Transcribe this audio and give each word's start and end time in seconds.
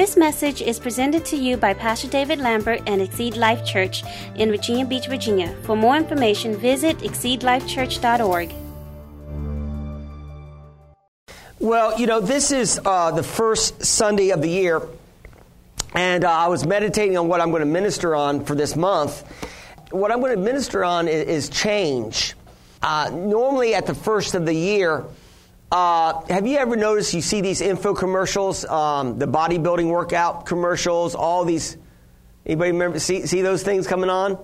This 0.00 0.16
message 0.16 0.62
is 0.62 0.78
presented 0.78 1.26
to 1.26 1.36
you 1.36 1.58
by 1.58 1.74
Pastor 1.74 2.08
David 2.08 2.38
Lambert 2.38 2.80
and 2.86 3.02
Exceed 3.02 3.36
Life 3.36 3.66
Church 3.66 4.02
in 4.34 4.48
Virginia 4.48 4.86
Beach, 4.86 5.08
Virginia. 5.08 5.54
For 5.64 5.76
more 5.76 5.94
information, 5.94 6.56
visit 6.56 6.96
exceedlifechurch.org. 7.00 8.50
Well, 11.58 12.00
you 12.00 12.06
know, 12.06 12.18
this 12.18 12.50
is 12.50 12.80
uh, 12.82 13.10
the 13.10 13.22
first 13.22 13.84
Sunday 13.84 14.30
of 14.30 14.40
the 14.40 14.48
year, 14.48 14.80
and 15.92 16.24
uh, 16.24 16.32
I 16.32 16.48
was 16.48 16.66
meditating 16.66 17.18
on 17.18 17.28
what 17.28 17.42
I'm 17.42 17.50
going 17.50 17.60
to 17.60 17.66
minister 17.66 18.16
on 18.16 18.46
for 18.46 18.54
this 18.54 18.76
month. 18.76 19.22
What 19.90 20.10
I'm 20.10 20.20
going 20.20 20.34
to 20.34 20.42
minister 20.42 20.82
on 20.82 21.08
is, 21.08 21.28
is 21.28 21.48
change. 21.50 22.32
Uh, 22.80 23.10
normally, 23.12 23.74
at 23.74 23.84
the 23.84 23.94
first 23.94 24.34
of 24.34 24.46
the 24.46 24.54
year, 24.54 25.04
uh, 25.70 26.24
have 26.28 26.46
you 26.46 26.58
ever 26.58 26.74
noticed 26.74 27.14
you 27.14 27.20
see 27.20 27.40
these 27.40 27.60
info 27.60 27.94
commercials, 27.94 28.64
um, 28.64 29.18
the 29.18 29.26
bodybuilding 29.26 29.88
workout 29.88 30.46
commercials, 30.46 31.14
all 31.14 31.44
these? 31.44 31.76
Anybody 32.44 32.72
remember 32.72 32.98
see 32.98 33.26
see 33.26 33.42
those 33.42 33.62
things 33.62 33.86
coming 33.86 34.10
on? 34.10 34.38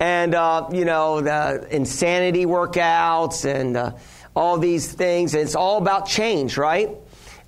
And 0.00 0.34
uh, 0.34 0.68
you 0.72 0.84
know 0.84 1.20
the 1.20 1.68
insanity 1.70 2.46
workouts 2.46 3.44
and 3.44 3.76
uh, 3.76 3.92
all 4.34 4.58
these 4.58 4.92
things. 4.92 5.34
It's 5.34 5.54
all 5.54 5.78
about 5.78 6.06
change, 6.06 6.56
right? 6.56 6.90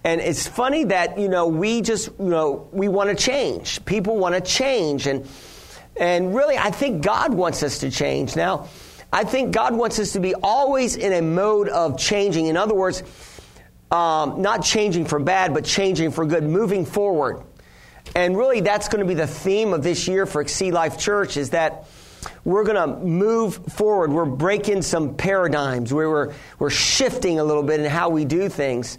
And 0.05 0.21
it's 0.21 0.47
funny 0.47 0.85
that 0.85 1.19
you 1.19 1.29
know 1.29 1.49
we 1.49 1.83
just 1.83 2.11
you 2.21 2.27
know 2.27 2.69
we 2.73 2.87
want 2.87 3.11
to 3.11 3.17
change. 3.17 3.85
People 3.85 4.17
want 4.17 4.37
to 4.37 4.41
change, 4.41 5.09
and 5.09 5.29
and 5.97 6.35
really, 6.35 6.57
I 6.57 6.71
think 6.71 7.03
God 7.03 7.35
wants 7.35 7.65
us 7.65 7.79
to 7.81 7.91
change 7.91 8.37
now. 8.37 8.69
I 9.13 9.25
think 9.25 9.53
God 9.53 9.75
wants 9.75 9.99
us 9.99 10.13
to 10.13 10.21
be 10.21 10.35
always 10.35 10.97
in 10.97 11.13
a 11.13 11.23
mode 11.23 11.69
of 11.69 11.99
changing. 11.99 12.47
In 12.47 12.57
other 12.57 12.75
words, 12.75 13.03
um, 13.91 14.43
not 14.43 14.63
changing 14.63 15.07
for 15.07 15.19
bad, 15.19 15.55
but 15.55 15.65
changing 15.65 16.11
for 16.11 16.27
good, 16.27 16.45
moving 16.45 16.85
forward. 16.85 17.43
And 18.15 18.37
really, 18.37 18.61
that's 18.61 18.89
going 18.89 19.01
to 19.01 19.07
be 19.07 19.15
the 19.15 19.27
theme 19.27 19.73
of 19.73 19.83
this 19.83 20.09
year 20.09 20.27
for 20.27 20.41
Exceed 20.41 20.73
Life 20.73 20.99
Church 20.99 21.37
is 21.37 21.51
that 21.51 21.87
we're 22.45 22.65
going 22.65 22.77
to 22.77 23.05
move 23.05 23.57
forward. 23.73 24.11
We're 24.13 24.25
breaking 24.25 24.83
some 24.83 25.15
paradigms. 25.15 25.93
We're, 25.93 26.35
we're 26.59 26.71
shifting 26.71 27.39
a 27.39 27.45
little 27.45 27.63
bit 27.63 27.81
in 27.81 27.87
how 27.87 28.11
we 28.11 28.25
do 28.25 28.49
things 28.49 28.99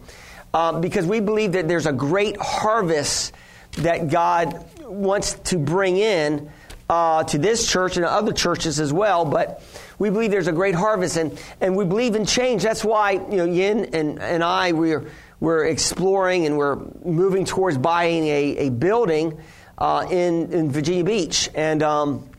um, 0.54 0.82
because 0.82 1.06
we 1.06 1.20
believe 1.20 1.54
that 1.54 1.68
there's 1.68 1.86
a 1.86 1.94
great 1.94 2.38
harvest 2.40 3.34
that 3.74 4.10
God 4.10 4.66
wants 4.82 5.34
to 5.34 5.58
bring 5.58 5.98
in 5.98 6.50
uh, 6.90 7.24
to 7.26 7.38
this 7.38 7.70
church 7.70 7.98
and 7.98 8.06
other 8.06 8.34
churches 8.34 8.80
as 8.80 8.92
well. 8.92 9.26
But 9.26 9.62
we 10.00 10.10
believe 10.10 10.32
there's 10.32 10.48
a 10.48 10.54
great 10.54 10.76
harvest, 10.76 11.18
and, 11.18 11.40
and 11.62 11.76
we 11.76 11.86
believe 11.86 12.16
in 12.16 12.26
change. 12.26 12.64
That's 12.64 12.84
why 12.84 13.12
you 13.12 13.38
know 13.38 13.46
Yin 13.46 13.90
and, 13.94 14.20
and 14.20 14.44
I 14.44 14.72
we're 14.72 15.12
we're 15.40 15.66
exploring 15.66 16.46
and 16.46 16.58
we're 16.58 16.78
moving 17.04 17.46
towards 17.46 17.78
buying 17.78 18.26
a, 18.26 18.58
a 18.58 18.70
building 18.70 19.40
uh, 19.78 20.08
in 20.10 20.52
in 20.54 20.72
Virginia 20.72 21.04
Beach, 21.04 21.50
and 21.54 21.84
um, 21.84 22.30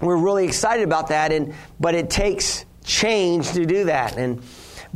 we're 0.00 0.16
really 0.16 0.44
excited 0.44 0.84
about 0.84 1.08
that. 1.08 1.32
And 1.32 1.54
but 1.78 1.94
it 1.94 2.10
takes 2.10 2.66
change 2.84 3.52
to 3.52 3.64
do 3.64 3.84
that, 3.84 4.18
and. 4.18 4.42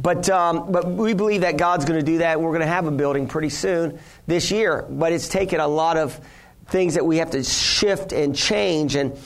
But, 0.00 0.30
um, 0.30 0.70
but 0.70 0.88
we 0.88 1.12
believe 1.12 1.40
that 1.40 1.56
God's 1.56 1.84
going 1.84 1.98
to 1.98 2.06
do 2.06 2.18
that. 2.18 2.40
We're 2.40 2.50
going 2.50 2.60
to 2.60 2.68
have 2.68 2.86
a 2.86 2.92
building 2.92 3.26
pretty 3.26 3.48
soon 3.48 3.98
this 4.28 4.52
year. 4.52 4.86
But 4.88 5.10
it's 5.10 5.26
taken 5.26 5.58
a 5.58 5.66
lot 5.66 5.96
of 5.96 6.20
things 6.68 6.94
that 6.94 7.04
we 7.04 7.16
have 7.16 7.32
to 7.32 7.42
shift 7.42 8.12
and 8.12 8.32
change. 8.32 8.94
And, 8.94 9.18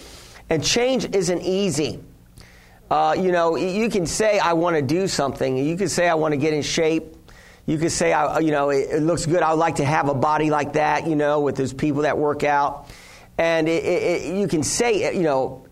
and 0.49 0.65
change 0.65 1.05
isn't 1.15 1.43
easy. 1.43 2.01
Uh, 2.93 3.15
you 3.15 3.33
know, 3.33 3.57
you 3.57 3.89
can 3.89 4.05
say, 4.05 4.39
I 4.39 4.53
want 4.53 4.77
to 4.77 4.83
do 4.83 5.09
something. 5.09 5.57
You 5.57 5.79
can 5.79 5.89
say, 5.89 6.11
I 6.11 6.15
want 6.15 6.33
to 6.33 6.37
get 6.37 6.53
in 6.53 6.61
shape. 6.61 7.17
You 7.65 7.79
can 7.79 7.89
say, 7.89 8.13
I, 8.13 8.41
you 8.41 8.51
know, 8.51 8.69
it, 8.69 8.91
it, 8.91 9.03
looks 9.03 9.25
good. 9.25 9.43
I 9.43 9.49
would 9.49 9.59
like 9.59 9.77
to 9.77 9.85
have 9.87 10.11
a 10.11 10.15
body 10.15 10.51
like 10.51 10.75
that, 10.75 11.07
you 11.07 11.17
know, 11.17 11.41
with 11.41 11.57
those 11.57 11.73
people 11.73 12.03
that 12.03 12.19
work 12.19 12.45
out. 12.45 12.91
And 13.39 13.67
it, 13.67 13.83
it, 13.83 14.35
you 14.35 14.47
can 14.47 14.63
say, 14.63 15.17
you 15.17 15.23
know, 15.23 15.65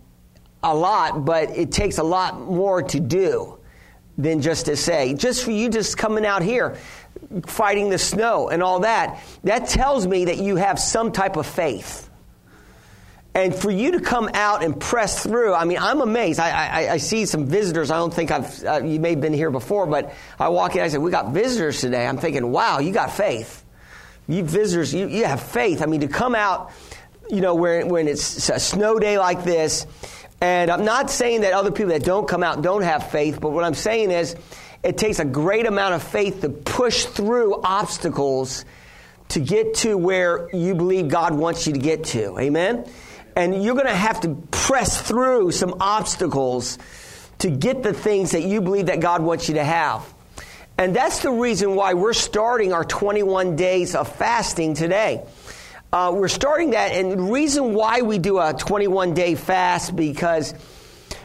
a 0.62 0.74
lot, 0.74 1.26
but 1.26 1.50
it 1.50 1.72
takes 1.72 1.98
a 1.98 2.02
lot 2.02 2.40
more 2.40 2.82
to 2.84 2.98
do 2.98 3.58
than 4.16 4.40
just 4.40 4.64
to 4.64 4.74
say. 4.74 5.12
Just 5.12 5.44
for 5.44 5.50
you 5.50 5.68
just 5.68 5.98
coming 5.98 6.24
out 6.24 6.42
here, 6.42 6.78
fighting 7.44 7.90
the 7.90 7.98
snow 7.98 8.48
and 8.48 8.62
all 8.62 8.80
that, 8.80 9.22
that 9.44 9.66
tells 9.66 10.06
me 10.06 10.24
that 10.24 10.38
you 10.38 10.56
have 10.56 10.78
some 10.78 11.12
type 11.12 11.36
of 11.36 11.46
faith. 11.46 12.09
And 13.34 13.54
for 13.54 13.70
you 13.70 13.92
to 13.92 14.00
come 14.00 14.28
out 14.34 14.64
and 14.64 14.78
press 14.78 15.22
through, 15.22 15.54
I 15.54 15.64
mean, 15.64 15.78
I'm 15.78 16.00
amazed. 16.00 16.40
I, 16.40 16.50
I, 16.50 16.92
I 16.94 16.96
see 16.96 17.26
some 17.26 17.46
visitors. 17.46 17.90
I 17.90 17.96
don't 17.96 18.12
think 18.12 18.32
I've, 18.32 18.64
uh, 18.64 18.80
you 18.84 18.98
may 18.98 19.10
have 19.10 19.20
been 19.20 19.32
here 19.32 19.52
before, 19.52 19.86
but 19.86 20.12
I 20.38 20.48
walk 20.48 20.74
in, 20.74 20.82
I 20.82 20.88
said, 20.88 21.00
we 21.00 21.12
got 21.12 21.32
visitors 21.32 21.80
today. 21.80 22.06
I'm 22.06 22.18
thinking, 22.18 22.50
wow, 22.50 22.80
you 22.80 22.92
got 22.92 23.12
faith. 23.12 23.64
You 24.26 24.42
visitors, 24.42 24.92
you, 24.92 25.06
you 25.06 25.24
have 25.26 25.42
faith. 25.42 25.80
I 25.80 25.86
mean, 25.86 26.00
to 26.00 26.08
come 26.08 26.34
out, 26.34 26.72
you 27.30 27.40
know, 27.40 27.54
when, 27.54 27.88
when 27.88 28.08
it's 28.08 28.48
a 28.48 28.58
snow 28.58 28.98
day 28.98 29.16
like 29.16 29.44
this, 29.44 29.86
and 30.40 30.70
I'm 30.70 30.84
not 30.84 31.10
saying 31.10 31.42
that 31.42 31.52
other 31.52 31.70
people 31.70 31.92
that 31.92 32.02
don't 32.02 32.26
come 32.26 32.42
out 32.42 32.62
don't 32.62 32.82
have 32.82 33.10
faith, 33.10 33.40
but 33.40 33.50
what 33.50 33.62
I'm 33.62 33.74
saying 33.74 34.10
is 34.10 34.34
it 34.82 34.98
takes 34.98 35.20
a 35.20 35.24
great 35.24 35.66
amount 35.66 35.94
of 35.94 36.02
faith 36.02 36.40
to 36.40 36.48
push 36.48 37.04
through 37.04 37.60
obstacles 37.62 38.64
to 39.28 39.40
get 39.40 39.74
to 39.74 39.96
where 39.96 40.48
you 40.52 40.74
believe 40.74 41.08
God 41.08 41.34
wants 41.34 41.66
you 41.66 41.74
to 41.74 41.78
get 41.78 42.04
to. 42.06 42.38
Amen? 42.38 42.90
And 43.36 43.62
you're 43.62 43.74
going 43.74 43.86
to 43.86 43.94
have 43.94 44.20
to 44.20 44.34
press 44.50 45.00
through 45.00 45.52
some 45.52 45.76
obstacles 45.80 46.78
to 47.38 47.50
get 47.50 47.82
the 47.82 47.92
things 47.92 48.32
that 48.32 48.42
you 48.42 48.60
believe 48.60 48.86
that 48.86 49.00
God 49.00 49.22
wants 49.22 49.48
you 49.48 49.54
to 49.54 49.64
have. 49.64 50.12
And 50.76 50.96
that's 50.96 51.20
the 51.20 51.30
reason 51.30 51.74
why 51.74 51.94
we're 51.94 52.12
starting 52.12 52.72
our 52.72 52.84
21 52.84 53.56
days 53.56 53.94
of 53.94 54.14
fasting 54.14 54.74
today. 54.74 55.22
Uh, 55.92 56.12
we're 56.14 56.28
starting 56.28 56.70
that, 56.70 56.92
and 56.92 57.12
the 57.12 57.16
reason 57.18 57.74
why 57.74 58.02
we 58.02 58.18
do 58.18 58.38
a 58.38 58.54
21 58.54 59.12
day 59.12 59.34
fast 59.34 59.94
because 59.96 60.54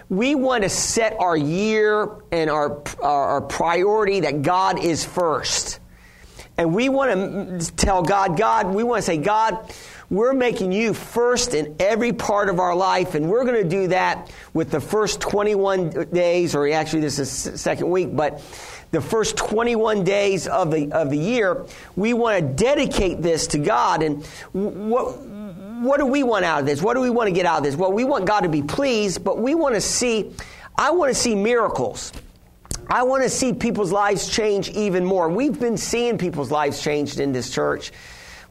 we 0.10 0.36
want 0.36 0.64
to 0.64 0.70
set 0.70 1.16
our 1.20 1.38
year 1.38 2.10
and 2.32 2.50
our, 2.50 2.82
our 3.02 3.42
priority 3.42 4.22
that 4.22 4.42
God 4.42 4.84
is 4.84 5.06
first. 5.06 5.80
And 6.58 6.74
we 6.74 6.90
want 6.90 7.62
to 7.62 7.76
tell 7.76 8.02
God, 8.02 8.38
God, 8.38 8.68
we 8.68 8.84
want 8.84 9.00
to 9.00 9.06
say, 9.06 9.18
God, 9.18 9.74
we're 10.10 10.34
making 10.34 10.72
you 10.72 10.94
first 10.94 11.54
in 11.54 11.76
every 11.80 12.14
part 12.14 12.50
of 12.50 12.60
our 12.60 12.76
life, 12.76 13.16
and 13.16 13.30
we're 13.30 13.44
going 13.44 13.62
to 13.62 13.70
do 13.70 13.88
that 13.88 14.32
with 14.54 14.72
the 14.72 14.80
first 14.80 15.20
21 15.22 16.10
days, 16.12 16.56
or 16.56 16.68
actually, 16.70 17.02
this 17.02 17.20
is 17.20 17.30
second 17.60 17.90
week, 17.90 18.16
but 18.16 18.42
the 18.92 19.02
first 19.02 19.36
21 19.38 20.04
days 20.04 20.48
of 20.48 20.72
the, 20.72 20.92
of 20.92 21.10
the 21.10 21.18
year, 21.18 21.66
we 21.96 22.14
want 22.14 22.40
to 22.40 22.64
dedicate 22.64 23.22
this 23.22 23.48
to 23.48 23.58
God. 23.58 24.04
And 24.04 24.24
what, 24.54 25.20
what 25.20 26.00
do 26.00 26.06
we 26.06 26.24
want 26.24 26.46
out 26.46 26.62
of 26.62 26.66
this? 26.66 26.82
What 26.82 26.94
do 26.94 27.02
we 27.02 27.10
want 27.10 27.28
to 27.28 27.34
get 27.34 27.46
out 27.46 27.58
of 27.58 27.64
this? 27.64 27.76
Well, 27.76 27.92
we 27.92 28.06
want 28.06 28.26
God 28.26 28.42
to 28.42 28.50
be 28.50 28.62
pleased, 28.62 29.24
but 29.24 29.40
we 29.40 29.56
want 29.56 29.76
to 29.76 29.82
see, 29.82 30.32
I 30.78 30.92
want 30.92 31.14
to 31.14 31.20
see 31.20 31.36
miracles. 31.36 32.14
I 32.88 33.04
want 33.04 33.24
to 33.24 33.30
see 33.30 33.54
people's 33.54 33.92
lives 33.92 34.30
change 34.30 34.70
even 34.70 35.04
more. 35.04 35.28
We've 35.30 35.60
been 35.60 35.78
seeing 35.78 36.18
people's 36.18 36.52
lives 36.52 36.82
changed 36.82 37.20
in 37.20 37.32
this 37.32 37.50
church. 37.50 37.92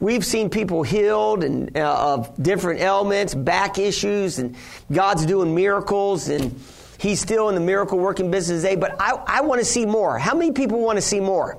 We've 0.04 0.22
seen 0.22 0.50
people 0.50 0.82
healed 0.82 1.44
and 1.44 1.74
uh, 1.78 2.14
of 2.14 2.34
different 2.36 2.80
ailments, 2.80 3.34
back 3.34 3.78
issues, 3.78 4.38
and 4.38 4.54
God's 4.92 5.24
doing 5.24 5.54
miracles, 5.54 6.28
and 6.28 6.60
He's 6.98 7.22
still 7.22 7.48
in 7.48 7.54
the 7.54 7.62
miracle 7.62 7.98
working 7.98 8.30
business 8.30 8.60
today. 8.60 8.76
But 8.76 9.00
I, 9.00 9.12
I 9.26 9.40
want 9.40 9.60
to 9.60 9.64
see 9.64 9.86
more. 9.86 10.18
How 10.18 10.34
many 10.34 10.52
people 10.52 10.78
want 10.80 10.98
to 10.98 11.00
see 11.00 11.20
more? 11.20 11.56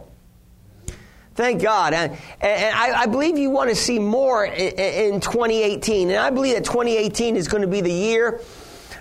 Thank 1.34 1.64
God. 1.64 1.96
And, 1.96 2.16
and 2.40 2.76
I, 2.76 3.02
I, 3.02 3.06
believe 3.08 3.40
you 3.40 3.50
want 3.50 3.72
to 3.72 3.76
see 3.76 3.98
more 3.98 4.46
in, 4.46 5.14
in 5.14 5.22
2018. 5.22 6.12
And 6.12 6.20
I 6.20 6.30
believe 6.30 6.54
that 6.54 6.66
2018 6.66 7.38
is 7.38 7.48
going 7.48 7.64
to 7.64 7.68
be 7.68 7.82
the 7.82 7.92
year 7.92 8.42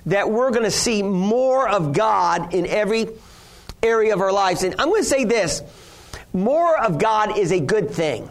that 0.06 0.30
we're 0.30 0.52
going 0.52 0.64
to 0.64 0.70
see 0.70 1.02
more 1.02 1.68
of 1.68 1.92
God 1.92 2.54
in 2.54 2.64
every 2.64 3.08
area 3.82 4.14
of 4.14 4.22
our 4.22 4.32
lives. 4.32 4.62
And 4.62 4.74
I'm 4.78 4.88
going 4.88 5.02
to 5.02 5.08
say 5.08 5.24
this 5.24 5.60
more 6.32 6.82
of 6.82 6.98
God 6.98 7.36
is 7.36 7.52
a 7.52 7.60
good 7.60 7.90
thing. 7.90 8.30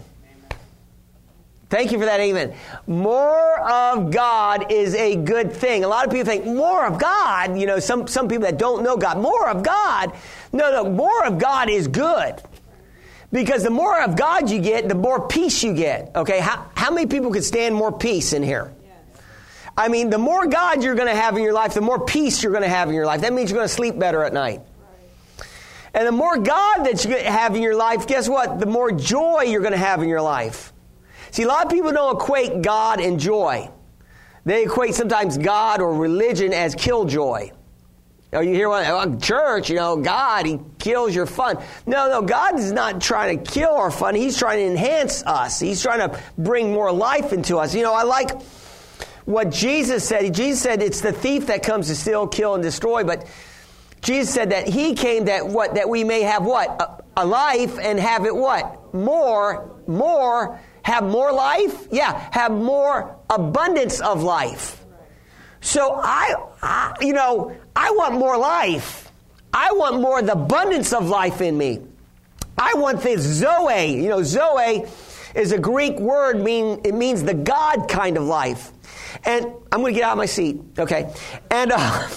Thank 1.73 1.91
you 1.91 1.97
for 1.97 2.05
that 2.05 2.19
amen. 2.19 2.53
More 2.85 3.59
of 3.59 4.11
God 4.11 4.71
is 4.71 4.93
a 4.93 5.15
good 5.15 5.51
thing. 5.51 5.83
A 5.83 5.87
lot 5.87 6.05
of 6.05 6.11
people 6.11 6.27
think 6.27 6.45
more 6.45 6.85
of 6.85 6.99
God, 6.99 7.57
you 7.57 7.65
know, 7.65 7.79
some, 7.79 8.05
some 8.05 8.27
people 8.27 8.43
that 8.43 8.59
don't 8.59 8.83
know 8.83 8.95
God, 8.95 9.17
more 9.17 9.49
of 9.49 9.63
God. 9.63 10.13
No, 10.51 10.71
no, 10.71 10.87
more 10.87 11.25
of 11.25 11.39
God 11.39 11.71
is 11.71 11.87
good. 11.87 12.35
Because 13.31 13.63
the 13.63 13.71
more 13.71 13.99
of 14.03 14.15
God 14.15 14.51
you 14.51 14.61
get, 14.61 14.87
the 14.87 14.93
more 14.93 15.27
peace 15.27 15.63
you 15.63 15.73
get. 15.73 16.11
Okay, 16.15 16.39
how, 16.39 16.63
how 16.75 16.91
many 16.91 17.07
people 17.07 17.31
could 17.31 17.43
stand 17.43 17.73
more 17.73 17.91
peace 17.91 18.33
in 18.33 18.43
here? 18.43 18.71
I 19.75 19.87
mean, 19.87 20.11
the 20.11 20.19
more 20.19 20.45
God 20.45 20.83
you're 20.83 20.93
going 20.93 21.07
to 21.07 21.19
have 21.19 21.35
in 21.37 21.41
your 21.41 21.53
life, 21.53 21.73
the 21.73 21.81
more 21.81 22.05
peace 22.05 22.43
you're 22.43 22.51
going 22.51 22.61
to 22.61 22.69
have 22.69 22.87
in 22.87 22.93
your 22.93 23.07
life. 23.07 23.21
That 23.21 23.33
means 23.33 23.49
you're 23.49 23.57
going 23.57 23.67
to 23.67 23.73
sleep 23.73 23.97
better 23.97 24.23
at 24.23 24.31
night. 24.31 24.61
And 25.95 26.05
the 26.05 26.11
more 26.11 26.37
God 26.37 26.83
that 26.83 27.03
you 27.03 27.17
have 27.17 27.55
in 27.55 27.63
your 27.63 27.75
life, 27.75 28.05
guess 28.05 28.29
what? 28.29 28.59
The 28.59 28.67
more 28.67 28.91
joy 28.91 29.45
you're 29.47 29.61
going 29.61 29.73
to 29.73 29.79
have 29.79 30.03
in 30.03 30.07
your 30.07 30.21
life. 30.21 30.72
See, 31.33 31.41
a 31.41 31.47
lot 31.47 31.65
of 31.65 31.71
people 31.71 31.91
don't 31.91 32.15
equate 32.15 32.61
God 32.61 32.99
and 32.99 33.19
joy. 33.19 33.67
They 34.45 34.65
equate 34.65 34.93
sometimes 34.93 35.39
God 35.39 35.81
or 35.81 35.95
religion 35.95 36.53
as 36.53 36.75
killjoy. 36.75 37.49
Oh, 38.33 38.41
you 38.41 38.53
hear 38.53 38.69
what? 38.69 38.85
Oh, 38.87 39.15
church, 39.17 39.67
you 39.67 39.77
know, 39.77 39.95
God, 39.97 40.45
He 40.45 40.59
kills 40.77 41.15
your 41.15 41.25
fun. 41.25 41.57
No, 41.87 42.07
no, 42.07 42.21
God 42.21 42.59
is 42.59 42.71
not 42.71 43.01
trying 43.01 43.43
to 43.43 43.51
kill 43.51 43.71
our 43.71 43.89
fun. 43.89 44.13
He's 44.13 44.37
trying 44.37 44.59
to 44.59 44.65
enhance 44.65 45.23
us. 45.23 45.59
He's 45.59 45.81
trying 45.81 46.07
to 46.07 46.19
bring 46.37 46.71
more 46.71 46.91
life 46.91 47.33
into 47.33 47.57
us. 47.57 47.73
You 47.73 47.81
know, 47.81 47.95
I 47.95 48.03
like 48.03 48.39
what 49.25 49.49
Jesus 49.49 50.07
said. 50.07 50.31
Jesus 50.35 50.61
said 50.61 50.83
it's 50.83 51.01
the 51.01 51.13
thief 51.13 51.47
that 51.47 51.63
comes 51.63 51.87
to 51.87 51.95
steal, 51.95 52.27
kill, 52.27 52.53
and 52.53 52.61
destroy. 52.61 53.03
But 53.03 53.27
Jesus 54.03 54.31
said 54.31 54.51
that 54.51 54.67
He 54.67 54.93
came 54.93 55.25
that 55.25 55.47
what 55.47 55.73
that 55.73 55.89
we 55.89 56.03
may 56.03 56.21
have 56.21 56.45
what 56.45 56.69
a, 56.79 57.23
a 57.23 57.25
life 57.25 57.79
and 57.79 57.99
have 57.99 58.27
it 58.27 58.35
what 58.35 58.93
more, 58.93 59.81
more, 59.87 60.59
have 60.83 61.03
more 61.03 61.31
life. 61.31 61.87
Yeah, 61.91 62.27
have 62.31 62.51
more 62.51 63.15
abundance 63.29 63.99
of 63.99 64.23
life. 64.23 64.83
So 65.61 65.93
I, 65.93 66.35
I, 66.61 66.95
you 67.01 67.13
know, 67.13 67.55
I 67.75 67.91
want 67.91 68.15
more 68.15 68.37
life. 68.37 69.11
I 69.53 69.71
want 69.71 70.01
more 70.01 70.21
the 70.21 70.33
abundance 70.33 70.93
of 70.93 71.07
life 71.07 71.41
in 71.41 71.57
me. 71.57 71.79
I 72.57 72.73
want 72.75 73.01
this 73.01 73.21
Zoe. 73.21 73.95
You 73.95 74.09
know, 74.09 74.23
Zoe 74.23 74.85
is 75.35 75.51
a 75.51 75.59
Greek 75.59 75.99
word 75.99 76.41
mean 76.41 76.81
it 76.83 76.93
means 76.93 77.23
the 77.23 77.33
God 77.33 77.87
kind 77.87 78.17
of 78.17 78.23
life. 78.23 78.71
And 79.25 79.45
I'm 79.71 79.79
going 79.79 79.93
to 79.93 79.99
get 79.99 80.05
out 80.05 80.13
of 80.13 80.17
my 80.17 80.25
seat, 80.25 80.59
okay? 80.77 81.13
And 81.49 81.71
uh, 81.71 82.09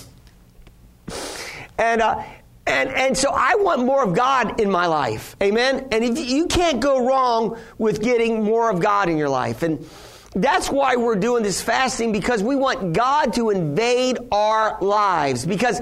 and 1.79 2.03
uh, 2.03 2.23
and 2.67 2.91
and 2.91 3.17
so 3.17 3.31
I 3.33 3.55
want 3.57 3.85
more 3.85 4.03
of 4.03 4.15
God 4.15 4.61
in 4.61 4.71
my 4.71 4.87
life, 4.87 5.37
amen. 5.43 5.89
And 5.93 6.19
you 6.19 6.47
can't 6.47 6.81
go 6.81 7.07
wrong 7.07 7.59
with 7.79 8.03
getting 8.03 8.43
more 8.43 8.71
of 8.71 8.81
God 8.81 9.09
in 9.09 9.17
your 9.17 9.29
life, 9.29 9.63
and 9.63 9.89
that's 10.35 10.71
why 10.71 10.97
we're 10.97 11.17
doing 11.17 11.43
this 11.43 11.63
fasting 11.63 12.13
because 12.13 12.43
we 12.43 12.57
want 12.57 12.93
God 12.93 13.33
to 13.35 13.51
invade 13.51 14.19
our 14.31 14.79
lives. 14.83 15.47
Because 15.47 15.81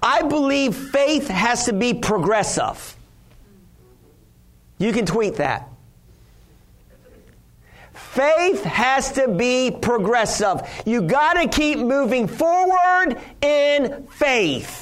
I 0.00 0.22
believe 0.22 0.76
faith 0.76 1.28
has 1.28 1.66
to 1.66 1.72
be 1.72 1.94
progressive. 1.94 2.96
You 4.78 4.92
can 4.92 5.06
tweet 5.06 5.36
that. 5.36 5.68
Faith 7.92 8.62
has 8.64 9.12
to 9.12 9.28
be 9.28 9.70
progressive. 9.70 10.60
You 10.84 11.02
got 11.02 11.34
to 11.34 11.48
keep 11.48 11.78
moving 11.78 12.28
forward 12.28 13.18
in 13.40 14.06
faith. 14.08 14.81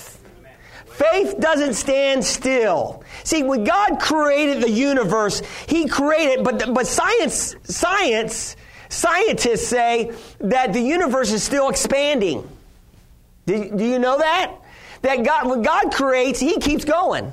Faith 1.00 1.40
doesn't 1.40 1.74
stand 1.74 2.24
still. 2.24 3.02
See, 3.24 3.42
when 3.42 3.64
God 3.64 4.00
created 4.00 4.62
the 4.62 4.70
universe, 4.70 5.40
He 5.66 5.88
created, 5.88 6.44
but, 6.44 6.74
but 6.74 6.86
science, 6.86 7.56
science 7.64 8.56
Scientists 8.90 9.68
say 9.68 10.12
that 10.40 10.72
the 10.72 10.80
universe 10.80 11.30
is 11.30 11.44
still 11.44 11.68
expanding. 11.68 12.46
Do, 13.46 13.70
do 13.76 13.84
you 13.84 14.00
know 14.00 14.18
that? 14.18 14.52
That 15.02 15.24
God, 15.24 15.48
when 15.48 15.62
God 15.62 15.92
creates, 15.92 16.40
He 16.40 16.58
keeps 16.58 16.84
going. 16.84 17.32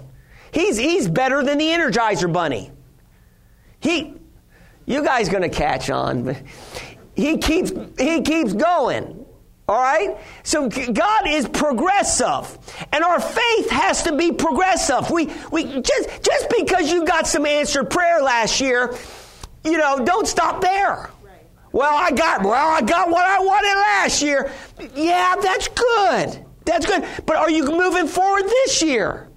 He's, 0.51 0.77
he's 0.77 1.07
better 1.07 1.43
than 1.43 1.57
the 1.57 1.65
Energizer 1.65 2.31
Bunny. 2.31 2.71
He, 3.79 4.13
you 4.85 5.03
guys 5.03 5.29
going 5.29 5.41
to 5.41 5.49
catch 5.49 5.89
on. 5.89 6.37
He 7.15 7.37
keeps, 7.39 7.71
he 7.97 8.21
keeps 8.21 8.53
going. 8.53 9.16
All 9.67 9.81
right? 9.81 10.17
So 10.43 10.69
God 10.69 11.27
is 11.27 11.47
progressive. 11.47 12.57
And 12.93 13.03
our 13.03 13.19
faith 13.19 13.69
has 13.69 14.03
to 14.03 14.15
be 14.15 14.31
progressive. 14.31 15.09
We, 15.11 15.29
we, 15.51 15.81
just, 15.81 16.23
just 16.23 16.49
because 16.57 16.91
you 16.91 17.05
got 17.05 17.27
some 17.27 17.45
answered 17.45 17.89
prayer 17.89 18.21
last 18.21 18.61
year, 18.61 18.95
you 19.65 19.77
know, 19.77 20.03
don't 20.05 20.27
stop 20.27 20.61
there. 20.61 21.09
Well, 21.73 21.93
I 21.93 22.11
got 22.11 22.43
well, 22.43 22.69
I 22.69 22.81
got 22.81 23.09
what 23.09 23.25
I 23.25 23.39
wanted 23.39 23.75
last 23.75 24.21
year. 24.21 24.51
Yeah, 24.95 25.35
that's 25.35 25.67
good. 25.67 26.45
That's 26.65 26.85
good. 26.85 27.05
But 27.25 27.35
are 27.35 27.51
you 27.51 27.65
moving 27.65 28.07
forward 28.07 28.45
this 28.45 28.81
year? 28.81 29.27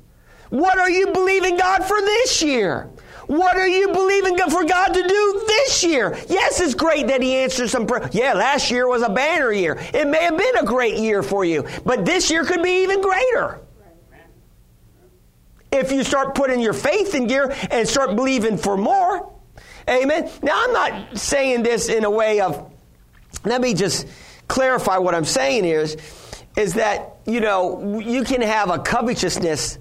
What 0.51 0.79
are 0.79 0.89
you 0.91 1.09
believing 1.09 1.57
God 1.57 1.85
for 1.85 2.01
this 2.01 2.43
year? 2.43 2.89
What 3.31 3.57
are 3.57 3.69
you 3.69 3.93
believing 3.93 4.37
for 4.51 4.65
God 4.65 4.89
to 4.89 5.03
do 5.07 5.45
this 5.47 5.85
year? 5.85 6.19
Yes, 6.29 6.59
it's 6.59 6.75
great 6.75 7.07
that 7.07 7.23
He 7.23 7.37
answers 7.37 7.71
some 7.71 7.87
prayer. 7.87 8.11
Yeah, 8.11 8.33
last 8.33 8.73
year 8.73 8.89
was 8.89 9.03
a 9.03 9.09
banner 9.09 9.53
year. 9.53 9.79
It 9.95 10.09
may 10.09 10.25
have 10.25 10.37
been 10.37 10.57
a 10.57 10.65
great 10.65 10.97
year 10.97 11.23
for 11.23 11.45
you, 11.45 11.65
but 11.85 12.05
this 12.05 12.29
year 12.29 12.45
could 12.45 12.61
be 12.61 12.83
even 12.83 13.01
greater. 13.01 13.61
If 15.71 15.93
you 15.93 16.03
start 16.03 16.35
putting 16.35 16.59
your 16.59 16.73
faith 16.73 17.15
in 17.15 17.29
gear 17.29 17.55
and 17.71 17.89
start 17.89 18.17
believing 18.17 18.59
for 18.59 18.77
more. 18.77 19.33
Amen. 19.89 20.29
Now, 20.43 20.65
I'm 20.65 20.73
not 20.73 21.17
saying 21.17 21.63
this 21.63 21.89
in 21.89 22.03
a 22.03 22.11
way 22.11 22.41
of, 22.41 22.73
let 23.45 23.61
me 23.61 23.75
just 23.75 24.09
clarify 24.49 24.99
what 24.99 25.15
I'm 25.15 25.25
saying 25.25 25.63
here 25.63 25.83
is, 25.83 25.97
is 26.57 26.75
that, 26.75 27.19
you 27.27 27.39
know, 27.39 28.01
you 28.01 28.25
can 28.25 28.41
have 28.41 28.71
a 28.71 28.81
covetousness 28.81 29.79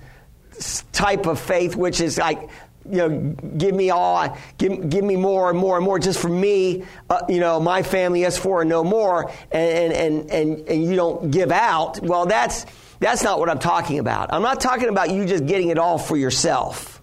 type 0.92 1.26
of 1.26 1.40
faith, 1.40 1.76
which 1.76 2.00
is 2.00 2.20
like, 2.20 2.48
you 2.86 2.98
know, 2.98 3.36
give 3.58 3.76
me 3.76 3.90
all, 3.90 4.38
give, 4.58 4.90
give 4.90 5.04
me 5.04 5.16
more 5.16 5.50
and 5.50 5.60
more 5.60 5.78
and 5.78 5.86
more 5.86 6.00
just 6.00 6.20
for 6.20 6.30
me, 6.30 6.84
uh, 7.10 7.22
you 7.30 7.40
know, 7.40 7.60
my 7.60 7.84
family, 7.84 8.26
us 8.26 8.38
four 8.38 8.62
and 8.62 8.70
no 8.70 8.84
more, 8.84 9.32
and, 9.52 9.94
and, 9.94 10.32
and, 10.32 10.68
and 10.68 10.84
you 10.84 10.96
don't 10.96 11.32
give 11.32 11.52
out. 11.52 12.00
Well, 12.02 12.26
that's, 12.26 12.66
that's 13.00 13.24
not 13.24 13.40
what 13.40 13.50
I'm 13.50 13.60
talking 13.60 14.00
about. 14.00 14.34
I'm 14.34 14.42
not 14.42 14.60
talking 14.60 14.90
about 14.90 15.12
you 15.12 15.26
just 15.26 15.46
getting 15.46 15.70
it 15.70 15.78
all 15.78 15.98
for 15.98 16.18
yourself. 16.18 17.02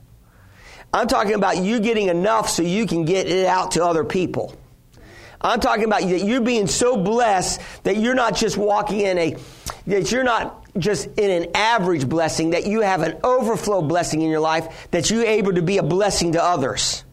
I'm 0.93 1.08
talking 1.08 1.34
about 1.34 1.58
you 1.58 1.81
getting 1.81 2.08
enough 2.08 2.49
so 2.49 2.62
you 2.62 2.87
can 2.87 3.05
get 3.05 3.28
it 3.28 3.46
out 3.46 3.73
to 3.73 3.84
other 3.84 4.05
people. 4.05 4.55
I'm 5.40 5.61
talking 5.61 5.84
about 5.84 6.00
that 6.02 6.25
you're 6.25 6.40
being 6.40 6.67
so 6.67 6.96
blessed 6.96 7.61
that 7.84 7.99
you're 7.99 8.14
not 8.14 8.34
just 8.34 8.56
walking 8.56 9.00
in 9.00 9.19
a, 9.19 9.37
that 9.87 10.11
you're 10.11 10.25
not 10.25 10.65
just 10.78 11.06
in 11.19 11.31
an 11.43 11.50
average 11.55 12.08
blessing, 12.08 12.50
that 12.50 12.67
you 12.67 12.81
have 12.81 13.02
an 13.02 13.19
overflow 13.25 13.82
blessing 13.82 14.23
in 14.23 14.31
your 14.31 14.40
life, 14.40 14.88
that 14.90 15.11
you're 15.11 15.25
able 15.25 15.52
to 15.55 15.62
be 15.62 15.78
a 15.78 15.82
blessing 15.82 16.32
to 16.32 16.43
others. 16.43 17.05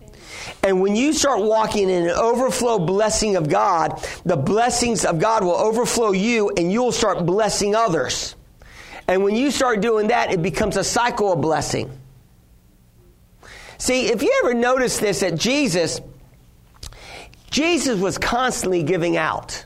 And 0.61 0.81
when 0.81 0.95
you 0.95 1.13
start 1.13 1.41
walking 1.41 1.89
in 1.89 2.03
an 2.03 2.11
overflow 2.11 2.79
blessing 2.79 3.35
of 3.35 3.49
God, 3.49 4.01
the 4.25 4.37
blessings 4.37 5.03
of 5.05 5.19
God 5.19 5.43
will 5.43 5.55
overflow 5.55 6.11
you 6.11 6.49
and 6.57 6.71
you'll 6.71 6.91
start 6.91 7.25
blessing 7.25 7.75
others. 7.75 8.35
And 9.07 9.23
when 9.23 9.35
you 9.35 9.51
start 9.51 9.81
doing 9.81 10.07
that, 10.07 10.31
it 10.31 10.41
becomes 10.41 10.77
a 10.77 10.83
cycle 10.83 11.33
of 11.33 11.41
blessing. 11.41 11.91
See, 13.77 14.07
if 14.07 14.21
you 14.21 14.41
ever 14.43 14.53
notice 14.53 14.97
this 14.97 15.23
at 15.23 15.35
Jesus, 15.37 15.99
Jesus 17.51 17.99
was 17.99 18.17
constantly 18.17 18.83
giving 18.83 19.17
out. 19.17 19.65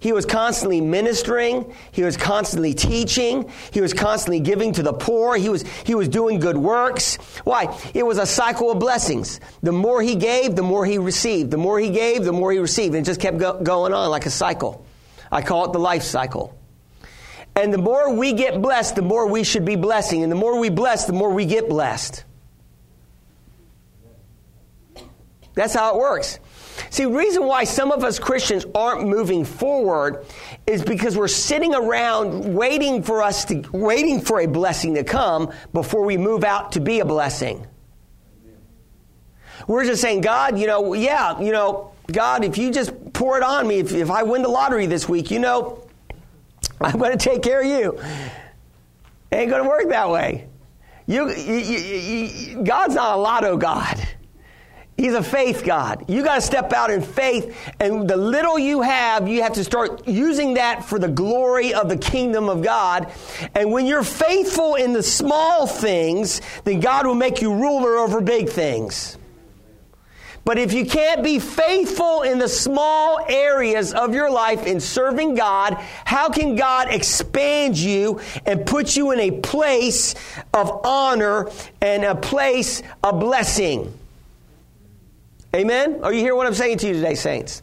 He 0.00 0.12
was 0.12 0.24
constantly 0.24 0.80
ministering. 0.80 1.74
He 1.92 2.02
was 2.02 2.16
constantly 2.16 2.74
teaching. 2.74 3.50
He 3.72 3.80
was 3.80 3.92
constantly 3.92 4.40
giving 4.40 4.72
to 4.74 4.82
the 4.82 4.92
poor. 4.92 5.36
He 5.36 5.48
was, 5.48 5.62
he 5.84 5.94
was 5.94 6.08
doing 6.08 6.38
good 6.38 6.56
works. 6.56 7.16
Why? 7.44 7.76
It 7.94 8.04
was 8.04 8.18
a 8.18 8.26
cycle 8.26 8.70
of 8.70 8.78
blessings. 8.78 9.40
The 9.62 9.72
more 9.72 10.00
he 10.00 10.14
gave, 10.14 10.54
the 10.54 10.62
more 10.62 10.86
he 10.86 10.98
received. 10.98 11.50
The 11.50 11.56
more 11.56 11.78
he 11.80 11.90
gave, 11.90 12.24
the 12.24 12.32
more 12.32 12.52
he 12.52 12.58
received. 12.58 12.94
And 12.94 13.04
it 13.04 13.06
just 13.06 13.20
kept 13.20 13.38
go- 13.38 13.60
going 13.60 13.92
on 13.92 14.10
like 14.10 14.26
a 14.26 14.30
cycle. 14.30 14.86
I 15.30 15.42
call 15.42 15.66
it 15.66 15.72
the 15.72 15.80
life 15.80 16.02
cycle. 16.02 16.56
And 17.56 17.74
the 17.74 17.78
more 17.78 18.14
we 18.14 18.34
get 18.34 18.62
blessed, 18.62 18.94
the 18.94 19.02
more 19.02 19.26
we 19.26 19.42
should 19.42 19.64
be 19.64 19.74
blessing. 19.74 20.22
And 20.22 20.30
the 20.30 20.36
more 20.36 20.60
we 20.60 20.68
bless, 20.68 21.06
the 21.06 21.12
more 21.12 21.32
we 21.32 21.44
get 21.44 21.68
blessed. 21.68 22.24
That's 25.54 25.74
how 25.74 25.96
it 25.96 25.98
works. 25.98 26.38
See, 26.90 27.04
the 27.04 27.10
reason 27.10 27.44
why 27.44 27.64
some 27.64 27.92
of 27.92 28.04
us 28.04 28.18
Christians 28.18 28.66
aren't 28.74 29.08
moving 29.08 29.44
forward 29.44 30.26
is 30.66 30.82
because 30.82 31.16
we're 31.16 31.28
sitting 31.28 31.74
around 31.74 32.54
waiting 32.54 33.02
for 33.02 33.22
us 33.22 33.44
to 33.46 33.62
waiting 33.72 34.20
for 34.20 34.40
a 34.40 34.46
blessing 34.46 34.94
to 34.94 35.04
come 35.04 35.52
before 35.72 36.04
we 36.04 36.16
move 36.16 36.44
out 36.44 36.72
to 36.72 36.80
be 36.80 37.00
a 37.00 37.04
blessing. 37.04 37.66
We're 39.66 39.84
just 39.84 40.00
saying, 40.00 40.22
God, 40.22 40.58
you 40.58 40.66
know, 40.66 40.94
yeah, 40.94 41.40
you 41.40 41.52
know, 41.52 41.92
God, 42.10 42.44
if 42.44 42.56
you 42.56 42.70
just 42.70 43.12
pour 43.12 43.36
it 43.36 43.42
on 43.42 43.68
me, 43.68 43.80
if, 43.80 43.92
if 43.92 44.10
I 44.10 44.22
win 44.22 44.42
the 44.42 44.48
lottery 44.48 44.86
this 44.86 45.08
week, 45.08 45.30
you 45.30 45.38
know, 45.38 45.86
I'm 46.80 46.98
going 46.98 47.16
to 47.16 47.18
take 47.18 47.42
care 47.42 47.60
of 47.60 47.66
you. 47.66 48.00
Ain't 49.30 49.50
going 49.50 49.62
to 49.62 49.68
work 49.68 49.88
that 49.88 50.08
way. 50.08 50.48
You, 51.06 51.30
you, 51.30 51.54
you, 51.54 52.62
God's 52.64 52.94
not 52.94 53.18
a 53.18 53.20
lotto 53.20 53.56
God. 53.56 54.06
He's 54.98 55.14
a 55.14 55.22
faith 55.22 55.62
God. 55.64 56.04
You 56.08 56.24
got 56.24 56.34
to 56.34 56.40
step 56.40 56.72
out 56.72 56.90
in 56.90 57.02
faith, 57.02 57.56
and 57.78 58.10
the 58.10 58.16
little 58.16 58.58
you 58.58 58.82
have, 58.82 59.28
you 59.28 59.42
have 59.42 59.52
to 59.52 59.62
start 59.62 60.08
using 60.08 60.54
that 60.54 60.84
for 60.84 60.98
the 60.98 61.06
glory 61.06 61.72
of 61.72 61.88
the 61.88 61.96
kingdom 61.96 62.48
of 62.48 62.64
God. 62.64 63.12
And 63.54 63.70
when 63.70 63.86
you're 63.86 64.02
faithful 64.02 64.74
in 64.74 64.92
the 64.92 65.04
small 65.04 65.68
things, 65.68 66.40
then 66.64 66.80
God 66.80 67.06
will 67.06 67.14
make 67.14 67.40
you 67.40 67.54
ruler 67.54 67.98
over 67.98 68.20
big 68.20 68.48
things. 68.48 69.16
But 70.44 70.58
if 70.58 70.72
you 70.72 70.84
can't 70.84 71.22
be 71.22 71.38
faithful 71.38 72.22
in 72.22 72.38
the 72.38 72.48
small 72.48 73.24
areas 73.28 73.92
of 73.94 74.14
your 74.14 74.30
life 74.30 74.66
in 74.66 74.80
serving 74.80 75.34
God, 75.34 75.74
how 76.06 76.30
can 76.30 76.56
God 76.56 76.88
expand 76.88 77.78
you 77.78 78.20
and 78.46 78.66
put 78.66 78.96
you 78.96 79.12
in 79.12 79.20
a 79.20 79.30
place 79.30 80.16
of 80.54 80.84
honor 80.84 81.50
and 81.80 82.02
a 82.02 82.16
place 82.16 82.82
of 83.04 83.20
blessing? 83.20 83.96
Amen? 85.54 86.00
Are 86.02 86.12
you 86.12 86.20
hear 86.20 86.34
what 86.34 86.46
I'm 86.46 86.54
saying 86.54 86.78
to 86.78 86.88
you 86.88 86.92
today, 86.94 87.14
saints? 87.14 87.62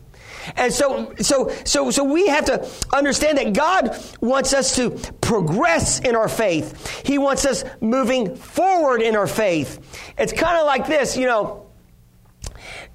And 0.56 0.72
so, 0.72 1.14
so, 1.20 1.52
so, 1.64 1.92
so 1.92 2.04
we 2.04 2.28
have 2.28 2.46
to 2.46 2.70
understand 2.94 3.38
that 3.38 3.54
God 3.54 3.98
wants 4.22 4.54
us 4.54 4.76
to 4.76 4.92
progress 5.22 6.00
in 6.00 6.16
our 6.16 6.28
faith. 6.28 7.04
He 7.06 7.18
wants 7.18 7.46
us 7.46 7.64
moving 7.82 8.36
forward 8.36 9.02
in 9.02 9.16
our 9.16 9.28
faith. 9.28 9.80
It's 10.18 10.34
kind 10.34 10.58
of 10.58 10.66
like 10.66 10.88
this, 10.88 11.18
you 11.18 11.26
know. 11.26 11.68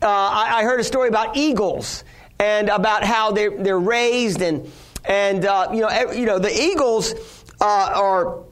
Uh, 0.02 0.06
I, 0.06 0.60
I, 0.60 0.62
heard 0.62 0.80
a 0.80 0.84
story 0.84 1.08
about 1.08 1.36
eagles 1.36 2.04
and 2.38 2.70
about 2.70 3.04
how 3.04 3.32
they're, 3.32 3.62
they're 3.62 3.78
raised 3.78 4.40
and 4.40 4.70
and 5.04 5.44
uh, 5.44 5.68
you 5.74 5.80
know 5.80 6.12
you 6.12 6.24
know 6.24 6.38
the 6.38 6.50
eagles 6.50 7.12
uh, 7.60 7.92
are 7.94 8.44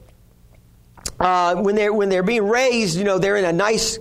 uh, 1.19 1.55
when 1.55 1.75
they're 1.75 1.91
when 1.91 2.09
they're 2.09 2.21
being 2.21 2.47
raised, 2.47 2.97
you 2.97 3.03
know 3.03 3.17
they're 3.17 3.37
in 3.37 3.45
a 3.45 3.53
nice 3.53 3.97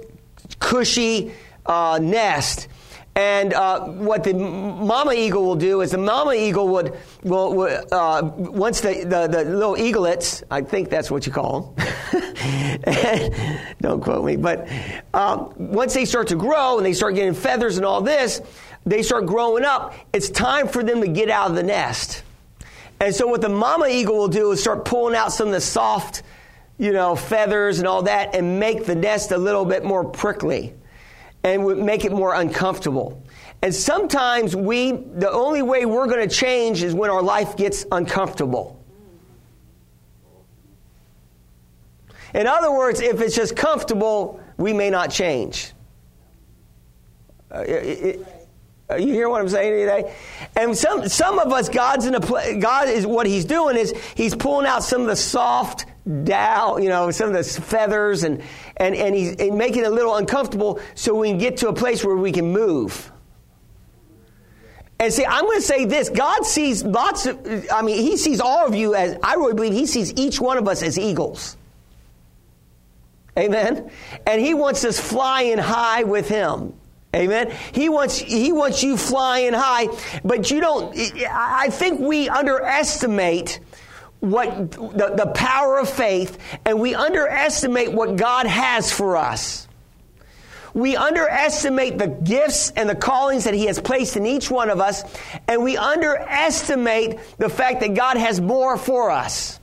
cushy 0.58 1.32
uh, 1.68 1.98
nest. 2.02 2.68
And 3.14 3.52
uh, 3.52 3.80
what 3.80 4.22
the 4.22 4.32
mama 4.32 5.12
eagle 5.12 5.44
will 5.44 5.56
do 5.56 5.80
is 5.80 5.90
the 5.90 5.98
mama 5.98 6.34
eagle 6.34 6.68
would, 6.68 6.96
will, 7.24 7.62
uh, 7.90 8.30
once 8.36 8.80
the, 8.80 9.04
the, 9.04 9.26
the, 9.26 9.44
little 9.44 9.76
eaglets, 9.76 10.44
I 10.52 10.62
think 10.62 10.88
that's 10.88 11.10
what 11.10 11.26
you 11.26 11.32
call 11.32 11.74
them, 12.12 13.72
don't 13.80 14.00
quote 14.00 14.24
me, 14.24 14.36
but 14.36 14.68
um, 15.14 15.52
once 15.56 15.94
they 15.94 16.04
start 16.04 16.28
to 16.28 16.36
grow 16.36 16.76
and 16.76 16.86
they 16.86 16.92
start 16.92 17.16
getting 17.16 17.34
feathers 17.34 17.76
and 17.76 17.84
all 17.84 18.00
this, 18.02 18.40
they 18.86 19.02
start 19.02 19.26
growing 19.26 19.64
up, 19.64 19.94
it's 20.12 20.30
time 20.30 20.68
for 20.68 20.84
them 20.84 21.00
to 21.00 21.08
get 21.08 21.28
out 21.28 21.50
of 21.50 21.56
the 21.56 21.64
nest. 21.64 22.22
And 23.00 23.12
so 23.12 23.26
what 23.26 23.40
the 23.40 23.48
mama 23.48 23.88
eagle 23.88 24.16
will 24.16 24.28
do 24.28 24.52
is 24.52 24.60
start 24.60 24.84
pulling 24.84 25.16
out 25.16 25.32
some 25.32 25.48
of 25.48 25.54
the 25.54 25.60
soft, 25.60 26.22
you 26.78 26.92
know, 26.92 27.16
feathers 27.16 27.80
and 27.80 27.88
all 27.88 28.02
that 28.02 28.36
and 28.36 28.60
make 28.60 28.86
the 28.86 28.94
nest 28.94 29.32
a 29.32 29.38
little 29.38 29.64
bit 29.64 29.84
more 29.84 30.04
prickly 30.04 30.74
and 31.44 31.64
would 31.64 31.78
make 31.78 32.04
it 32.04 32.12
more 32.12 32.34
uncomfortable. 32.34 33.22
And 33.62 33.74
sometimes 33.74 34.54
we, 34.54 34.92
the 34.92 35.30
only 35.30 35.62
way 35.62 35.84
we're 35.86 36.06
going 36.06 36.26
to 36.28 36.34
change 36.34 36.82
is 36.82 36.94
when 36.94 37.10
our 37.10 37.22
life 37.22 37.56
gets 37.56 37.86
uncomfortable. 37.90 38.78
In 42.34 42.46
other 42.46 42.70
words, 42.70 43.00
if 43.00 43.20
it's 43.20 43.34
just 43.34 43.56
comfortable, 43.56 44.40
we 44.58 44.72
may 44.72 44.90
not 44.90 45.10
change. 45.10 45.72
Uh, 47.50 47.60
it, 47.60 47.70
it, 47.70 48.48
uh, 48.90 48.96
you 48.96 49.12
hear 49.12 49.28
what 49.28 49.40
I'm 49.40 49.48
saying 49.48 49.72
today? 49.72 50.14
And 50.56 50.76
some, 50.76 51.08
some 51.08 51.38
of 51.38 51.52
us, 51.52 51.68
God's 51.68 52.06
in 52.06 52.14
a 52.14 52.20
pl- 52.20 52.58
God 52.58 52.88
is 52.88 53.06
what 53.06 53.26
He's 53.26 53.44
doing 53.44 53.76
is 53.76 53.92
He's 54.14 54.34
pulling 54.34 54.66
out 54.66 54.82
some 54.82 55.02
of 55.02 55.06
the 55.08 55.16
soft 55.16 55.86
down, 56.24 56.82
you 56.82 56.88
know, 56.88 57.10
some 57.10 57.28
of 57.28 57.34
the 57.34 57.44
feathers 57.44 58.22
and, 58.22 58.42
and, 58.76 58.94
and 58.94 59.14
he's 59.14 59.36
and 59.36 59.58
making 59.58 59.82
it 59.82 59.86
a 59.86 59.90
little 59.90 60.16
uncomfortable 60.16 60.80
so 60.94 61.14
we 61.14 61.28
can 61.28 61.38
get 61.38 61.58
to 61.58 61.68
a 61.68 61.72
place 61.72 62.04
where 62.04 62.16
we 62.16 62.32
can 62.32 62.50
move. 62.52 63.12
And 65.00 65.12
see, 65.12 65.24
I'm 65.24 65.44
going 65.44 65.58
to 65.58 65.66
say 65.66 65.84
this 65.84 66.08
God 66.08 66.44
sees 66.44 66.82
lots 66.82 67.26
of, 67.26 67.66
I 67.72 67.82
mean, 67.82 68.02
He 68.02 68.16
sees 68.16 68.40
all 68.40 68.66
of 68.66 68.74
you 68.74 68.94
as, 68.94 69.16
I 69.22 69.34
really 69.34 69.54
believe 69.54 69.72
He 69.72 69.86
sees 69.86 70.12
each 70.14 70.40
one 70.40 70.58
of 70.58 70.66
us 70.66 70.82
as 70.82 70.98
eagles. 70.98 71.56
Amen? 73.38 73.90
And 74.26 74.40
He 74.40 74.54
wants 74.54 74.84
us 74.84 74.98
flying 74.98 75.58
high 75.58 76.02
with 76.04 76.28
Him. 76.28 76.74
Amen. 77.16 77.54
He 77.72 77.88
wants 77.88 78.18
he 78.18 78.52
wants 78.52 78.82
you 78.82 78.98
flying 78.98 79.54
high, 79.54 79.88
but 80.24 80.50
you 80.50 80.60
don't. 80.60 80.94
I 81.30 81.70
think 81.70 82.00
we 82.00 82.28
underestimate 82.28 83.60
what 84.20 84.72
the, 84.72 85.14
the 85.16 85.32
power 85.34 85.78
of 85.78 85.88
faith 85.88 86.38
and 86.64 86.80
we 86.80 86.94
underestimate 86.94 87.92
what 87.92 88.16
God 88.16 88.46
has 88.46 88.92
for 88.92 89.16
us. 89.16 89.68
We 90.74 90.96
underestimate 90.96 91.98
the 91.98 92.08
gifts 92.08 92.70
and 92.70 92.88
the 92.88 92.94
callings 92.94 93.44
that 93.44 93.54
He 93.54 93.66
has 93.66 93.80
placed 93.80 94.16
in 94.16 94.26
each 94.26 94.50
one 94.50 94.70
of 94.70 94.80
us, 94.80 95.02
and 95.48 95.64
we 95.64 95.76
underestimate 95.76 97.18
the 97.38 97.48
fact 97.48 97.80
that 97.80 97.94
God 97.94 98.16
has 98.16 98.40
more 98.40 98.76
for 98.76 99.10
us. 99.10 99.58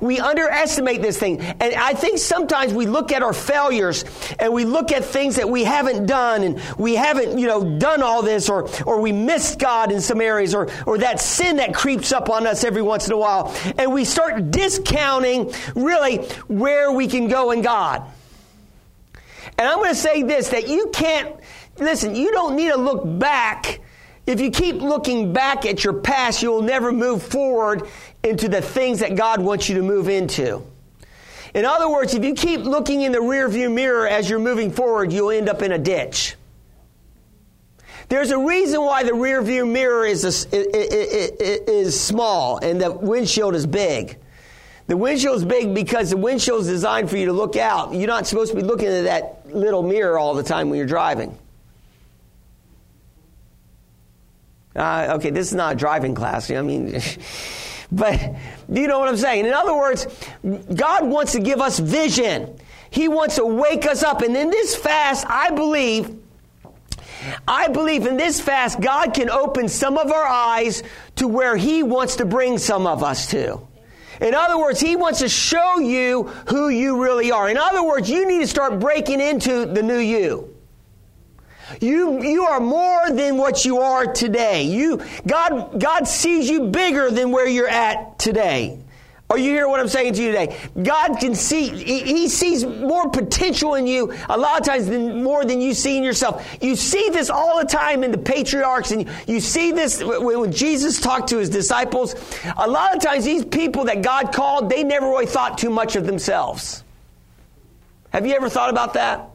We 0.00 0.20
underestimate 0.20 1.02
this 1.02 1.18
thing. 1.18 1.40
And 1.40 1.74
I 1.74 1.92
think 1.92 2.18
sometimes 2.18 2.72
we 2.72 2.86
look 2.86 3.12
at 3.12 3.22
our 3.22 3.32
failures 3.32 4.04
and 4.38 4.52
we 4.52 4.64
look 4.64 4.92
at 4.92 5.04
things 5.04 5.36
that 5.36 5.48
we 5.48 5.64
haven't 5.64 6.06
done 6.06 6.42
and 6.42 6.60
we 6.78 6.94
haven't, 6.94 7.38
you 7.38 7.46
know, 7.46 7.78
done 7.78 8.02
all 8.02 8.22
this 8.22 8.48
or, 8.48 8.68
or 8.86 9.00
we 9.00 9.12
missed 9.12 9.58
God 9.58 9.90
in 9.90 10.00
some 10.00 10.20
areas 10.20 10.54
or, 10.54 10.70
or 10.86 10.98
that 10.98 11.20
sin 11.20 11.56
that 11.56 11.74
creeps 11.74 12.12
up 12.12 12.30
on 12.30 12.46
us 12.46 12.64
every 12.64 12.82
once 12.82 13.06
in 13.06 13.12
a 13.12 13.18
while. 13.18 13.54
And 13.76 13.92
we 13.92 14.04
start 14.04 14.50
discounting 14.50 15.52
really 15.74 16.18
where 16.46 16.92
we 16.92 17.08
can 17.08 17.28
go 17.28 17.50
in 17.50 17.62
God. 17.62 18.02
And 19.58 19.66
I'm 19.66 19.78
going 19.78 19.90
to 19.90 19.96
say 19.96 20.22
this 20.22 20.50
that 20.50 20.68
you 20.68 20.90
can't, 20.92 21.34
listen, 21.78 22.14
you 22.14 22.30
don't 22.30 22.54
need 22.54 22.70
to 22.70 22.78
look 22.78 23.02
back 23.04 23.80
if 24.28 24.42
you 24.42 24.50
keep 24.50 24.82
looking 24.82 25.32
back 25.32 25.64
at 25.64 25.82
your 25.82 25.94
past, 25.94 26.42
you'll 26.42 26.60
never 26.60 26.92
move 26.92 27.22
forward 27.22 27.88
into 28.28 28.48
the 28.48 28.62
things 28.62 29.00
that 29.00 29.16
God 29.16 29.40
wants 29.40 29.68
you 29.68 29.76
to 29.76 29.82
move 29.82 30.08
into. 30.08 30.62
In 31.54 31.64
other 31.64 31.88
words, 31.88 32.14
if 32.14 32.24
you 32.24 32.34
keep 32.34 32.60
looking 32.60 33.02
in 33.02 33.12
the 33.12 33.18
rearview 33.18 33.72
mirror 33.72 34.06
as 34.06 34.28
you're 34.28 34.38
moving 34.38 34.70
forward, 34.70 35.12
you'll 35.12 35.30
end 35.30 35.48
up 35.48 35.62
in 35.62 35.72
a 35.72 35.78
ditch. 35.78 36.36
There's 38.08 38.30
a 38.30 38.38
reason 38.38 38.80
why 38.82 39.02
the 39.02 39.12
rearview 39.12 39.70
mirror 39.70 40.06
is, 40.06 40.24
a, 40.24 41.70
is 41.70 41.98
small 41.98 42.58
and 42.58 42.80
the 42.80 42.90
windshield 42.90 43.54
is 43.54 43.66
big. 43.66 44.16
The 44.86 44.96
windshield 44.96 45.36
is 45.36 45.44
big 45.44 45.74
because 45.74 46.10
the 46.10 46.16
windshield 46.16 46.62
is 46.62 46.68
designed 46.68 47.10
for 47.10 47.18
you 47.18 47.26
to 47.26 47.32
look 47.34 47.56
out. 47.56 47.92
You're 47.92 48.08
not 48.08 48.26
supposed 48.26 48.52
to 48.52 48.56
be 48.56 48.62
looking 48.62 48.88
at 48.88 49.02
that 49.02 49.54
little 49.54 49.82
mirror 49.82 50.18
all 50.18 50.34
the 50.34 50.42
time 50.42 50.70
when 50.70 50.78
you're 50.78 50.86
driving. 50.86 51.38
Uh, 54.74 55.16
okay, 55.16 55.30
this 55.30 55.48
is 55.48 55.54
not 55.54 55.74
a 55.74 55.76
driving 55.76 56.14
class. 56.14 56.50
I 56.50 56.62
mean, 56.62 56.98
but 57.90 58.20
you 58.68 58.86
know 58.86 58.98
what 58.98 59.08
I'm 59.08 59.16
saying? 59.16 59.46
In 59.46 59.54
other 59.54 59.74
words, 59.74 60.06
God 60.74 61.06
wants 61.06 61.32
to 61.32 61.40
give 61.40 61.60
us 61.60 61.78
vision. 61.78 62.58
He 62.90 63.08
wants 63.08 63.36
to 63.36 63.44
wake 63.44 63.86
us 63.86 64.02
up. 64.02 64.22
And 64.22 64.36
in 64.36 64.50
this 64.50 64.76
fast, 64.76 65.24
I 65.28 65.50
believe, 65.50 66.18
I 67.46 67.68
believe 67.68 68.06
in 68.06 68.16
this 68.16 68.40
fast, 68.40 68.80
God 68.80 69.14
can 69.14 69.30
open 69.30 69.68
some 69.68 69.98
of 69.98 70.10
our 70.10 70.26
eyes 70.26 70.82
to 71.16 71.28
where 71.28 71.56
He 71.56 71.82
wants 71.82 72.16
to 72.16 72.24
bring 72.24 72.58
some 72.58 72.86
of 72.86 73.02
us 73.02 73.30
to. 73.30 73.60
In 74.20 74.34
other 74.34 74.58
words, 74.58 74.80
He 74.80 74.96
wants 74.96 75.20
to 75.20 75.28
show 75.28 75.78
you 75.78 76.24
who 76.48 76.68
you 76.68 77.02
really 77.02 77.30
are. 77.30 77.48
In 77.48 77.56
other 77.56 77.82
words, 77.82 78.10
you 78.10 78.26
need 78.26 78.40
to 78.40 78.46
start 78.46 78.80
breaking 78.80 79.20
into 79.20 79.66
the 79.66 79.82
new 79.82 79.98
you. 79.98 80.57
You, 81.80 82.22
you 82.22 82.44
are 82.44 82.60
more 82.60 83.10
than 83.10 83.36
what 83.36 83.64
you 83.64 83.78
are 83.78 84.12
today. 84.12 84.62
You, 84.62 85.02
God, 85.26 85.80
God 85.80 86.08
sees 86.08 86.48
you 86.48 86.68
bigger 86.68 87.10
than 87.10 87.30
where 87.30 87.46
you're 87.46 87.68
at 87.68 88.18
today. 88.18 88.78
Are 89.30 89.36
you 89.36 89.50
hear 89.50 89.68
what 89.68 89.78
I'm 89.78 89.88
saying 89.88 90.14
to 90.14 90.22
you 90.22 90.32
today? 90.32 90.56
God 90.82 91.16
can 91.16 91.34
see, 91.34 91.68
he, 91.68 92.00
he, 92.00 92.28
sees 92.28 92.64
more 92.64 93.10
potential 93.10 93.74
in 93.74 93.86
you 93.86 94.14
a 94.26 94.38
lot 94.38 94.58
of 94.58 94.66
times 94.66 94.86
than 94.86 95.22
more 95.22 95.44
than 95.44 95.60
you 95.60 95.74
see 95.74 95.98
in 95.98 96.02
yourself. 96.02 96.56
You 96.62 96.74
see 96.74 97.10
this 97.10 97.28
all 97.28 97.58
the 97.58 97.66
time 97.66 98.04
in 98.04 98.10
the 98.10 98.16
patriarchs 98.16 98.90
and 98.90 99.06
you 99.26 99.40
see 99.40 99.72
this 99.72 100.02
when, 100.02 100.40
when 100.40 100.52
Jesus 100.52 100.98
talked 100.98 101.28
to 101.28 101.36
his 101.36 101.50
disciples. 101.50 102.14
A 102.56 102.66
lot 102.66 102.96
of 102.96 103.02
times 103.02 103.26
these 103.26 103.44
people 103.44 103.84
that 103.84 104.00
God 104.00 104.32
called, 104.32 104.70
they 104.70 104.82
never 104.82 105.06
really 105.06 105.26
thought 105.26 105.58
too 105.58 105.70
much 105.70 105.94
of 105.94 106.06
themselves. 106.06 106.82
Have 108.14 108.26
you 108.26 108.32
ever 108.32 108.48
thought 108.48 108.70
about 108.70 108.94
that? 108.94 109.28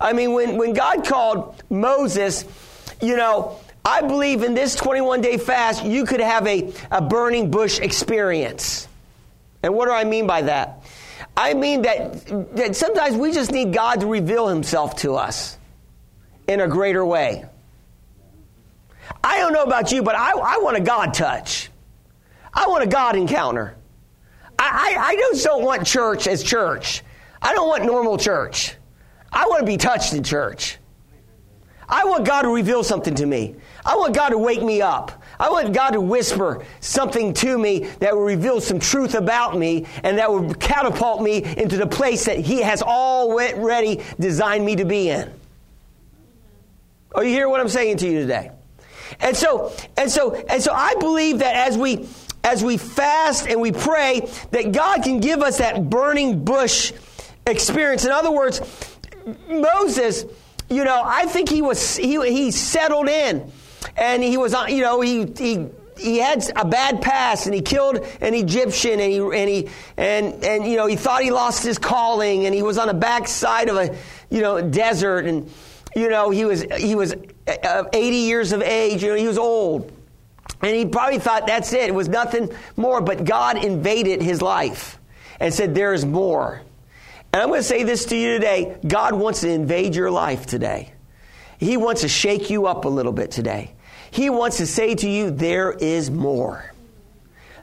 I 0.00 0.12
mean, 0.12 0.32
when, 0.32 0.56
when 0.56 0.72
God 0.72 1.04
called 1.06 1.62
Moses, 1.70 2.44
you 3.00 3.16
know, 3.16 3.58
I 3.84 4.02
believe 4.02 4.42
in 4.42 4.54
this 4.54 4.74
21 4.74 5.20
day 5.20 5.38
fast, 5.38 5.84
you 5.84 6.04
could 6.04 6.20
have 6.20 6.46
a, 6.46 6.72
a 6.90 7.00
burning 7.00 7.50
bush 7.50 7.78
experience. 7.78 8.88
And 9.62 9.74
what 9.74 9.86
do 9.86 9.92
I 9.92 10.04
mean 10.04 10.26
by 10.26 10.42
that? 10.42 10.82
I 11.36 11.54
mean 11.54 11.82
that, 11.82 12.26
that 12.56 12.76
sometimes 12.76 13.16
we 13.16 13.32
just 13.32 13.52
need 13.52 13.72
God 13.72 14.00
to 14.00 14.06
reveal 14.06 14.48
himself 14.48 14.96
to 14.96 15.16
us 15.16 15.56
in 16.48 16.60
a 16.60 16.68
greater 16.68 17.04
way. 17.04 17.44
I 19.22 19.38
don't 19.38 19.52
know 19.52 19.62
about 19.62 19.92
you, 19.92 20.02
but 20.02 20.14
I, 20.14 20.30
I 20.30 20.58
want 20.58 20.76
a 20.76 20.80
God 20.80 21.14
touch. 21.14 21.70
I 22.52 22.66
want 22.68 22.84
a 22.84 22.86
God 22.86 23.16
encounter. 23.16 23.76
I, 24.58 24.96
I, 24.96 25.02
I 25.08 25.16
just 25.16 25.44
don't 25.44 25.62
want 25.62 25.86
church 25.86 26.26
as 26.26 26.42
church. 26.42 27.02
I 27.42 27.52
don't 27.52 27.68
want 27.68 27.84
normal 27.84 28.18
church. 28.18 28.74
I 29.32 29.46
want 29.46 29.60
to 29.60 29.66
be 29.66 29.76
touched 29.76 30.12
in 30.12 30.22
church. 30.22 30.78
I 31.88 32.04
want 32.04 32.24
God 32.24 32.42
to 32.42 32.48
reveal 32.48 32.82
something 32.82 33.14
to 33.14 33.26
me. 33.26 33.54
I 33.84 33.96
want 33.96 34.14
God 34.14 34.30
to 34.30 34.38
wake 34.38 34.62
me 34.62 34.82
up. 34.82 35.22
I 35.38 35.50
want 35.50 35.72
God 35.72 35.90
to 35.90 36.00
whisper 36.00 36.64
something 36.80 37.32
to 37.34 37.58
me 37.58 37.80
that 38.00 38.14
will 38.14 38.24
reveal 38.24 38.60
some 38.60 38.80
truth 38.80 39.14
about 39.14 39.56
me 39.56 39.86
and 40.02 40.18
that 40.18 40.30
will 40.30 40.52
catapult 40.54 41.22
me 41.22 41.44
into 41.44 41.76
the 41.76 41.86
place 41.86 42.24
that 42.24 42.38
He 42.38 42.60
has 42.62 42.82
already 42.82 44.02
designed 44.18 44.64
me 44.64 44.76
to 44.76 44.84
be 44.84 45.10
in. 45.10 45.32
Are 47.14 47.22
you 47.22 47.30
hear 47.30 47.48
what 47.48 47.60
I'm 47.60 47.68
saying 47.68 47.98
to 47.98 48.08
you 48.08 48.20
today? 48.20 48.50
And 49.20 49.36
so, 49.36 49.72
and 49.96 50.10
so, 50.10 50.34
and 50.34 50.62
so 50.62 50.72
I 50.72 50.94
believe 50.96 51.38
that 51.38 51.54
as 51.68 51.78
we 51.78 52.08
as 52.42 52.62
we 52.62 52.76
fast 52.76 53.48
and 53.48 53.60
we 53.60 53.72
pray, 53.72 54.28
that 54.52 54.70
God 54.70 55.02
can 55.02 55.18
give 55.18 55.42
us 55.42 55.58
that 55.58 55.90
burning 55.90 56.44
bush 56.44 56.92
experience. 57.44 58.04
In 58.04 58.12
other 58.12 58.30
words, 58.30 58.60
Moses, 59.48 60.24
you 60.68 60.84
know, 60.84 61.02
I 61.04 61.26
think 61.26 61.48
he 61.48 61.62
was 61.62 61.96
he 61.96 62.20
he 62.30 62.50
settled 62.50 63.08
in, 63.08 63.50
and 63.96 64.22
he 64.22 64.36
was 64.36 64.54
on 64.54 64.74
you 64.74 64.82
know 64.82 65.00
he 65.00 65.26
he 65.36 65.68
he 65.98 66.18
had 66.18 66.44
a 66.56 66.64
bad 66.64 67.00
past 67.00 67.46
and 67.46 67.54
he 67.54 67.60
killed 67.60 67.96
an 68.20 68.34
Egyptian 68.34 69.00
and 69.00 69.12
he 69.12 69.18
and 69.18 69.48
he 69.48 69.68
and 69.96 70.44
and 70.44 70.66
you 70.66 70.76
know 70.76 70.86
he 70.86 70.96
thought 70.96 71.22
he 71.22 71.30
lost 71.30 71.64
his 71.64 71.78
calling 71.78 72.46
and 72.46 72.54
he 72.54 72.62
was 72.62 72.78
on 72.78 72.88
the 72.88 72.94
backside 72.94 73.68
of 73.68 73.76
a 73.76 73.96
you 74.30 74.42
know 74.42 74.60
desert. 74.60 75.26
And 75.26 75.50
you 75.94 76.08
know 76.08 76.30
he 76.30 76.44
was 76.44 76.62
he 76.76 76.94
was 76.94 77.14
uh, 77.64 77.84
80 77.92 78.16
years 78.16 78.52
of 78.52 78.62
age 78.62 79.02
you 79.02 79.10
know 79.10 79.16
he 79.16 79.26
was 79.26 79.38
old. 79.38 79.92
And 80.62 80.74
he 80.74 80.86
probably 80.86 81.18
thought 81.18 81.46
that's 81.46 81.72
it 81.72 81.88
it 81.88 81.94
was 81.94 82.08
nothing 82.08 82.50
more 82.76 83.00
but 83.00 83.24
God 83.24 83.62
invaded 83.62 84.22
his 84.22 84.42
life 84.42 84.98
and 85.40 85.52
said 85.52 85.74
there 85.74 85.92
is 85.92 86.04
more 86.04 86.62
and 87.36 87.42
I'm 87.42 87.48
going 87.48 87.60
to 87.60 87.64
say 87.64 87.82
this 87.82 88.06
to 88.06 88.16
you 88.16 88.32
today 88.32 88.78
God 88.86 89.14
wants 89.14 89.42
to 89.42 89.50
invade 89.50 89.94
your 89.94 90.10
life 90.10 90.46
today 90.46 90.92
he 91.58 91.76
wants 91.76 92.00
to 92.00 92.08
shake 92.08 92.48
you 92.48 92.66
up 92.66 92.86
a 92.86 92.88
little 92.88 93.12
bit 93.12 93.30
today 93.30 93.74
he 94.10 94.30
wants 94.30 94.58
to 94.58 94.66
say 94.66 94.94
to 94.94 95.08
you, 95.08 95.30
there 95.30 95.72
is 95.72 96.10
more. 96.10 96.72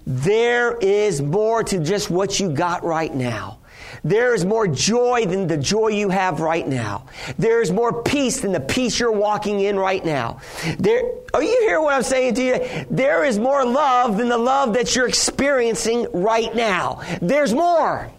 There 0.06 0.78
is 0.78 1.20
more 1.20 1.64
to 1.64 1.80
just 1.80 2.12
what 2.12 2.40
you 2.40 2.52
got 2.52 2.84
right 2.84 3.14
now. 3.14 3.58
There 4.04 4.36
is 4.36 4.46
more 4.46 4.68
joy 4.68 5.26
than 5.26 5.48
the 5.48 5.58
joy 5.58 5.88
you 5.88 6.10
have 6.10 6.42
right 6.42 6.68
now. 6.68 7.08
There 7.40 7.62
is 7.62 7.72
more 7.72 8.04
peace 8.04 8.42
than 8.42 8.52
the 8.52 8.60
peace 8.60 9.00
you're 9.00 9.12
walking 9.12 9.62
in 9.62 9.80
right 9.80 10.06
now. 10.06 10.42
There, 10.78 11.04
are 11.34 11.42
you 11.42 11.58
hearing 11.62 11.84
what 11.84 11.96
I'm 11.96 12.04
saying 12.04 12.36
to 12.36 12.44
you? 12.44 12.86
There 12.92 13.24
is 13.24 13.40
more 13.40 13.66
love 13.66 14.18
than 14.18 14.30
the 14.30 14.38
love 14.38 14.74
that 14.74 14.96
you're 14.96 15.08
experiencing 15.08 16.08
right 16.12 16.54
now. 16.54 17.02
There's 17.22 17.54
more. 17.54 18.12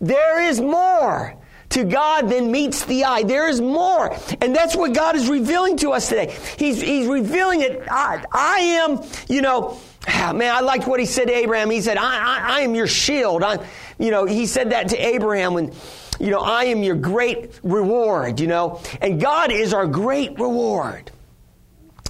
There 0.00 0.42
is 0.42 0.60
more 0.60 1.36
to 1.70 1.84
God 1.84 2.28
than 2.28 2.50
meets 2.50 2.84
the 2.84 3.04
eye. 3.04 3.22
There 3.22 3.48
is 3.48 3.60
more. 3.60 4.16
And 4.40 4.54
that's 4.54 4.76
what 4.76 4.94
God 4.94 5.16
is 5.16 5.28
revealing 5.28 5.76
to 5.78 5.90
us 5.90 6.08
today. 6.08 6.36
He's, 6.58 6.80
he's 6.80 7.06
revealing 7.06 7.62
it. 7.62 7.82
I, 7.90 8.24
I 8.32 8.58
am, 8.60 9.00
you 9.28 9.42
know, 9.42 9.78
ah, 10.08 10.32
man, 10.34 10.54
I 10.54 10.60
liked 10.60 10.86
what 10.86 11.00
he 11.00 11.06
said 11.06 11.26
to 11.26 11.34
Abraham. 11.34 11.70
He 11.70 11.80
said, 11.80 11.96
I, 11.96 12.02
I, 12.04 12.58
I 12.58 12.60
am 12.60 12.74
your 12.74 12.86
shield. 12.86 13.42
I, 13.42 13.66
you 13.98 14.10
know, 14.10 14.26
he 14.26 14.46
said 14.46 14.70
that 14.70 14.90
to 14.90 14.96
Abraham 14.96 15.54
when, 15.54 15.72
you 16.20 16.30
know, 16.30 16.40
I 16.40 16.64
am 16.64 16.82
your 16.82 16.96
great 16.96 17.58
reward, 17.62 18.40
you 18.40 18.46
know. 18.46 18.80
And 19.00 19.20
God 19.20 19.50
is 19.50 19.74
our 19.74 19.86
great 19.86 20.38
reward. 20.38 21.10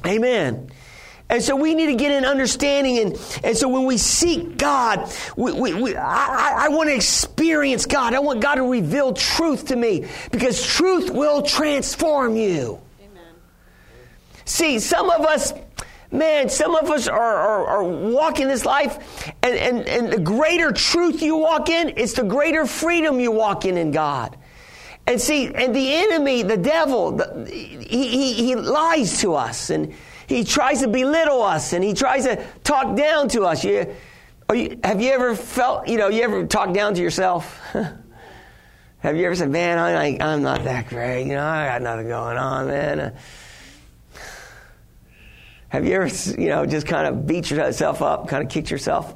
Amen. 0.04 0.70
And 1.28 1.42
so 1.42 1.56
we 1.56 1.74
need 1.74 1.86
to 1.86 1.96
get 1.96 2.12
an 2.12 2.24
understanding. 2.24 2.98
And, 2.98 3.40
and 3.42 3.56
so 3.56 3.68
when 3.68 3.84
we 3.84 3.98
seek 3.98 4.56
God, 4.56 5.10
we, 5.36 5.52
we, 5.52 5.74
we, 5.74 5.96
I, 5.96 6.66
I 6.66 6.68
want 6.68 6.88
to 6.88 6.94
experience 6.94 7.84
God. 7.86 8.14
I 8.14 8.20
want 8.20 8.40
God 8.40 8.56
to 8.56 8.62
reveal 8.62 9.12
truth 9.12 9.66
to 9.66 9.76
me 9.76 10.06
because 10.30 10.64
truth 10.64 11.10
will 11.10 11.42
transform 11.42 12.36
you. 12.36 12.80
Amen. 13.00 13.34
See, 14.44 14.78
some 14.78 15.10
of 15.10 15.22
us, 15.22 15.52
man, 16.12 16.48
some 16.48 16.76
of 16.76 16.90
us 16.90 17.08
are, 17.08 17.18
are, 17.18 17.66
are, 17.66 17.84
walking 17.84 18.46
this 18.46 18.64
life, 18.64 19.32
and, 19.42 19.54
and, 19.56 19.88
and 19.88 20.12
the 20.12 20.20
greater 20.20 20.70
truth 20.70 21.22
you 21.22 21.38
walk 21.38 21.68
in, 21.68 21.94
it's 21.96 22.12
the 22.12 22.22
greater 22.22 22.66
freedom 22.66 23.18
you 23.18 23.32
walk 23.32 23.64
in 23.64 23.76
in 23.76 23.90
God. 23.90 24.36
And 25.08 25.20
see, 25.20 25.52
and 25.52 25.74
the 25.74 25.94
enemy, 25.94 26.44
the 26.44 26.56
devil, 26.56 27.12
the, 27.12 27.48
he, 27.48 28.08
he, 28.08 28.32
he 28.34 28.54
lies 28.54 29.20
to 29.20 29.34
us. 29.34 29.70
And 29.70 29.94
he 30.26 30.44
tries 30.44 30.80
to 30.80 30.88
belittle 30.88 31.42
us 31.42 31.72
and 31.72 31.84
he 31.84 31.94
tries 31.94 32.24
to 32.24 32.44
talk 32.64 32.96
down 32.96 33.28
to 33.30 33.44
us. 33.44 33.64
You, 33.64 33.94
you, 34.52 34.78
have 34.82 35.00
you 35.00 35.10
ever 35.12 35.34
felt, 35.34 35.88
you 35.88 35.98
know, 35.98 36.08
you 36.08 36.22
ever 36.22 36.46
talk 36.46 36.72
down 36.72 36.94
to 36.94 37.02
yourself? 37.02 37.58
have 38.98 39.16
you 39.16 39.24
ever 39.24 39.34
said, 39.34 39.50
man, 39.50 39.78
I, 39.78 40.18
I'm 40.20 40.42
not 40.42 40.64
that 40.64 40.88
great. 40.88 41.24
You 41.24 41.34
know, 41.34 41.44
I 41.44 41.66
got 41.66 41.82
nothing 41.82 42.08
going 42.08 42.36
on, 42.36 42.66
man. 42.66 43.14
have 45.68 45.86
you 45.86 45.94
ever, 45.94 46.08
you 46.40 46.48
know, 46.48 46.66
just 46.66 46.86
kind 46.86 47.06
of 47.06 47.26
beat 47.26 47.50
yourself 47.50 48.02
up, 48.02 48.28
kind 48.28 48.42
of 48.44 48.50
kicked 48.50 48.70
yourself? 48.70 49.12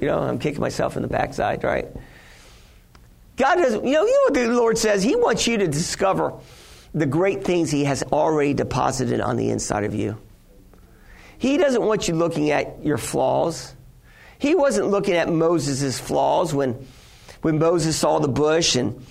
You 0.00 0.08
know, 0.08 0.18
I'm 0.20 0.38
kicking 0.38 0.60
myself 0.60 0.96
in 0.96 1.02
the 1.02 1.08
backside, 1.08 1.64
right? 1.64 1.86
God 3.36 3.56
doesn't, 3.56 3.84
you 3.84 3.92
know, 3.92 4.04
you 4.04 4.12
know 4.12 4.22
what 4.24 4.34
the 4.34 4.48
Lord 4.54 4.78
says? 4.78 5.02
He 5.02 5.16
wants 5.16 5.46
you 5.46 5.58
to 5.58 5.66
discover 5.66 6.32
the 6.94 7.06
great 7.06 7.44
things 7.44 7.70
He 7.70 7.84
has 7.84 8.02
already 8.04 8.54
deposited 8.54 9.20
on 9.20 9.36
the 9.36 9.50
inside 9.50 9.84
of 9.84 9.94
you. 9.94 10.18
He 11.38 11.58
doesn't 11.58 11.82
want 11.82 12.08
you 12.08 12.14
looking 12.14 12.50
at 12.50 12.84
your 12.84 12.98
flaws. 12.98 13.74
He 14.38 14.54
wasn't 14.54 14.88
looking 14.88 15.14
at 15.14 15.30
Moses' 15.30 15.98
flaws 15.98 16.54
when, 16.54 16.86
when 17.42 17.58
Moses 17.58 17.96
saw 17.96 18.18
the 18.18 18.28
bush 18.28 18.76
and 18.76 19.04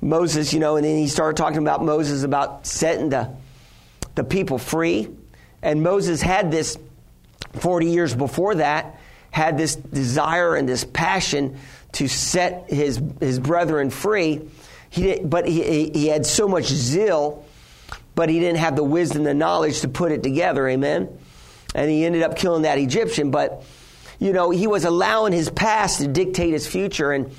Moses, 0.00 0.52
you 0.52 0.60
know, 0.60 0.76
and 0.76 0.84
then 0.84 0.96
he 0.96 1.06
started 1.06 1.36
talking 1.36 1.58
about 1.58 1.84
Moses 1.84 2.24
about 2.24 2.66
setting 2.66 3.08
the, 3.08 3.34
the 4.14 4.24
people 4.24 4.58
free. 4.58 5.08
And 5.62 5.82
Moses 5.82 6.20
had 6.20 6.50
this 6.50 6.76
40 7.54 7.86
years 7.86 8.14
before 8.14 8.56
that, 8.56 8.98
had 9.30 9.56
this 9.56 9.76
desire 9.76 10.56
and 10.56 10.68
this 10.68 10.84
passion 10.84 11.58
to 11.92 12.08
set 12.08 12.68
his, 12.68 13.00
his 13.20 13.38
brethren 13.38 13.90
free. 13.90 14.48
He 14.92 15.18
but 15.24 15.48
he, 15.48 15.88
he 15.88 16.08
had 16.08 16.26
so 16.26 16.46
much 16.46 16.66
zeal, 16.66 17.46
but 18.14 18.28
he 18.28 18.38
didn't 18.38 18.58
have 18.58 18.76
the 18.76 18.84
wisdom, 18.84 19.24
the 19.24 19.32
knowledge 19.32 19.80
to 19.80 19.88
put 19.88 20.12
it 20.12 20.22
together. 20.22 20.68
Amen. 20.68 21.08
And 21.74 21.90
he 21.90 22.04
ended 22.04 22.22
up 22.22 22.36
killing 22.36 22.62
that 22.62 22.76
Egyptian. 22.76 23.30
But, 23.30 23.64
you 24.18 24.34
know, 24.34 24.50
he 24.50 24.66
was 24.66 24.84
allowing 24.84 25.32
his 25.32 25.48
past 25.48 26.02
to 26.02 26.08
dictate 26.08 26.52
his 26.52 26.66
future, 26.66 27.10
and 27.10 27.32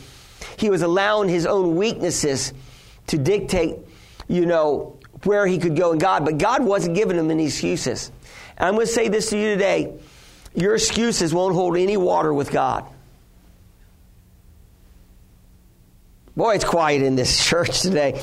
he 0.57 0.71
was 0.71 0.81
allowing 0.81 1.29
his 1.29 1.45
own 1.45 1.75
weaknesses 1.75 2.53
to 3.07 3.19
dictate, 3.19 3.75
you 4.27 4.47
know, 4.47 4.97
where 5.23 5.45
he 5.45 5.59
could 5.59 5.75
go 5.75 5.91
in 5.91 5.99
God. 5.99 6.25
But 6.25 6.39
God 6.39 6.63
wasn't 6.63 6.95
giving 6.95 7.19
him 7.19 7.29
any 7.29 7.45
excuses. 7.45 8.11
And 8.57 8.67
I'm 8.67 8.73
going 8.73 8.87
to 8.87 8.91
say 8.91 9.09
this 9.09 9.29
to 9.29 9.37
you 9.37 9.53
today 9.53 9.93
your 10.55 10.73
excuses 10.73 11.35
won't 11.35 11.53
hold 11.53 11.77
any 11.77 11.97
water 11.97 12.33
with 12.33 12.51
God. 12.51 12.87
Boy, 16.35 16.55
it's 16.55 16.65
quiet 16.65 17.01
in 17.01 17.15
this 17.15 17.43
church 17.49 17.81
today. 17.81 18.21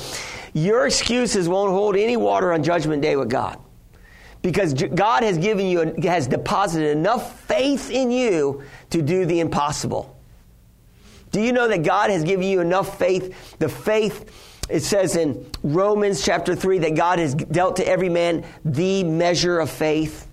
Your 0.53 0.85
excuses 0.85 1.47
won't 1.47 1.71
hold 1.71 1.95
any 1.95 2.17
water 2.17 2.51
on 2.51 2.63
Judgment 2.63 3.01
Day 3.01 3.15
with 3.15 3.29
God. 3.29 3.57
Because 4.41 4.73
God 4.73 5.23
has 5.23 5.37
given 5.37 5.67
you, 5.67 5.93
has 6.03 6.27
deposited 6.27 6.97
enough 6.97 7.39
faith 7.41 7.91
in 7.91 8.09
you 8.09 8.63
to 8.89 9.01
do 9.01 9.25
the 9.25 9.39
impossible. 9.39 10.17
Do 11.31 11.41
you 11.41 11.53
know 11.53 11.67
that 11.67 11.83
God 11.83 12.09
has 12.09 12.23
given 12.23 12.47
you 12.47 12.59
enough 12.59 12.97
faith? 12.97 13.57
The 13.59 13.69
faith, 13.69 14.65
it 14.69 14.81
says 14.81 15.15
in 15.15 15.45
Romans 15.63 16.25
chapter 16.25 16.55
3, 16.55 16.79
that 16.79 16.95
God 16.95 17.19
has 17.19 17.35
dealt 17.35 17.77
to 17.77 17.87
every 17.87 18.09
man 18.09 18.43
the 18.65 19.03
measure 19.03 19.59
of 19.59 19.69
faith. 19.69 20.27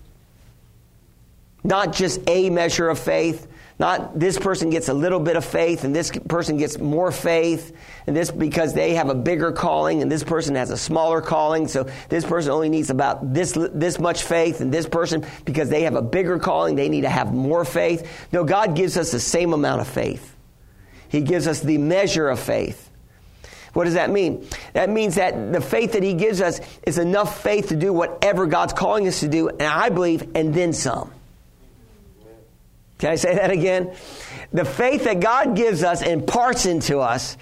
Not 1.63 1.93
just 1.93 2.19
a 2.27 2.49
measure 2.49 2.89
of 2.89 2.97
faith, 2.97 3.47
not 3.79 4.19
this 4.19 4.37
person 4.37 4.69
gets 4.69 4.89
a 4.89 4.93
little 4.93 5.21
bit 5.21 5.37
of 5.37 5.45
faith 5.45 5.85
and 5.85 5.95
this 5.95 6.11
person 6.27 6.57
gets 6.57 6.77
more 6.77 7.13
faith 7.13 7.73
and 8.05 8.15
this 8.15 8.29
because 8.29 8.73
they 8.73 8.95
have 8.95 9.07
a 9.07 9.15
bigger 9.15 9.53
calling 9.53 10.01
and 10.01 10.11
this 10.11 10.23
person 10.23 10.55
has 10.55 10.69
a 10.69 10.77
smaller 10.77 11.21
calling. 11.21 11.69
So 11.69 11.89
this 12.09 12.25
person 12.25 12.51
only 12.51 12.67
needs 12.67 12.89
about 12.89 13.33
this, 13.33 13.53
this 13.53 13.97
much 13.97 14.23
faith 14.23 14.59
and 14.59 14.73
this 14.73 14.85
person 14.85 15.25
because 15.45 15.69
they 15.69 15.83
have 15.83 15.95
a 15.95 16.01
bigger 16.01 16.39
calling, 16.39 16.75
they 16.75 16.89
need 16.89 17.01
to 17.01 17.09
have 17.09 17.33
more 17.33 17.63
faith. 17.63 18.27
No, 18.33 18.43
God 18.43 18.75
gives 18.75 18.97
us 18.97 19.11
the 19.11 19.19
same 19.19 19.53
amount 19.53 19.79
of 19.79 19.87
faith. 19.87 20.35
He 21.07 21.21
gives 21.21 21.47
us 21.47 21.61
the 21.61 21.77
measure 21.77 22.27
of 22.27 22.39
faith. 22.39 22.89
What 23.73 23.85
does 23.85 23.93
that 23.93 24.09
mean? 24.09 24.45
That 24.73 24.89
means 24.89 25.15
that 25.15 25.53
the 25.53 25.61
faith 25.61 25.93
that 25.93 26.03
He 26.03 26.15
gives 26.15 26.41
us 26.41 26.59
is 26.83 26.97
enough 26.97 27.41
faith 27.41 27.69
to 27.69 27.75
do 27.75 27.93
whatever 27.93 28.45
God's 28.45 28.73
calling 28.73 29.07
us 29.07 29.19
to 29.21 29.27
do, 29.27 29.47
and 29.47 29.61
I 29.61 29.89
believe, 29.89 30.35
and 30.35 30.53
then 30.53 30.73
some. 30.73 31.11
Can 32.99 33.11
I 33.11 33.15
say 33.15 33.35
that 33.35 33.49
again? 33.49 33.95
The 34.53 34.65
faith 34.65 35.05
that 35.05 35.19
God 35.19 35.55
gives 35.55 35.83
us 35.83 36.01
and 36.01 36.21
imparts 36.21 36.65
into 36.65 36.99
us 36.99 37.37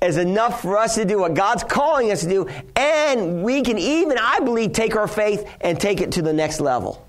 is 0.00 0.16
enough 0.16 0.62
for 0.62 0.78
us 0.78 0.94
to 0.94 1.04
do 1.04 1.18
what 1.18 1.34
God's 1.34 1.64
calling 1.64 2.12
us 2.12 2.20
to 2.20 2.28
do, 2.28 2.48
and 2.76 3.42
we 3.42 3.62
can 3.62 3.78
even, 3.78 4.16
I 4.16 4.38
believe, 4.40 4.72
take 4.72 4.94
our 4.94 5.08
faith 5.08 5.48
and 5.60 5.80
take 5.80 6.00
it 6.00 6.12
to 6.12 6.22
the 6.22 6.32
next 6.32 6.60
level. 6.60 7.04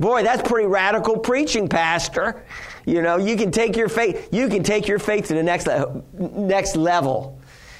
Boy, 0.00 0.24
that's 0.24 0.46
pretty 0.48 0.66
radical 0.66 1.18
preaching, 1.18 1.68
Pastor. 1.68 2.44
You 2.84 3.00
know, 3.00 3.16
you 3.16 3.36
can 3.36 3.52
take 3.52 3.76
your 3.76 3.88
faith, 3.88 4.28
you 4.32 4.48
can 4.48 4.62
take 4.62 4.88
your 4.88 4.98
faith 4.98 5.28
to 5.28 5.34
the 5.34 5.42
next, 5.42 5.68
next 6.14 6.74
level. 6.74 7.38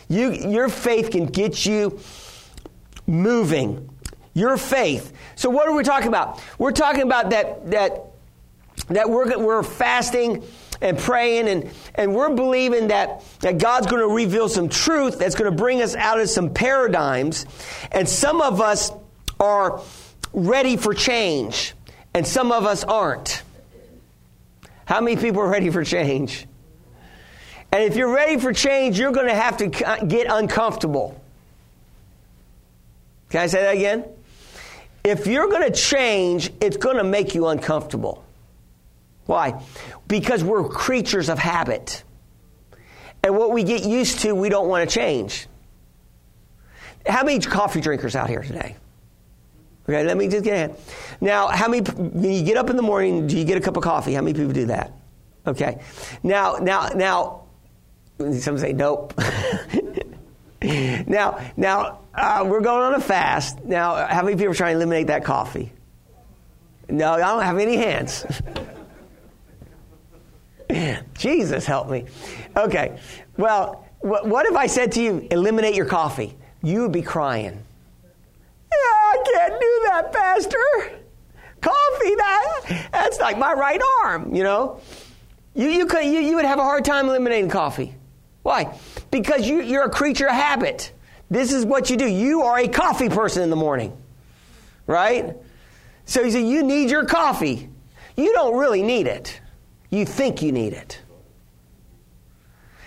You, 0.08 0.32
your 0.32 0.68
faith 0.68 1.10
can 1.10 1.26
get 1.26 1.66
you 1.66 1.98
moving. 3.06 3.90
Your 4.34 4.56
faith. 4.56 5.12
So 5.36 5.48
what 5.48 5.68
are 5.68 5.74
we 5.74 5.84
talking 5.84 6.08
about? 6.08 6.42
We're 6.58 6.72
talking 6.72 7.02
about 7.02 7.30
that 7.30 7.70
that 7.70 8.02
that 8.88 9.08
we're 9.08 9.38
we're 9.38 9.62
fasting 9.62 10.42
and 10.80 10.98
praying 10.98 11.48
and, 11.48 11.70
and 11.94 12.14
we're 12.14 12.34
believing 12.34 12.88
that, 12.88 13.24
that 13.40 13.58
God's 13.58 13.86
going 13.86 14.02
to 14.02 14.14
reveal 14.14 14.48
some 14.48 14.68
truth 14.68 15.18
that's 15.18 15.34
going 15.34 15.50
to 15.50 15.56
bring 15.56 15.80
us 15.80 15.94
out 15.94 16.20
of 16.20 16.28
some 16.28 16.52
paradigms. 16.52 17.46
And 17.90 18.08
some 18.08 18.40
of 18.40 18.60
us 18.60 18.90
are 19.40 19.80
ready 20.32 20.76
for 20.76 20.94
change, 20.94 21.74
and 22.12 22.26
some 22.26 22.52
of 22.52 22.66
us 22.66 22.84
aren't. 22.84 23.42
How 24.84 25.00
many 25.00 25.16
people 25.16 25.40
are 25.40 25.48
ready 25.48 25.70
for 25.70 25.84
change? 25.84 26.46
And 27.72 27.82
if 27.82 27.96
you're 27.96 28.12
ready 28.12 28.38
for 28.38 28.52
change, 28.52 28.98
you're 28.98 29.12
going 29.12 29.26
to 29.26 29.34
have 29.34 29.56
to 29.58 29.68
get 30.06 30.26
uncomfortable. 30.28 31.20
Can 33.30 33.40
I 33.40 33.46
say 33.46 33.62
that 33.62 33.74
again? 33.74 34.04
If 35.04 35.26
you're 35.26 35.48
going 35.48 35.70
to 35.70 35.78
change, 35.78 36.50
it's 36.62 36.78
going 36.78 36.96
to 36.96 37.04
make 37.04 37.34
you 37.34 37.48
uncomfortable. 37.48 38.24
Why? 39.26 39.62
Because 40.08 40.42
we're 40.42 40.66
creatures 40.68 41.28
of 41.28 41.38
habit. 41.38 42.02
And 43.22 43.36
what 43.36 43.52
we 43.52 43.62
get 43.62 43.84
used 43.84 44.20
to, 44.20 44.34
we 44.34 44.48
don't 44.48 44.68
want 44.68 44.88
to 44.88 44.94
change. 44.94 45.46
How 47.06 47.22
many 47.22 47.38
coffee 47.38 47.82
drinkers 47.82 48.16
out 48.16 48.30
here 48.30 48.42
today? 48.42 48.76
Okay, 49.86 50.04
let 50.04 50.16
me 50.16 50.28
just 50.28 50.44
get 50.44 50.70
in. 50.70 50.76
Now, 51.20 51.48
how 51.48 51.68
many, 51.68 51.82
when 51.90 52.32
you 52.32 52.42
get 52.42 52.56
up 52.56 52.70
in 52.70 52.76
the 52.76 52.82
morning, 52.82 53.26
do 53.26 53.36
you 53.36 53.44
get 53.44 53.58
a 53.58 53.60
cup 53.60 53.76
of 53.76 53.82
coffee? 53.82 54.14
How 54.14 54.22
many 54.22 54.32
people 54.32 54.54
do 54.54 54.66
that? 54.66 54.92
Okay. 55.46 55.82
Now, 56.22 56.56
now, 56.56 56.88
now, 56.94 57.42
some 58.18 58.56
say 58.56 58.72
nope. 58.72 59.12
now, 60.62 61.38
now, 61.58 61.98
uh, 62.14 62.44
we're 62.46 62.60
going 62.60 62.82
on 62.82 62.94
a 62.94 63.00
fast. 63.00 63.64
Now, 63.64 64.06
how 64.06 64.22
many 64.22 64.36
people 64.36 64.52
are 64.52 64.54
trying 64.54 64.74
to 64.74 64.76
eliminate 64.76 65.08
that 65.08 65.24
coffee? 65.24 65.72
No, 66.88 67.12
I 67.12 67.18
don't 67.18 67.42
have 67.42 67.58
any 67.58 67.76
hands. 67.76 68.24
Jesus, 71.14 71.66
help 71.66 71.88
me. 71.88 72.06
Okay. 72.56 72.98
Well, 73.36 73.86
what 74.00 74.46
if 74.46 74.54
I 74.54 74.66
said 74.66 74.92
to 74.92 75.02
you, 75.02 75.26
eliminate 75.30 75.74
your 75.74 75.86
coffee? 75.86 76.36
You 76.62 76.82
would 76.82 76.92
be 76.92 77.02
crying. 77.02 77.52
Yeah, 77.52 78.76
I 78.76 79.22
can't 79.24 79.60
do 79.60 79.80
that, 79.86 80.12
Pastor. 80.12 81.00
Coffee, 81.60 82.14
that, 82.16 82.88
that's 82.92 83.18
like 83.18 83.38
my 83.38 83.52
right 83.52 83.80
arm, 84.02 84.34
you 84.34 84.42
know? 84.42 84.80
You, 85.54 85.68
you, 85.68 85.86
could, 85.86 86.04
you, 86.04 86.18
you 86.18 86.36
would 86.36 86.44
have 86.44 86.58
a 86.58 86.62
hard 86.62 86.84
time 86.84 87.08
eliminating 87.08 87.48
coffee. 87.48 87.94
Why? 88.42 88.76
Because 89.10 89.48
you, 89.48 89.62
you're 89.62 89.84
a 89.84 89.90
creature 89.90 90.26
of 90.26 90.34
habit. 90.34 90.92
This 91.30 91.52
is 91.52 91.64
what 91.64 91.90
you 91.90 91.96
do. 91.96 92.06
You 92.06 92.42
are 92.42 92.58
a 92.58 92.68
coffee 92.68 93.08
person 93.08 93.42
in 93.42 93.50
the 93.50 93.56
morning, 93.56 93.96
right? 94.86 95.36
So 96.04 96.22
you 96.22 96.30
say, 96.30 96.44
you 96.44 96.62
need 96.62 96.90
your 96.90 97.04
coffee. 97.06 97.68
You 98.16 98.32
don't 98.32 98.56
really 98.56 98.82
need 98.82 99.06
it. 99.06 99.40
You 99.90 100.04
think 100.04 100.42
you 100.42 100.52
need 100.52 100.72
it. 100.72 101.00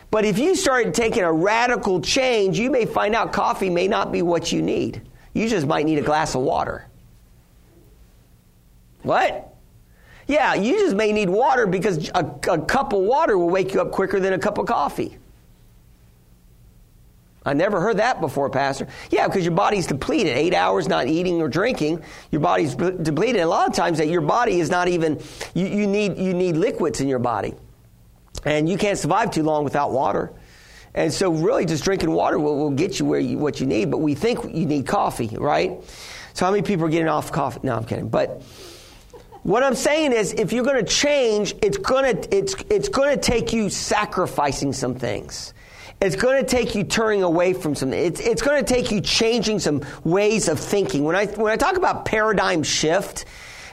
But 0.09 0.23
if 0.23 0.37
you 0.39 0.55
start 0.55 0.93
taking 0.93 1.23
a 1.23 1.31
radical 1.31 1.99
change, 1.99 2.57
you 2.57 2.71
may 2.71 2.85
find 2.85 3.13
out 3.13 3.33
coffee 3.33 3.69
may 3.69 3.87
not 3.87 4.11
be 4.11 4.21
what 4.21 4.51
you 4.51 4.61
need. 4.61 5.01
You 5.33 5.49
just 5.49 5.67
might 5.67 5.85
need 5.85 5.97
a 5.97 6.01
glass 6.01 6.33
of 6.35 6.41
water. 6.41 6.87
What? 9.03 9.53
Yeah, 10.27 10.55
you 10.55 10.79
just 10.79 10.95
may 10.95 11.11
need 11.11 11.29
water 11.29 11.67
because 11.67 12.09
a, 12.09 12.39
a 12.49 12.61
cup 12.61 12.93
of 12.93 13.01
water 13.01 13.37
will 13.37 13.49
wake 13.49 13.73
you 13.73 13.81
up 13.81 13.91
quicker 13.91 14.19
than 14.19 14.33
a 14.33 14.39
cup 14.39 14.57
of 14.57 14.65
coffee. 14.65 15.17
I 17.47 17.53
never 17.53 17.79
heard 17.79 17.97
that 17.97 18.19
before, 18.19 18.49
Pastor. 18.49 18.87
Yeah, 19.09 19.25
because 19.25 19.45
your 19.45 19.55
body's 19.55 19.87
depleted. 19.87 20.35
Eight 20.35 20.53
hours 20.53 20.89
not 20.89 21.07
eating 21.07 21.41
or 21.41 21.47
drinking, 21.47 22.03
your 22.29 22.41
body's 22.41 22.75
depleted. 22.75 23.37
And 23.37 23.45
a 23.45 23.47
lot 23.47 23.69
of 23.69 23.73
times 23.73 23.99
that 23.99 24.09
your 24.09 24.19
body 24.19 24.59
is 24.59 24.69
not 24.69 24.89
even, 24.89 25.21
you, 25.53 25.65
you, 25.65 25.87
need, 25.87 26.17
you 26.17 26.33
need 26.33 26.57
liquids 26.57 26.99
in 26.99 27.07
your 27.07 27.19
body. 27.19 27.53
And 28.43 28.67
you 28.67 28.77
can't 28.77 28.97
survive 28.97 29.31
too 29.31 29.43
long 29.43 29.63
without 29.63 29.93
water. 29.93 30.33
And 30.93 31.13
so, 31.13 31.31
really, 31.31 31.65
just 31.65 31.85
drinking 31.85 32.11
water 32.11 32.37
will, 32.37 32.57
will 32.57 32.71
get 32.71 32.99
you 32.99 33.05
where 33.05 33.19
you, 33.19 33.37
what 33.37 33.61
you 33.61 33.65
need. 33.65 33.91
But 33.91 33.99
we 33.99 34.13
think 34.13 34.43
you 34.53 34.65
need 34.65 34.85
coffee, 34.85 35.29
right? 35.37 35.81
So, 36.33 36.45
how 36.45 36.51
many 36.51 36.63
people 36.63 36.85
are 36.85 36.89
getting 36.89 37.07
off 37.07 37.31
coffee? 37.31 37.61
No, 37.63 37.77
I'm 37.77 37.85
kidding. 37.85 38.09
But 38.09 38.41
what 39.43 39.63
I'm 39.63 39.75
saying 39.75 40.11
is, 40.11 40.33
if 40.33 40.51
you're 40.51 40.65
going 40.65 40.83
to 40.83 40.91
change, 40.91 41.55
it's 41.61 41.77
going 41.77 42.15
to 42.15 42.35
it's 42.35 42.55
it's 42.69 42.89
going 42.89 43.15
to 43.15 43.21
take 43.21 43.53
you 43.53 43.69
sacrificing 43.69 44.73
some 44.73 44.95
things. 44.95 45.53
It's 45.99 46.15
going 46.15 46.43
to 46.43 46.47
take 46.47 46.75
you 46.75 46.83
turning 46.83 47.23
away 47.23 47.53
from 47.53 47.73
something. 47.73 47.99
It's, 47.99 48.19
it's 48.19 48.41
going 48.41 48.63
to 48.63 48.73
take 48.73 48.91
you 48.91 49.01
changing 49.01 49.59
some 49.59 49.83
ways 50.03 50.47
of 50.47 50.59
thinking. 50.59 51.03
When 51.03 51.15
I, 51.15 51.25
when 51.25 51.51
I 51.51 51.55
talk 51.55 51.75
about 51.75 52.05
paradigm 52.05 52.61
shift, 52.61 53.25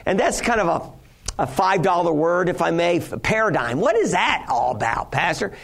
and 0.05 0.19
that's 0.19 0.41
kind 0.41 0.59
of 0.59 0.95
a, 1.37 1.43
a 1.43 1.47
$5 1.47 2.15
word, 2.15 2.49
if 2.49 2.61
I 2.61 2.71
may, 2.71 2.99
paradigm. 2.99 3.79
What 3.79 3.95
is 3.95 4.11
that 4.11 4.47
all 4.49 4.71
about, 4.71 5.11
Pastor? 5.11 5.55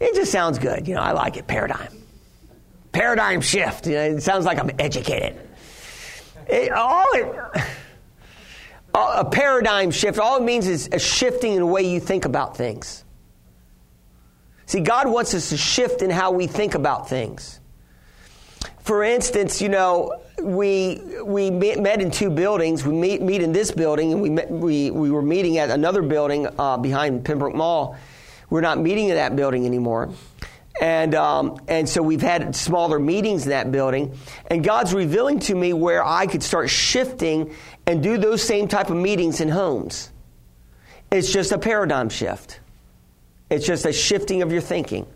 It 0.00 0.14
just 0.14 0.32
sounds 0.32 0.58
good. 0.58 0.88
You 0.88 0.94
know, 0.94 1.02
I 1.02 1.12
like 1.12 1.36
it, 1.36 1.46
paradigm. 1.46 1.92
Paradigm 2.90 3.40
shift. 3.40 3.86
You 3.86 3.94
know, 3.94 4.02
it 4.02 4.22
sounds 4.22 4.44
like 4.44 4.58
I'm 4.58 4.70
educated. 4.78 5.38
It, 6.48 6.72
all 6.72 7.06
it, 7.12 7.62
a 8.94 9.24
paradigm 9.24 9.92
shift, 9.92 10.18
all 10.18 10.38
it 10.38 10.42
means 10.42 10.66
is 10.66 10.88
a 10.90 10.98
shifting 10.98 11.52
in 11.52 11.60
the 11.60 11.66
way 11.66 11.82
you 11.82 12.00
think 12.00 12.24
about 12.24 12.56
things. 12.56 13.04
See, 14.68 14.80
God 14.80 15.08
wants 15.08 15.32
us 15.32 15.48
to 15.48 15.56
shift 15.56 16.02
in 16.02 16.10
how 16.10 16.30
we 16.30 16.46
think 16.46 16.74
about 16.74 17.08
things. 17.08 17.58
For 18.80 19.02
instance, 19.02 19.62
you 19.62 19.70
know, 19.70 20.20
we, 20.42 21.00
we 21.24 21.50
met 21.50 22.02
in 22.02 22.10
two 22.10 22.28
buildings. 22.28 22.84
We 22.84 22.92
meet, 22.92 23.22
meet 23.22 23.40
in 23.40 23.52
this 23.52 23.70
building, 23.70 24.12
and 24.12 24.20
we, 24.20 24.28
met, 24.28 24.50
we, 24.50 24.90
we 24.90 25.10
were 25.10 25.22
meeting 25.22 25.56
at 25.56 25.70
another 25.70 26.02
building 26.02 26.48
uh, 26.58 26.76
behind 26.76 27.24
Pembroke 27.24 27.54
Mall. 27.54 27.96
We're 28.50 28.60
not 28.60 28.78
meeting 28.78 29.08
in 29.08 29.14
that 29.14 29.34
building 29.36 29.64
anymore. 29.64 30.10
And, 30.82 31.14
um, 31.14 31.58
and 31.66 31.88
so 31.88 32.02
we've 32.02 32.20
had 32.20 32.54
smaller 32.54 32.98
meetings 32.98 33.44
in 33.44 33.50
that 33.50 33.72
building. 33.72 34.18
And 34.48 34.62
God's 34.62 34.92
revealing 34.92 35.38
to 35.40 35.54
me 35.54 35.72
where 35.72 36.04
I 36.04 36.26
could 36.26 36.42
start 36.42 36.68
shifting 36.68 37.54
and 37.86 38.02
do 38.02 38.18
those 38.18 38.42
same 38.42 38.68
type 38.68 38.90
of 38.90 38.96
meetings 38.96 39.40
in 39.40 39.48
homes. 39.48 40.10
It's 41.10 41.32
just 41.32 41.52
a 41.52 41.58
paradigm 41.58 42.10
shift. 42.10 42.60
It's 43.50 43.66
just 43.66 43.86
a 43.86 43.92
shifting 43.92 44.42
of 44.42 44.52
your 44.52 44.60
thinking. 44.60 45.06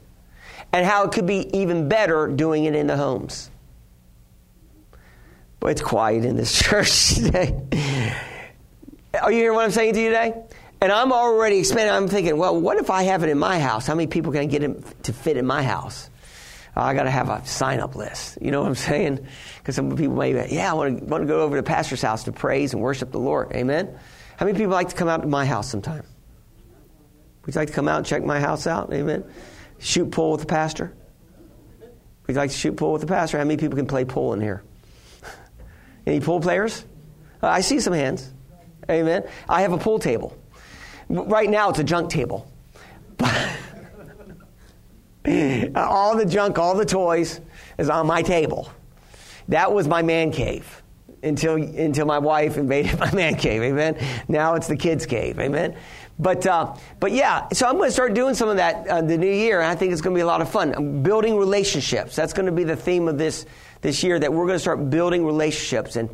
And 0.72 0.86
how 0.86 1.04
it 1.04 1.12
could 1.12 1.26
be 1.26 1.58
even 1.58 1.88
better 1.88 2.28
doing 2.28 2.64
it 2.64 2.74
in 2.74 2.86
the 2.86 2.96
homes. 2.96 3.50
But 5.60 5.72
it's 5.72 5.82
quiet 5.82 6.24
in 6.24 6.36
this 6.36 6.58
church 6.62 7.14
today. 7.14 8.16
Are 9.20 9.30
you 9.30 9.38
hearing 9.38 9.56
what 9.56 9.64
I'm 9.64 9.70
saying 9.70 9.94
to 9.94 10.00
you 10.00 10.08
today? 10.08 10.34
And 10.80 10.90
I'm 10.90 11.12
already 11.12 11.58
expanding. 11.58 11.94
I'm 11.94 12.08
thinking, 12.08 12.36
well, 12.38 12.60
what 12.60 12.78
if 12.78 12.90
I 12.90 13.04
have 13.04 13.22
it 13.22 13.28
in 13.28 13.38
my 13.38 13.60
house? 13.60 13.86
How 13.86 13.94
many 13.94 14.08
people 14.08 14.32
can 14.32 14.40
I 14.40 14.46
get 14.46 14.64
it 14.64 15.04
to 15.04 15.12
fit 15.12 15.36
in 15.36 15.46
my 15.46 15.62
house? 15.62 16.10
Uh, 16.76 16.80
I 16.80 16.94
got 16.94 17.04
to 17.04 17.10
have 17.10 17.28
a 17.28 17.44
sign 17.46 17.80
up 17.80 17.94
list. 17.94 18.38
You 18.40 18.50
know 18.50 18.62
what 18.62 18.68
I'm 18.68 18.74
saying? 18.90 19.26
Because 19.58 19.76
some 19.76 19.94
people 19.94 20.16
may, 20.16 20.32
be, 20.32 20.54
yeah, 20.54 20.70
I 20.70 20.74
want 20.74 20.98
to, 20.98 21.06
go 21.06 21.42
over 21.42 21.56
to 21.56 21.62
the 21.62 21.66
pastor's 21.66 22.02
house 22.02 22.24
to 22.24 22.32
praise 22.32 22.72
and 22.72 22.82
worship 22.82 23.12
the 23.12 23.20
Lord. 23.20 23.52
Amen? 23.52 23.96
How 24.36 24.46
many 24.46 24.58
people 24.58 24.72
like 24.72 24.88
to 24.88 24.96
come 24.96 25.08
out 25.08 25.22
to 25.22 25.28
my 25.28 25.44
house 25.44 25.70
sometime? 25.70 26.02
Would 27.44 27.54
you 27.54 27.60
like 27.60 27.68
to 27.68 27.74
come 27.74 27.88
out 27.88 27.98
and 27.98 28.06
check 28.06 28.24
my 28.24 28.40
house 28.40 28.66
out? 28.66 28.92
Amen. 28.92 29.24
Shoot 29.78 30.10
pool 30.10 30.32
with 30.32 30.40
the 30.40 30.46
pastor? 30.46 30.94
Would 31.80 32.34
you 32.34 32.40
like 32.40 32.50
to 32.50 32.56
shoot 32.56 32.76
pool 32.76 32.92
with 32.92 33.00
the 33.00 33.08
pastor? 33.08 33.38
How 33.38 33.44
many 33.44 33.56
people 33.56 33.76
can 33.76 33.86
play 33.86 34.04
pool 34.04 34.32
in 34.32 34.40
here? 34.40 34.62
Any 36.06 36.20
pool 36.20 36.40
players? 36.40 36.84
Uh, 37.42 37.48
I 37.48 37.60
see 37.60 37.80
some 37.80 37.92
hands. 37.92 38.32
Amen. 38.88 39.24
I 39.48 39.62
have 39.62 39.72
a 39.72 39.78
pool 39.78 39.98
table. 39.98 40.36
Right 41.08 41.50
now 41.50 41.70
it's 41.70 41.80
a 41.80 41.84
junk 41.84 42.10
table. 42.10 42.50
all 45.74 46.16
the 46.16 46.26
junk, 46.26 46.58
all 46.58 46.76
the 46.76 46.84
toys 46.84 47.40
is 47.78 47.90
on 47.90 48.06
my 48.06 48.22
table. 48.22 48.70
That 49.48 49.72
was 49.72 49.88
my 49.88 50.02
man 50.02 50.30
cave 50.30 50.82
until 51.22 51.54
until 51.56 52.06
my 52.06 52.18
wife 52.18 52.56
invaded 52.56 52.98
my 53.00 53.12
man 53.12 53.36
cave. 53.36 53.62
Amen. 53.62 53.96
Now 54.28 54.54
it's 54.54 54.68
the 54.68 54.76
kids' 54.76 55.06
cave. 55.06 55.38
Amen. 55.38 55.76
But, 56.18 56.46
uh, 56.46 56.76
but 57.00 57.12
yeah, 57.12 57.48
so 57.52 57.66
I'm 57.66 57.76
going 57.76 57.88
to 57.88 57.92
start 57.92 58.14
doing 58.14 58.34
some 58.34 58.48
of 58.48 58.56
that 58.56 58.86
uh, 58.86 59.00
the 59.02 59.18
new 59.18 59.30
year, 59.30 59.60
and 59.60 59.68
I 59.68 59.74
think 59.74 59.92
it's 59.92 60.00
going 60.00 60.14
to 60.14 60.18
be 60.18 60.22
a 60.22 60.26
lot 60.26 60.40
of 60.40 60.48
fun. 60.48 60.74
I'm 60.74 61.02
building 61.02 61.36
relationships. 61.36 62.14
That's 62.14 62.32
going 62.32 62.46
to 62.46 62.52
be 62.52 62.64
the 62.64 62.76
theme 62.76 63.08
of 63.08 63.18
this, 63.18 63.46
this 63.80 64.02
year, 64.02 64.18
that 64.18 64.32
we're 64.32 64.46
going 64.46 64.56
to 64.56 64.60
start 64.60 64.90
building 64.90 65.24
relationships 65.24 65.96
and, 65.96 66.10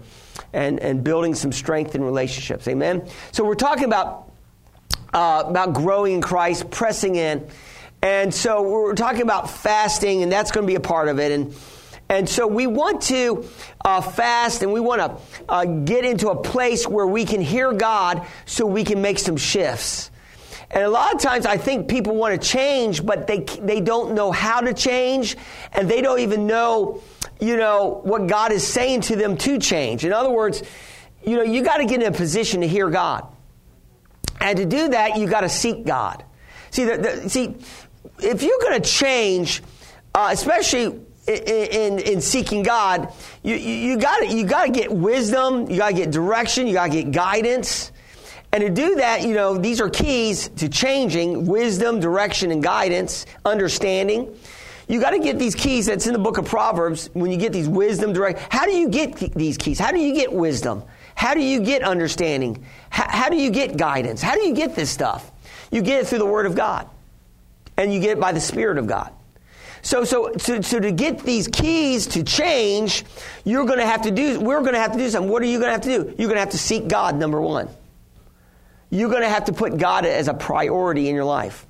and, 0.53 0.81
and 0.81 1.05
building 1.05 1.35
some 1.35 1.53
strength 1.53 1.95
in 1.95 2.03
relationships. 2.03 2.69
Amen? 2.69 3.09
So 3.33 3.45
we're 3.45 3.55
talking 3.55 3.85
about, 3.85 4.31
uh, 5.13 5.43
about 5.47 5.75
growing 5.75 6.15
in 6.15 6.21
Christ, 6.23 6.71
pressing 6.71 7.17
in. 7.17 7.47
And 8.01 8.33
so 8.33 8.63
we're 8.63 8.95
talking 8.95 9.23
about 9.23 9.51
fasting, 9.51 10.23
and 10.23 10.31
that's 10.31 10.53
going 10.53 10.67
to 10.67 10.71
be 10.71 10.77
a 10.77 10.81
part 10.81 11.09
of 11.09 11.19
it. 11.19 11.33
And, 11.33 11.55
and 12.09 12.29
so 12.29 12.47
we 12.47 12.67
want 12.67 13.03
to 13.03 13.45
uh, 13.85 14.01
fast 14.01 14.63
and 14.63 14.73
we 14.73 14.81
want 14.81 15.01
to 15.01 15.43
uh, 15.49 15.65
get 15.65 16.05
into 16.05 16.31
a 16.31 16.41
place 16.41 16.87
where 16.87 17.07
we 17.07 17.25
can 17.25 17.41
hear 17.41 17.73
God 17.73 18.27
so 18.47 18.65
we 18.67 18.85
can 18.85 19.03
make 19.03 19.19
some 19.19 19.37
shifts. 19.37 20.11
And 20.71 20.85
a 20.85 20.89
lot 20.89 21.15
of 21.15 21.21
times 21.21 21.47
I 21.47 21.57
think 21.57 21.89
people 21.89 22.15
want 22.15 22.41
to 22.41 22.49
change, 22.49 23.05
but 23.05 23.27
they, 23.27 23.41
they 23.41 23.81
don't 23.81 24.15
know 24.15 24.31
how 24.31 24.61
to 24.61 24.75
change 24.75 25.37
and 25.73 25.89
they 25.89 26.01
don't 26.03 26.21
even 26.21 26.47
know, 26.47 27.03
you 27.41 27.57
know, 27.57 28.01
what 28.05 28.27
God 28.27 28.53
is 28.53 28.67
saying 28.67 29.03
to 29.03 29.17
them 29.17 29.37
to 29.39 29.59
change. 29.59 30.05
In 30.05 30.13
other 30.13 30.31
words, 30.31 30.63
you 31.25 31.37
know, 31.37 31.43
you 31.43 31.63
got 31.63 31.79
to 31.79 31.85
get 31.85 32.03
in 32.03 32.09
a 32.09 32.17
position 32.17 32.61
to 32.63 32.69
hear 32.69 32.91
God. 32.91 33.27
And 34.41 34.57
to 34.57 34.67
do 34.67 34.89
that, 34.89 35.17
you 35.17 35.27
got 35.27 35.41
to 35.41 35.49
seek 35.49 35.85
God. 35.85 36.25
See, 36.71 36.85
the, 36.85 36.97
the, 36.97 37.31
see, 37.31 37.57
if 38.19 38.43
you're 38.43 38.59
going 38.61 38.81
to 38.81 38.89
change, 38.89 39.63
uh, 40.15 40.31
especially 40.33 41.01
in, 41.29 41.99
in, 41.99 42.21
seeking 42.21 42.63
God, 42.63 43.13
you, 43.43 43.55
you 43.55 43.99
got 43.99 44.29
you 44.31 44.45
got 44.45 44.67
to 44.67 44.73
get 44.73 44.91
wisdom, 44.91 45.71
you 45.71 45.77
got 45.77 45.89
to 45.89 45.95
get 45.95 46.11
direction, 46.11 46.67
you 46.67 46.73
got 46.73 46.87
to 46.87 47.03
get 47.03 47.13
guidance. 47.13 47.93
And 48.51 48.63
to 48.63 48.71
do 48.71 48.97
that, 48.97 49.23
you 49.23 49.35
know, 49.35 49.59
these 49.59 49.81
are 49.81 49.91
keys 49.91 50.49
to 50.57 50.69
changing 50.69 51.45
wisdom, 51.47 52.01
direction, 52.01 52.51
and 52.51 52.63
guidance, 52.63 53.27
understanding. 53.45 54.35
You 54.89 55.01
got 55.01 55.11
to 55.11 55.19
get 55.19 55.39
these 55.39 55.55
keys 55.55 55.85
that's 55.85 56.07
in 56.07 56.15
the 56.15 56.19
book 56.19 56.39
of 56.39 56.47
Proverbs 56.47 57.11
when 57.13 57.31
you 57.31 57.37
get 57.37 57.53
these 57.53 57.69
wisdom, 57.69 58.15
direct. 58.15 58.41
How 58.51 58.65
do 58.65 58.73
you 58.73 58.89
get 58.89 59.17
these 59.17 59.59
keys? 59.59 59.79
How 59.79 59.93
do 59.93 59.99
you 59.99 60.15
get 60.15 60.33
wisdom? 60.33 60.83
How 61.15 61.35
do 61.35 61.43
you 61.43 61.61
get 61.61 61.83
understanding? 61.83 62.65
How, 62.89 63.07
how 63.11 63.29
do 63.29 63.37
you 63.37 63.51
get 63.51 63.77
guidance? 63.77 64.23
How 64.23 64.35
do 64.35 64.47
you 64.47 64.55
get 64.55 64.75
this 64.75 64.89
stuff? 64.89 65.31
You 65.71 65.83
get 65.83 66.01
it 66.01 66.07
through 66.07 66.21
the 66.21 66.27
Word 66.27 66.47
of 66.47 66.55
God, 66.55 66.89
and 67.77 67.93
you 67.93 68.01
get 68.01 68.13
it 68.13 68.21
by 68.21 68.33
the 68.33 68.41
Spirit 68.41 68.79
of 68.79 68.87
God. 68.87 69.13
So, 69.83 70.05
so, 70.05 70.33
so, 70.39 70.61
so 70.61 70.81
to 70.81 70.93
get 70.93 71.21
these 71.21 71.49
keys 71.49 72.07
to 72.09 72.23
change, 72.23 73.05
you're 73.45 73.65
going 73.65 73.79
to 73.79 73.87
have 73.87 74.03
to 74.03 74.11
do, 74.11 74.41
we're 74.41 74.61
going 74.61 74.75
to 74.75 74.81
have 74.81 74.93
to 74.93 74.99
do 74.99 75.09
something. 75.09 75.31
What 75.31 75.43
are 75.43 75.47
you 75.47 75.59
going 75.59 75.69
to 75.69 75.73
have 75.73 75.83
to 75.83 75.89
do? 75.89 76.15
You're 76.19 76.29
going 76.29 76.37
to 76.37 76.41
have 76.41 76.51
to 76.51 76.59
seek 76.59 76.89
God, 76.89 77.17
number 77.17 77.41
one. 77.41 77.69
You're 78.91 79.11
going 79.11 79.23
to 79.23 79.29
have 79.29 79.45
to 79.47 79.53
put 79.53 79.77
God 79.77 80.05
as 80.05 80.29
a 80.29 80.35
priority 80.35 81.09
in 81.09 81.15
your 81.15 81.25
life. 81.25 81.67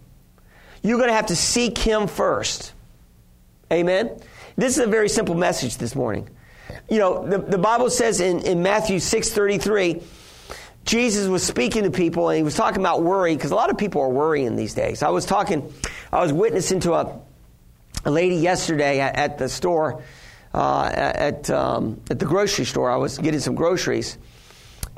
You're 0.83 0.99
going 0.99 1.09
to 1.09 1.15
have 1.15 1.27
to 1.27 1.37
seek 1.37 1.77
Him 1.77 2.07
first. 2.07 2.73
Amen? 3.73 4.19
This 4.57 4.79
is 4.79 4.85
a 4.85 4.89
very 4.89 5.09
simple 5.09 5.35
message 5.35 5.77
this 5.77 5.95
morning. 5.95 6.29
You 6.89 6.99
know, 6.99 7.27
the, 7.27 7.39
the 7.39 7.59
Bible 7.59 7.91
says 7.91 8.21
in, 8.21 8.41
in 8.41 8.63
Matthew 8.63 8.97
6.33, 8.97 10.03
Jesus 10.85 11.29
was 11.29 11.43
speaking 11.43 11.83
to 11.83 11.91
people 11.91 12.31
and 12.31 12.39
he 12.39 12.43
was 12.43 12.55
talking 12.55 12.81
about 12.81 13.03
worry 13.03 13.37
because 13.37 13.51
a 13.51 13.55
lot 13.55 13.69
of 13.69 13.77
people 13.77 14.01
are 14.01 14.09
worrying 14.09 14.57
these 14.57 14.73
days. 14.73 15.03
I 15.03 15.11
was 15.11 15.27
talking, 15.27 15.71
I 16.11 16.23
was 16.23 16.33
witnessing 16.33 16.81
to 16.81 16.95
a, 16.95 17.21
a 18.05 18.11
lady 18.11 18.37
yesterday 18.37 19.01
at, 19.01 19.39
the 19.39 19.49
store, 19.49 20.03
uh, 20.55 20.91
at, 20.93 21.51
um, 21.51 22.01
at 22.11 22.19
the 22.19 22.25
grocery 22.25 22.65
store. 22.65 22.91
I 22.91 22.97
was 22.97 23.19
getting 23.19 23.41
some 23.41 23.55
groceries 23.55 24.19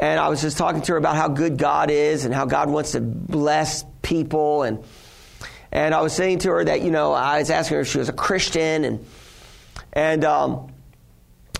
and 0.01 0.19
I 0.19 0.29
was 0.29 0.41
just 0.41 0.57
talking 0.57 0.81
to 0.83 0.93
her 0.93 0.99
about 0.99 1.15
how 1.15 1.29
good 1.29 1.59
God 1.59 1.91
is 1.91 2.25
and 2.25 2.35
how 2.35 2.47
God 2.47 2.71
wants 2.71 2.93
to 2.93 3.01
bless 3.01 3.85
people. 4.01 4.63
And, 4.63 4.83
and 5.71 5.95
I 5.95 6.01
was 6.01 6.15
saying 6.15 6.41
to 6.41 6.51
her 6.51 6.65
that, 6.65 6.81
you 6.81 6.91
know, 6.91 7.13
I 7.13 7.39
was 7.39 7.51
asking 7.51 7.75
her 7.77 7.81
if 7.83 7.89
she 7.89 7.99
was 7.99 8.09
a 8.09 8.15
Christian. 8.15 8.85
And, 8.85 9.07
and 9.93 10.25
um, 10.25 10.73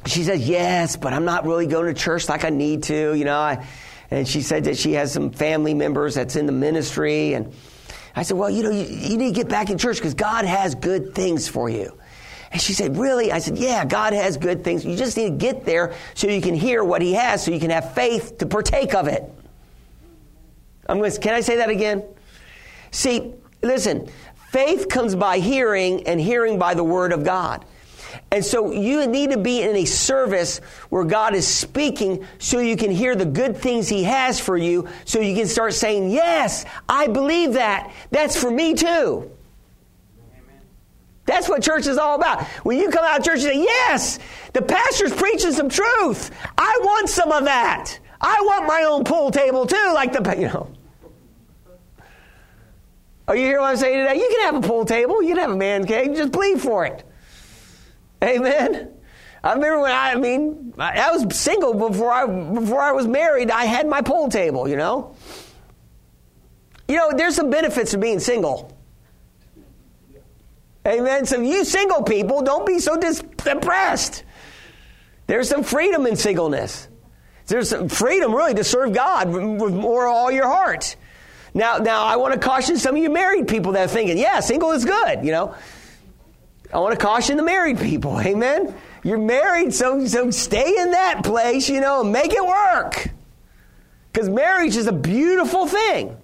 she 0.07 0.25
said, 0.25 0.41
yes, 0.41 0.97
but 0.97 1.13
I'm 1.13 1.27
not 1.27 1.45
really 1.45 1.67
going 1.67 1.95
to 1.95 2.01
church 2.01 2.31
like 2.31 2.45
I 2.45 2.51
need 2.51 2.85
to, 2.85 3.15
you 3.15 3.27
know. 3.27 3.39
I, 3.39 3.67
and 4.11 4.27
she 4.27 4.41
said 4.41 4.65
that 4.65 4.79
she 4.79 4.95
has 4.95 5.13
some 5.13 5.31
family 5.31 5.75
members 5.75 6.15
that's 6.15 6.35
in 6.35 6.47
the 6.47 6.53
ministry. 6.53 7.35
And 7.35 7.53
I 8.17 8.23
said, 8.23 8.37
well, 8.37 8.51
you 8.51 8.63
know, 8.63 8.71
you, 8.71 8.85
you 8.85 9.17
need 9.17 9.35
to 9.35 9.41
get 9.41 9.49
back 9.49 9.71
in 9.71 9.79
church 9.79 9.97
because 9.97 10.15
God 10.15 10.45
has 10.45 10.75
good 10.75 11.15
things 11.15 11.49
for 11.49 11.69
you. 11.69 11.99
And 12.53 12.61
she 12.61 12.73
said, 12.73 12.97
Really? 12.97 13.31
I 13.31 13.39
said, 13.39 13.59
Yeah, 13.59 13.85
God 13.85 14.13
has 14.13 14.37
good 14.37 14.65
things. 14.65 14.85
You 14.85 14.97
just 14.97 15.17
need 15.17 15.31
to 15.31 15.37
get 15.37 15.65
there 15.65 15.95
so 16.15 16.27
you 16.27 16.41
can 16.41 16.55
hear 16.55 16.83
what 16.83 17.01
He 17.01 17.13
has, 17.15 17.45
so 17.45 17.51
you 17.51 17.61
can 17.61 17.71
have 17.71 17.95
faith 17.95 18.39
to 18.39 18.47
partake 18.47 18.95
of 18.95 19.07
it. 19.07 19.23
I'm 20.89 20.99
going 20.99 21.11
to, 21.11 21.21
can 21.21 21.35
I 21.35 21.41
say 21.41 21.57
that 21.57 21.71
again? 21.71 22.03
See, 22.91 23.35
listen, 23.63 24.11
faith 24.51 24.89
comes 24.89 25.15
by 25.15 25.39
hearing, 25.39 26.07
and 26.09 26.21
hearing 26.21 26.59
by 26.59 26.75
the 26.75 26.83
Word 26.83 27.13
of 27.13 27.23
God. 27.23 27.65
And 28.33 28.45
so 28.45 28.71
you 28.71 29.07
need 29.09 29.33
to 29.33 29.39
be 29.39 29.63
in 29.63 29.75
a 29.75 29.85
service 29.85 30.59
where 30.89 31.05
God 31.05 31.35
is 31.35 31.49
speaking 31.49 32.25
so 32.39 32.61
you 32.61 32.77
can 32.77 32.91
hear 32.91 33.17
the 33.17 33.25
good 33.25 33.57
things 33.57 33.89
He 33.89 34.05
has 34.05 34.39
for 34.39 34.57
you, 34.57 34.89
so 35.05 35.19
you 35.19 35.35
can 35.35 35.47
start 35.47 35.75
saying, 35.75 36.11
Yes, 36.11 36.65
I 36.89 37.09
believe 37.09 37.55
that. 37.55 37.93
That's 38.11 38.41
for 38.41 38.51
me 38.51 38.75
too. 38.75 39.31
That's 41.27 41.49
what 41.49 41.63
church 41.63 41.87
is 41.87 41.99
all 41.99 42.17
about. 42.17 42.45
When 42.65 42.79
you 42.79 42.91
come 42.91 43.05
out 43.05 43.19
of 43.19 43.25
church, 43.25 43.41
you 43.41 43.49
say, 43.49 43.59
Yes, 43.59 44.21
the 44.53 44.63
pastor's 44.63 45.13
preaching 45.13 45.53
some 45.53 45.69
truth. 45.69 46.31
I 46.57 46.79
want 46.83 47.09
some 47.09 47.33
of 47.33 47.45
that. 47.45 47.99
I 48.21 48.41
want 48.43 48.67
my 48.67 48.85
own 48.85 49.03
pool 49.03 49.33
table 49.33 49.67
too, 49.67 49.93
like 49.93 50.13
the, 50.13 50.37
you 50.39 50.47
know. 50.47 50.71
Are 53.27 53.37
you 53.37 53.47
hear 53.47 53.61
what 53.61 53.71
I'm 53.71 53.77
saying 53.77 54.07
today? 54.07 54.17
You 54.17 54.29
can 54.29 54.53
have 54.53 54.65
a 54.65 54.67
pool 54.67 54.85
table, 54.85 55.21
you 55.21 55.31
can 55.31 55.39
have 55.39 55.51
a 55.51 55.57
man 55.57 55.85
cave, 55.85 56.17
just 56.17 56.33
plead 56.33 56.61
for 56.61 56.85
it. 56.85 57.05
Amen. 58.23 58.93
I 59.43 59.55
remember 59.55 59.81
when 59.81 59.93
I, 59.93 60.13
I 60.13 60.15
mean, 60.17 60.75
I 60.79 61.11
was 61.13 61.35
single 61.35 61.73
before 61.73 62.13
I 62.13 62.27
before 62.27 62.81
I 62.81 62.93
was 62.93 63.07
married. 63.07 63.51
I 63.51 63.65
had 63.65 63.87
my 63.87 64.03
pool 64.03 64.29
table, 64.29 64.69
you 64.69 64.77
know. 64.77 65.15
You 66.89 66.97
know, 66.97 67.13
there's 67.17 67.37
some 67.37 67.51
benefits 67.51 67.93
to 67.93 67.99
being 67.99 68.19
single. 68.19 68.77
Amen. 70.87 71.25
So 71.25 71.41
you 71.41 71.65
single 71.65 72.03
people, 72.03 72.43
don't 72.43 72.67
be 72.67 72.79
so 72.79 72.97
dis- 72.97 73.23
depressed. 73.37 74.25
There's 75.27 75.49
some 75.49 75.63
freedom 75.63 76.07
in 76.07 76.17
singleness. 76.17 76.89
There's 77.47 77.69
some 77.69 77.89
freedom 77.89 78.35
really 78.35 78.55
to 78.55 78.65
serve 78.65 78.93
God 78.93 79.29
with 79.29 79.75
more 79.75 80.07
all 80.07 80.31
your 80.31 80.47
heart. 80.47 80.97
Now, 81.55 81.79
now 81.79 82.05
I 82.05 82.17
want 82.17 82.35
to 82.35 82.41
caution 82.41 82.77
some 82.77 82.97
of 82.97 83.03
you 83.03 83.11
married 83.11 83.49
people 83.49 83.73
that 83.73 83.85
are 83.85 83.93
thinking, 83.93 84.19
yeah, 84.19 84.41
single 84.41 84.73
is 84.73 84.85
good, 84.85 85.25
you 85.25 85.33
know. 85.33 85.55
I 86.73 86.79
want 86.79 86.99
to 86.99 87.05
caution 87.05 87.37
the 87.37 87.43
married 87.43 87.79
people, 87.79 88.21
amen. 88.25 88.75
You're 89.03 89.19
married, 89.19 89.73
so 89.73 90.07
so 90.07 90.31
stay 90.31 90.77
in 90.79 90.91
that 90.93 91.25
place, 91.25 91.69
you 91.69 91.81
know, 91.81 92.03
and 92.03 92.13
make 92.13 92.33
it 92.33 92.45
work. 92.45 93.11
Because 94.13 94.29
marriage 94.29 94.77
is 94.77 94.87
a 94.87 94.93
beautiful 94.93 95.67
thing. 95.67 96.17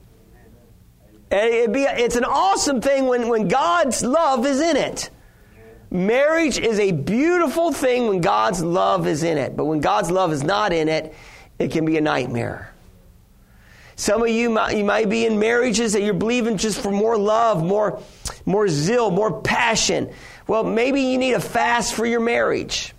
Be, 1.31 1.83
it's 1.83 2.17
an 2.17 2.25
awesome 2.25 2.81
thing 2.81 3.07
when, 3.07 3.29
when 3.29 3.49
God's 3.49 4.03
love 4.03 4.47
is 4.47 4.61
in 4.61 4.77
it. 4.77 5.11
Marriage 5.91 6.59
is 6.59 6.79
a 6.79 6.93
beautiful 6.93 7.73
thing 7.73 8.09
when 8.09 8.21
God's 8.21 8.63
love 8.63 9.07
is 9.07 9.23
in 9.23 9.39
it. 9.39 9.57
But 9.57 9.65
when 9.65 9.81
God's 9.81 10.11
love 10.11 10.33
is 10.33 10.43
not 10.43 10.73
in 10.73 10.89
it, 10.89 11.15
it 11.59 11.71
can 11.71 11.85
be 11.85 11.97
a 11.97 12.01
nightmare. 12.01 12.73
Some 13.95 14.23
of 14.23 14.29
you 14.29 14.51
might, 14.51 14.77
you 14.77 14.85
might 14.85 15.09
be 15.09 15.25
in 15.25 15.39
marriages 15.39 15.95
that 15.95 16.03
you're 16.03 16.13
believing 16.13 16.59
just 16.59 16.81
for 16.81 16.91
more 16.91 17.17
love, 17.17 17.65
more, 17.65 18.03
more 18.45 18.69
zeal, 18.69 19.11
more 19.11 19.41
passion. 19.41 20.13
Well, 20.47 20.65
maybe 20.65 21.01
you 21.03 21.19
need 21.19 21.33
a 21.33 21.41
fast 21.41 21.95
for 21.95 22.07
your 22.07 22.21
marriage. 22.21 22.93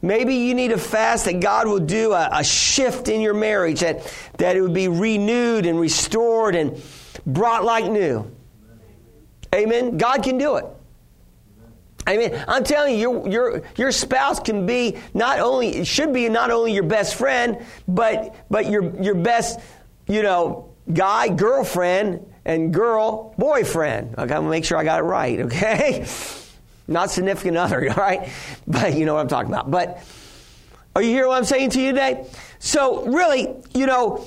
Maybe 0.00 0.34
you 0.34 0.54
need 0.54 0.72
a 0.72 0.78
fast 0.78 1.26
that 1.26 1.40
God 1.40 1.68
will 1.68 1.78
do 1.78 2.12
a, 2.12 2.28
a, 2.32 2.44
shift 2.44 3.08
in 3.08 3.20
your 3.20 3.34
marriage, 3.34 3.80
that, 3.80 4.12
that 4.38 4.56
it 4.56 4.60
would 4.60 4.74
be 4.74 4.88
renewed 4.88 5.64
and 5.64 5.78
restored 5.78 6.56
and 6.56 6.82
brought 7.24 7.62
like 7.62 7.84
new. 7.84 8.28
Amen. 9.54 9.98
God 9.98 10.24
can 10.24 10.38
do 10.38 10.56
it. 10.56 10.66
Amen. 12.08 12.44
I'm 12.48 12.64
telling 12.64 12.98
you, 12.98 13.00
your, 13.00 13.28
your, 13.28 13.62
your 13.76 13.92
spouse 13.92 14.40
can 14.40 14.66
be 14.66 14.96
not 15.14 15.38
only, 15.38 15.84
should 15.84 16.12
be 16.12 16.28
not 16.28 16.50
only 16.50 16.72
your 16.72 16.82
best 16.82 17.14
friend, 17.14 17.64
but, 17.86 18.34
but 18.50 18.68
your, 18.68 19.00
your 19.00 19.14
best, 19.14 19.60
you 20.08 20.22
know, 20.22 20.70
guy, 20.92 21.28
girlfriend, 21.28 22.31
and 22.44 22.72
girl, 22.72 23.34
boyfriend. 23.38 24.16
I 24.18 24.26
gotta 24.26 24.48
make 24.48 24.64
sure 24.64 24.78
I 24.78 24.84
got 24.84 25.00
it 25.00 25.04
right, 25.04 25.40
okay? 25.46 26.06
Not 26.88 27.10
significant 27.10 27.56
other, 27.56 27.88
all 27.90 27.96
right? 27.96 28.28
But 28.66 28.94
you 28.94 29.04
know 29.04 29.14
what 29.14 29.20
I'm 29.20 29.28
talking 29.28 29.52
about. 29.52 29.70
But 29.70 30.02
are 30.94 31.02
you 31.02 31.10
hearing 31.10 31.28
what 31.28 31.38
I'm 31.38 31.44
saying 31.44 31.70
to 31.70 31.80
you 31.80 31.92
today? 31.92 32.26
So 32.58 33.06
really, 33.06 33.48
you 33.74 33.86
know, 33.86 34.26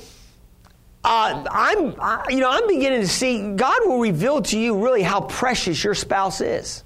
uh, 1.04 1.46
I'm, 1.52 1.96
I, 2.00 2.26
you 2.30 2.40
know, 2.40 2.50
I'm 2.50 2.68
beginning 2.68 3.02
to 3.02 3.08
see 3.08 3.54
God 3.56 3.86
will 3.86 4.00
reveal 4.00 4.42
to 4.42 4.58
you 4.58 4.84
really 4.84 5.04
how 5.04 5.22
precious 5.22 5.84
your 5.84 5.94
spouse 5.94 6.42
is. 6.42 6.84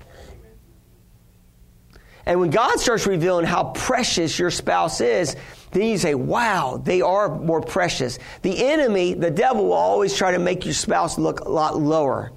And 2.26 2.40
when 2.40 2.50
God 2.50 2.80
starts 2.80 3.08
revealing 3.08 3.46
how 3.46 3.66
precious 3.72 4.38
your 4.38 4.52
spouse 4.52 5.02
is, 5.02 5.36
then 5.72 5.84
you 5.84 5.98
say, 5.98 6.16
wow, 6.16 6.82
they 6.84 7.02
are 7.02 7.34
more 7.34 7.62
precious. 7.62 8.20
The 8.42 8.66
enemy, 8.68 9.14
the 9.14 9.32
devil, 9.32 9.66
will 9.66 9.74
always 9.74 10.16
try 10.16 10.32
to 10.32 10.40
make 10.40 10.66
your 10.66 10.74
spouse 10.74 11.18
look 11.18 11.42
a 11.42 11.50
lot 11.50 11.78
lower. 11.80 12.32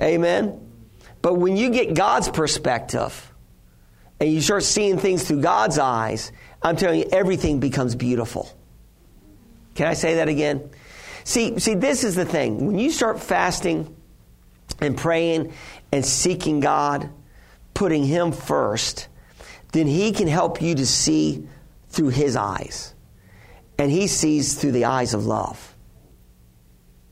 Amen? 0.00 0.60
But 1.22 1.34
when 1.34 1.56
you 1.56 1.70
get 1.70 1.94
God's 1.94 2.28
perspective 2.28 3.32
and 4.20 4.32
you 4.32 4.40
start 4.40 4.62
seeing 4.62 4.98
things 4.98 5.26
through 5.26 5.42
God's 5.42 5.78
eyes, 5.78 6.32
I'm 6.62 6.76
telling 6.76 7.00
you, 7.00 7.08
everything 7.12 7.60
becomes 7.60 7.94
beautiful. 7.94 8.52
Can 9.74 9.86
I 9.86 9.94
say 9.94 10.16
that 10.16 10.28
again? 10.28 10.70
See, 11.24 11.58
see, 11.58 11.74
this 11.74 12.04
is 12.04 12.14
the 12.14 12.24
thing. 12.24 12.66
When 12.66 12.78
you 12.78 12.90
start 12.90 13.20
fasting 13.20 13.94
and 14.80 14.96
praying 14.96 15.52
and 15.92 16.04
seeking 16.04 16.60
God, 16.60 17.10
putting 17.78 18.02
Him 18.02 18.32
first, 18.32 19.06
then 19.70 19.86
He 19.86 20.10
can 20.10 20.26
help 20.26 20.60
you 20.60 20.74
to 20.74 20.84
see 20.84 21.46
through 21.88 22.08
His 22.08 22.34
eyes. 22.34 22.92
And 23.78 23.88
He 23.88 24.08
sees 24.08 24.54
through 24.54 24.72
the 24.72 24.86
eyes 24.86 25.14
of 25.14 25.26
love. 25.26 25.76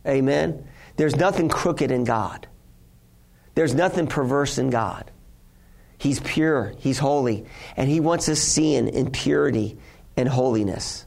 Amen? 0.04 0.66
There's 0.96 1.14
nothing 1.14 1.48
crooked 1.48 1.92
in 1.92 2.02
God. 2.02 2.48
There's 3.54 3.74
nothing 3.76 4.08
perverse 4.08 4.58
in 4.58 4.70
God. 4.70 5.08
He's 5.98 6.18
pure, 6.18 6.74
He's 6.78 6.98
holy, 6.98 7.46
and 7.76 7.88
He 7.88 8.00
wants 8.00 8.28
us 8.28 8.40
seeing 8.40 8.88
in 8.88 9.12
purity 9.12 9.78
and 10.16 10.28
holiness. 10.28 11.05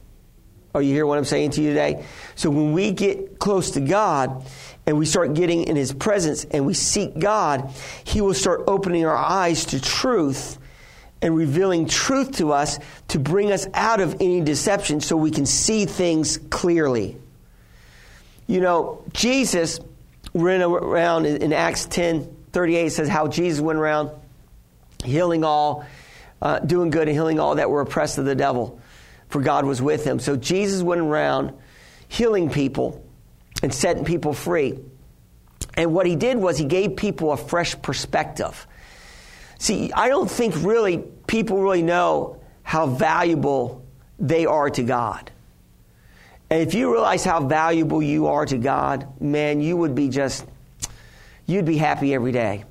Are 0.74 0.82
you 0.82 0.94
hear 0.94 1.06
what 1.06 1.18
I'm 1.18 1.26
saying 1.26 1.52
to 1.52 1.62
you 1.62 1.70
today? 1.70 2.06
So 2.36 2.50
when 2.50 2.74
we 2.74 2.92
get 2.92 3.40
close 3.40 3.72
to 3.72 3.80
God 3.80 4.46
and 4.86 4.98
we 4.98 5.06
start 5.06 5.34
getting 5.34 5.64
in 5.64 5.76
His 5.76 5.94
presence 5.94 6.46
and 6.46 6.66
we 6.66 6.74
seek 6.74 7.18
God, 7.18 7.72
He 8.04 8.22
will 8.22 8.34
start 8.34 8.64
opening 8.68 9.06
our 9.06 9.18
eyes 9.18 9.66
to 9.66 9.82
truth 9.82 10.58
and 11.22 11.36
revealing 11.36 11.88
truth 11.88 12.38
to 12.38 12.54
us 12.54 12.80
to 13.10 13.20
bring 13.20 13.52
us 13.52 13.68
out 13.74 14.00
of 14.00 14.16
any 14.22 14.42
deception 14.42 15.02
so 15.02 15.18
we 15.18 15.32
can 15.32 15.46
see 15.46 15.86
things 15.86 16.38
clearly. 16.50 17.18
You 18.48 18.62
know, 18.62 19.04
Jesus 19.14 19.80
ran 20.34 20.62
around 20.62 21.26
in 21.26 21.54
Acts 21.54 21.86
10 21.86 22.36
38 22.52 22.90
says 22.90 23.08
how 23.08 23.28
Jesus 23.28 23.62
went 23.62 23.78
around 23.78 24.10
healing 25.04 25.44
all, 25.44 25.86
uh, 26.42 26.60
doing 26.60 26.90
good 26.90 27.08
and 27.08 27.16
healing 27.16 27.40
all 27.40 27.56
that 27.56 27.70
were 27.70 27.82
oppressed 27.82 28.18
of 28.18 28.26
the 28.26 28.36
devil, 28.36 28.82
for 29.30 29.42
God 29.42 29.66
was 29.66 29.82
with 29.82 30.04
him. 30.04 30.20
So 30.20 30.36
Jesus 30.36 30.84
went 30.84 31.02
around 31.02 31.54
healing 32.08 32.50
people 32.50 33.04
and 33.64 33.74
setting 33.74 34.06
people 34.06 34.34
free. 34.34 34.80
And 35.76 35.94
what 35.94 36.06
he 36.06 36.16
did 36.16 36.38
was 36.38 36.58
he 36.58 36.66
gave 36.66 36.98
people 36.98 37.32
a 37.32 37.38
fresh 37.38 37.80
perspective. 37.82 38.68
See, 39.60 39.92
I 39.94 40.10
don't 40.10 40.30
think 40.30 40.56
really 40.58 41.04
people 41.28 41.62
really 41.62 41.84
know 41.84 42.42
how 42.64 42.88
valuable 42.88 43.86
they 44.18 44.46
are 44.46 44.70
to 44.70 44.84
God. 44.84 45.32
And 46.50 46.62
if 46.62 46.74
you 46.74 46.92
realize 46.92 47.24
how 47.24 47.46
valuable 47.46 48.02
you 48.02 48.28
are 48.28 48.46
to 48.46 48.58
God, 48.58 49.22
man, 49.22 49.62
you 49.62 49.78
would 49.78 49.94
be 49.94 50.10
just, 50.10 50.46
you'd 51.46 51.66
be 51.66 51.78
happy 51.78 52.14
every 52.14 52.32
day. 52.32 52.66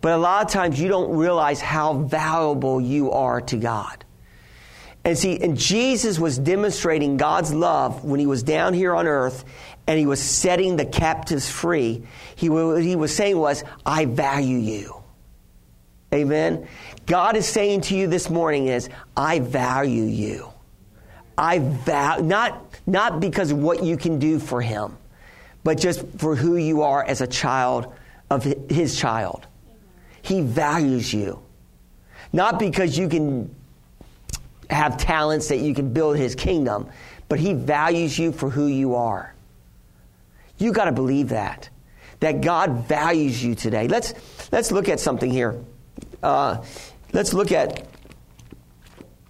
But 0.00 0.12
a 0.12 0.18
lot 0.18 0.44
of 0.44 0.50
times 0.50 0.80
you 0.80 0.88
don't 0.88 1.16
realize 1.16 1.60
how 1.60 1.94
valuable 1.94 2.80
you 2.80 3.10
are 3.12 3.40
to 3.42 3.56
God. 3.56 4.03
And 5.04 5.18
see, 5.18 5.38
and 5.40 5.56
Jesus 5.56 6.18
was 6.18 6.38
demonstrating 6.38 7.18
God's 7.18 7.52
love 7.52 8.04
when 8.04 8.18
he 8.18 8.26
was 8.26 8.42
down 8.42 8.72
here 8.72 8.94
on 8.94 9.06
earth 9.06 9.44
and 9.86 9.98
he 9.98 10.06
was 10.06 10.20
setting 10.20 10.76
the 10.76 10.86
captives 10.86 11.50
free. 11.50 12.04
He, 12.36 12.48
what 12.48 12.82
he 12.82 12.96
was 12.96 13.14
saying 13.14 13.36
was, 13.36 13.64
I 13.84 14.06
value 14.06 14.56
you. 14.56 14.96
Amen. 16.12 16.66
God 17.06 17.36
is 17.36 17.46
saying 17.46 17.82
to 17.82 17.96
you 17.96 18.06
this 18.06 18.30
morning 18.30 18.68
is, 18.68 18.88
I 19.16 19.40
value 19.40 20.04
you. 20.04 20.48
I 21.36 21.58
value, 21.58 22.24
not, 22.24 22.64
not 22.86 23.20
because 23.20 23.50
of 23.50 23.58
what 23.58 23.82
you 23.82 23.96
can 23.96 24.18
do 24.18 24.38
for 24.38 24.62
him, 24.62 24.96
but 25.64 25.78
just 25.78 26.06
for 26.18 26.34
who 26.34 26.56
you 26.56 26.82
are 26.82 27.04
as 27.04 27.20
a 27.20 27.26
child 27.26 27.92
of 28.30 28.44
his 28.44 28.98
child. 28.98 29.46
He 30.22 30.40
values 30.40 31.12
you. 31.12 31.42
Not 32.32 32.58
because 32.58 32.96
you 32.96 33.08
can 33.08 33.54
have 34.74 34.96
talents 34.96 35.48
that 35.48 35.58
you 35.58 35.74
can 35.74 35.92
build 35.92 36.16
his 36.16 36.34
kingdom, 36.34 36.88
but 37.28 37.38
he 37.38 37.54
values 37.54 38.18
you 38.18 38.32
for 38.32 38.50
who 38.50 38.66
you 38.66 38.94
are. 38.96 39.34
You 40.58 40.72
got 40.72 40.84
to 40.86 40.92
believe 40.92 41.30
that. 41.30 41.68
That 42.20 42.40
God 42.40 42.86
values 42.88 43.42
you 43.42 43.54
today. 43.54 43.88
Let's, 43.88 44.14
let's 44.52 44.70
look 44.72 44.88
at 44.88 45.00
something 45.00 45.30
here. 45.30 45.60
Uh, 46.22 46.64
let's 47.12 47.34
look 47.34 47.52
at 47.52 47.86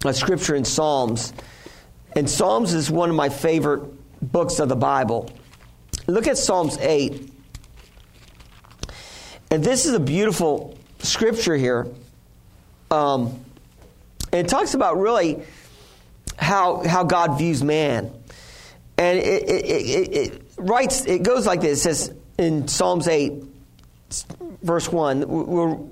a 0.05 0.13
scripture 0.13 0.55
in 0.55 0.65
Psalms. 0.65 1.33
And 2.15 2.29
Psalms 2.29 2.73
is 2.73 2.89
one 2.89 3.09
of 3.09 3.15
my 3.15 3.29
favorite 3.29 3.83
books 4.21 4.59
of 4.59 4.69
the 4.69 4.75
Bible. 4.75 5.29
Look 6.07 6.27
at 6.27 6.37
Psalms 6.37 6.77
8. 6.77 7.31
And 9.51 9.63
this 9.63 9.85
is 9.85 9.93
a 9.93 9.99
beautiful 9.99 10.77
scripture 10.99 11.55
here. 11.55 11.87
Um, 12.91 13.44
and 14.35 14.45
it 14.45 14.49
talks 14.49 14.73
about 14.73 14.97
really 14.97 15.41
how, 16.37 16.85
how 16.85 17.05
God 17.05 17.37
views 17.37 17.63
man. 17.63 18.11
And 18.97 19.17
it, 19.17 19.43
it, 19.49 19.65
it, 19.65 20.13
it 20.13 20.41
writes, 20.57 21.05
it 21.05 21.23
goes 21.23 21.45
like 21.47 21.61
this. 21.61 21.79
It 21.79 21.81
says 21.83 22.13
in 22.37 22.67
Psalms 22.67 23.07
8, 23.07 23.31
verse 24.61 24.91
1, 24.91 25.25
we'll 25.25 25.89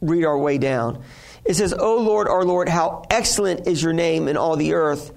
read 0.00 0.24
our 0.24 0.38
way 0.38 0.58
down. 0.58 1.02
It 1.44 1.54
says, 1.54 1.72
O 1.72 1.96
Lord, 1.98 2.28
our 2.28 2.44
Lord, 2.44 2.68
how 2.68 3.06
excellent 3.10 3.66
is 3.66 3.82
your 3.82 3.92
name 3.92 4.28
in 4.28 4.36
all 4.36 4.54
the 4.54 4.74
earth, 4.74 5.12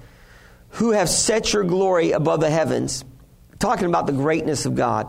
who 0.69 0.93
have 0.93 1.09
set 1.09 1.53
your 1.53 1.63
glory 1.63 2.11
above 2.11 2.39
the 2.39 2.49
heavens. 2.49 3.05
Talking 3.59 3.85
about 3.85 4.07
the 4.07 4.13
greatness 4.13 4.65
of 4.65 4.73
God. 4.73 5.07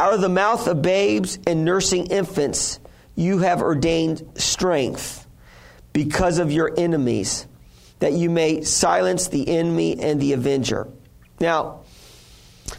Out 0.00 0.14
of 0.14 0.20
the 0.20 0.28
mouth 0.28 0.66
of 0.66 0.82
babes 0.82 1.38
and 1.46 1.64
nursing 1.64 2.08
infants, 2.08 2.80
you 3.14 3.38
have 3.38 3.62
ordained 3.62 4.32
strength 4.34 5.23
because 5.94 6.38
of 6.38 6.52
your 6.52 6.74
enemies, 6.76 7.46
that 8.00 8.12
you 8.12 8.28
may 8.28 8.62
silence 8.62 9.28
the 9.28 9.48
enemy 9.48 9.98
and 9.98 10.20
the 10.20 10.34
avenger. 10.34 10.86
Now, 11.40 11.80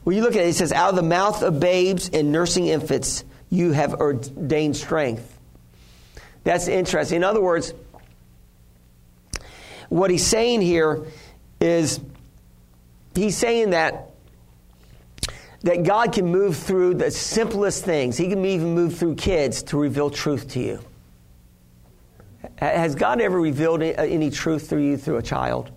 when 0.03 0.15
you 0.15 0.21
look 0.21 0.35
at 0.35 0.43
it, 0.43 0.49
it 0.49 0.53
says, 0.53 0.71
Out 0.71 0.91
of 0.91 0.95
the 0.95 1.01
mouth 1.01 1.41
of 1.41 1.59
babes 1.59 2.09
and 2.09 2.31
nursing 2.31 2.67
infants, 2.67 3.23
you 3.49 3.71
have 3.71 3.95
ordained 3.95 4.75
strength. 4.75 5.31
That's 6.43 6.67
interesting. 6.67 7.17
In 7.17 7.23
other 7.23 7.41
words, 7.41 7.73
what 9.89 10.11
he's 10.11 10.25
saying 10.25 10.61
here 10.61 11.05
is 11.61 11.99
he's 13.15 13.37
saying 13.37 13.71
that 13.71 14.11
that 15.63 15.83
God 15.83 16.13
can 16.13 16.27
move 16.27 16.57
through 16.57 16.93
the 16.95 17.09
simplest 17.09 17.83
things. 17.83 18.17
He 18.17 18.29
can 18.29 18.45
even 18.45 18.75
move 18.75 18.97
through 18.97 19.15
kids 19.15 19.63
to 19.63 19.77
reveal 19.79 20.11
truth 20.11 20.49
to 20.49 20.59
you. 20.59 20.79
Has 22.57 22.95
God 22.95 23.21
ever 23.21 23.39
revealed 23.39 23.81
any 23.81 24.29
truth 24.29 24.69
through 24.69 24.83
you 24.83 24.97
through 24.97 25.17
a 25.17 25.21
child? 25.21 25.71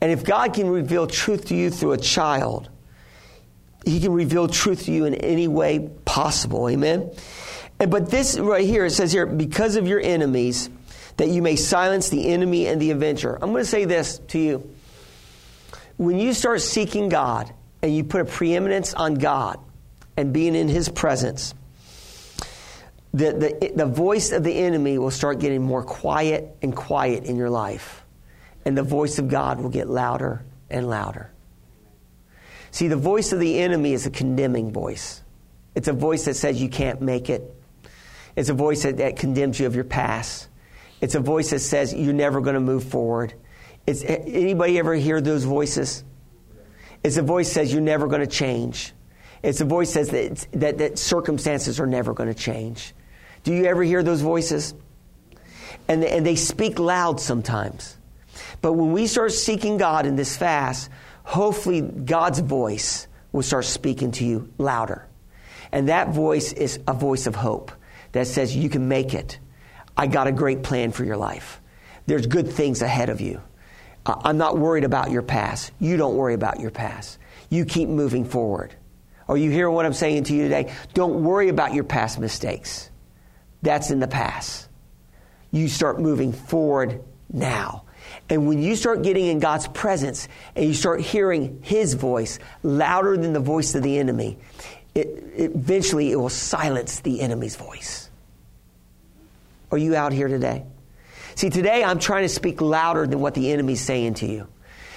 And 0.00 0.10
if 0.10 0.24
God 0.24 0.54
can 0.54 0.68
reveal 0.68 1.06
truth 1.06 1.46
to 1.46 1.54
you 1.54 1.70
through 1.70 1.92
a 1.92 1.98
child, 1.98 2.68
He 3.84 4.00
can 4.00 4.12
reveal 4.12 4.48
truth 4.48 4.84
to 4.84 4.92
you 4.92 5.04
in 5.04 5.14
any 5.14 5.48
way 5.48 5.90
possible. 6.04 6.68
Amen? 6.68 7.10
And, 7.78 7.90
but 7.90 8.10
this 8.10 8.38
right 8.38 8.64
here, 8.64 8.84
it 8.84 8.90
says 8.90 9.12
here, 9.12 9.26
because 9.26 9.76
of 9.76 9.86
your 9.86 10.00
enemies, 10.00 10.70
that 11.16 11.28
you 11.28 11.42
may 11.42 11.56
silence 11.56 12.08
the 12.08 12.28
enemy 12.28 12.66
and 12.66 12.80
the 12.80 12.90
avenger. 12.90 13.34
I'm 13.34 13.50
going 13.50 13.62
to 13.62 13.68
say 13.68 13.84
this 13.84 14.18
to 14.28 14.38
you. 14.38 14.74
When 15.96 16.18
you 16.18 16.32
start 16.32 16.60
seeking 16.62 17.08
God, 17.08 17.52
and 17.82 17.94
you 17.94 18.04
put 18.04 18.20
a 18.20 18.24
preeminence 18.24 18.94
on 18.94 19.14
God 19.14 19.58
and 20.16 20.32
being 20.32 20.54
in 20.54 20.68
His 20.68 20.88
presence, 20.88 21.54
the, 23.14 23.32
the, 23.60 23.72
the 23.76 23.86
voice 23.86 24.32
of 24.32 24.42
the 24.42 24.54
enemy 24.54 24.98
will 24.98 25.10
start 25.10 25.38
getting 25.38 25.62
more 25.62 25.82
quiet 25.82 26.56
and 26.62 26.74
quiet 26.74 27.24
in 27.24 27.36
your 27.36 27.50
life. 27.50 28.04
And 28.64 28.76
the 28.76 28.82
voice 28.82 29.18
of 29.18 29.28
God 29.28 29.60
will 29.60 29.70
get 29.70 29.88
louder 29.88 30.44
and 30.70 30.88
louder. 30.88 31.30
See, 32.70 32.88
the 32.88 32.96
voice 32.96 33.32
of 33.32 33.40
the 33.40 33.58
enemy 33.58 33.92
is 33.92 34.06
a 34.06 34.10
condemning 34.10 34.72
voice. 34.72 35.20
It's 35.74 35.88
a 35.88 35.92
voice 35.92 36.24
that 36.24 36.34
says 36.34 36.60
you 36.60 36.70
can't 36.70 37.02
make 37.02 37.28
it. 37.28 37.54
It's 38.34 38.48
a 38.48 38.54
voice 38.54 38.84
that, 38.84 38.96
that 38.96 39.16
condemns 39.16 39.60
you 39.60 39.66
of 39.66 39.74
your 39.74 39.84
past. 39.84 40.48
It's 41.02 41.14
a 41.14 41.20
voice 41.20 41.50
that 41.50 41.58
says 41.58 41.92
you're 41.92 42.14
never 42.14 42.40
going 42.40 42.54
to 42.54 42.60
move 42.60 42.84
forward. 42.84 43.34
It's, 43.86 44.02
anybody 44.04 44.78
ever 44.78 44.94
hear 44.94 45.20
those 45.20 45.44
voices? 45.44 46.02
It's 47.04 47.16
a 47.16 47.22
voice 47.22 47.48
that 47.48 47.54
says 47.54 47.72
you're 47.72 47.82
never 47.82 48.06
going 48.06 48.20
to 48.20 48.26
change. 48.26 48.92
It's 49.42 49.60
a 49.60 49.64
voice 49.64 49.92
that 49.94 50.06
says 50.06 50.46
that, 50.50 50.60
that, 50.60 50.78
that 50.78 50.98
circumstances 50.98 51.80
are 51.80 51.86
never 51.86 52.14
going 52.14 52.32
to 52.32 52.34
change. 52.34 52.94
Do 53.44 53.52
you 53.52 53.64
ever 53.64 53.82
hear 53.82 54.02
those 54.02 54.20
voices? 54.20 54.74
And, 55.88 56.04
and 56.04 56.24
they 56.24 56.36
speak 56.36 56.78
loud 56.78 57.20
sometimes. 57.20 57.96
But 58.60 58.74
when 58.74 58.92
we 58.92 59.06
start 59.06 59.32
seeking 59.32 59.78
God 59.78 60.06
in 60.06 60.16
this 60.16 60.36
fast, 60.36 60.90
hopefully 61.24 61.80
God's 61.80 62.38
voice 62.38 63.08
will 63.32 63.42
start 63.42 63.64
speaking 63.64 64.12
to 64.12 64.24
you 64.24 64.52
louder. 64.58 65.08
And 65.72 65.88
that 65.88 66.10
voice 66.10 66.52
is 66.52 66.78
a 66.86 66.92
voice 66.92 67.26
of 67.26 67.34
hope 67.34 67.72
that 68.12 68.26
says 68.26 68.54
you 68.54 68.68
can 68.68 68.88
make 68.88 69.14
it. 69.14 69.38
I 69.96 70.06
got 70.06 70.26
a 70.26 70.32
great 70.32 70.62
plan 70.62 70.92
for 70.92 71.04
your 71.04 71.16
life. 71.16 71.60
There's 72.06 72.26
good 72.26 72.48
things 72.48 72.82
ahead 72.82 73.08
of 73.08 73.20
you. 73.20 73.40
I'm 74.04 74.36
not 74.36 74.58
worried 74.58 74.84
about 74.84 75.10
your 75.10 75.22
past. 75.22 75.72
You 75.78 75.96
don't 75.96 76.16
worry 76.16 76.34
about 76.34 76.60
your 76.60 76.70
past. 76.70 77.18
You 77.50 77.64
keep 77.64 77.88
moving 77.88 78.24
forward. 78.24 78.74
Are 79.28 79.36
you 79.36 79.50
hearing 79.50 79.74
what 79.74 79.86
I'm 79.86 79.92
saying 79.92 80.24
to 80.24 80.34
you 80.34 80.42
today? 80.42 80.72
Don't 80.94 81.22
worry 81.22 81.48
about 81.48 81.72
your 81.72 81.84
past 81.84 82.18
mistakes. 82.18 82.90
That's 83.62 83.90
in 83.90 84.00
the 84.00 84.08
past. 84.08 84.68
You 85.50 85.68
start 85.68 86.00
moving 86.00 86.32
forward 86.32 87.02
now. 87.32 87.84
And 88.28 88.46
when 88.46 88.62
you 88.62 88.76
start 88.76 89.02
getting 89.02 89.26
in 89.26 89.38
God's 89.38 89.68
presence 89.68 90.28
and 90.56 90.66
you 90.66 90.74
start 90.74 91.00
hearing 91.00 91.60
His 91.62 91.94
voice 91.94 92.38
louder 92.62 93.16
than 93.16 93.32
the 93.32 93.40
voice 93.40 93.74
of 93.74 93.82
the 93.82 93.98
enemy, 93.98 94.38
it, 94.94 95.08
eventually 95.34 96.10
it 96.10 96.16
will 96.16 96.28
silence 96.28 97.00
the 97.00 97.20
enemy's 97.20 97.56
voice. 97.56 98.10
Are 99.70 99.78
you 99.78 99.96
out 99.96 100.12
here 100.12 100.28
today? 100.28 100.64
See, 101.34 101.48
today 101.48 101.82
I'm 101.82 101.98
trying 101.98 102.24
to 102.24 102.28
speak 102.28 102.60
louder 102.60 103.06
than 103.06 103.20
what 103.20 103.34
the 103.34 103.52
enemy's 103.52 103.80
saying 103.80 104.14
to 104.14 104.26
you. 104.26 104.48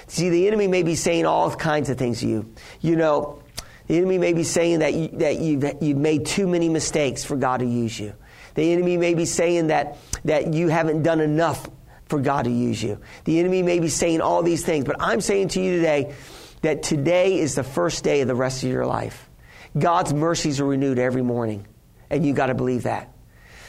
See, 0.07 0.29
the 0.29 0.47
enemy 0.47 0.67
may 0.67 0.83
be 0.83 0.95
saying 0.95 1.25
all 1.25 1.49
kinds 1.51 1.89
of 1.89 1.97
things 1.97 2.19
to 2.19 2.27
you. 2.27 2.53
You 2.81 2.95
know, 2.95 3.41
the 3.87 3.97
enemy 3.97 4.17
may 4.17 4.33
be 4.33 4.43
saying 4.43 4.79
that, 4.79 4.93
you, 4.93 5.07
that 5.19 5.39
you've, 5.39 5.63
you've 5.81 5.97
made 5.97 6.25
too 6.25 6.47
many 6.47 6.69
mistakes 6.69 7.23
for 7.23 7.35
God 7.37 7.61
to 7.61 7.65
use 7.65 7.99
you. 7.99 8.13
The 8.55 8.73
enemy 8.73 8.97
may 8.97 9.13
be 9.13 9.25
saying 9.25 9.67
that, 9.67 9.97
that 10.25 10.53
you 10.53 10.69
haven't 10.69 11.03
done 11.03 11.19
enough 11.19 11.69
for 12.07 12.19
God 12.19 12.45
to 12.45 12.51
use 12.51 12.81
you. 12.81 12.99
The 13.25 13.39
enemy 13.39 13.61
may 13.61 13.79
be 13.79 13.89
saying 13.89 14.21
all 14.21 14.43
these 14.43 14.65
things, 14.65 14.85
but 14.85 14.95
I'm 14.99 15.21
saying 15.21 15.49
to 15.49 15.61
you 15.61 15.77
today 15.77 16.15
that 16.61 16.83
today 16.83 17.39
is 17.39 17.55
the 17.55 17.63
first 17.63 18.03
day 18.03 18.21
of 18.21 18.27
the 18.27 18.35
rest 18.35 18.63
of 18.63 18.69
your 18.69 18.85
life. 18.85 19.29
God's 19.77 20.13
mercies 20.13 20.59
are 20.59 20.65
renewed 20.65 20.99
every 20.99 21.21
morning, 21.21 21.67
and 22.09 22.25
you 22.25 22.33
got 22.33 22.47
to 22.47 22.55
believe 22.55 22.83
that. 22.83 23.11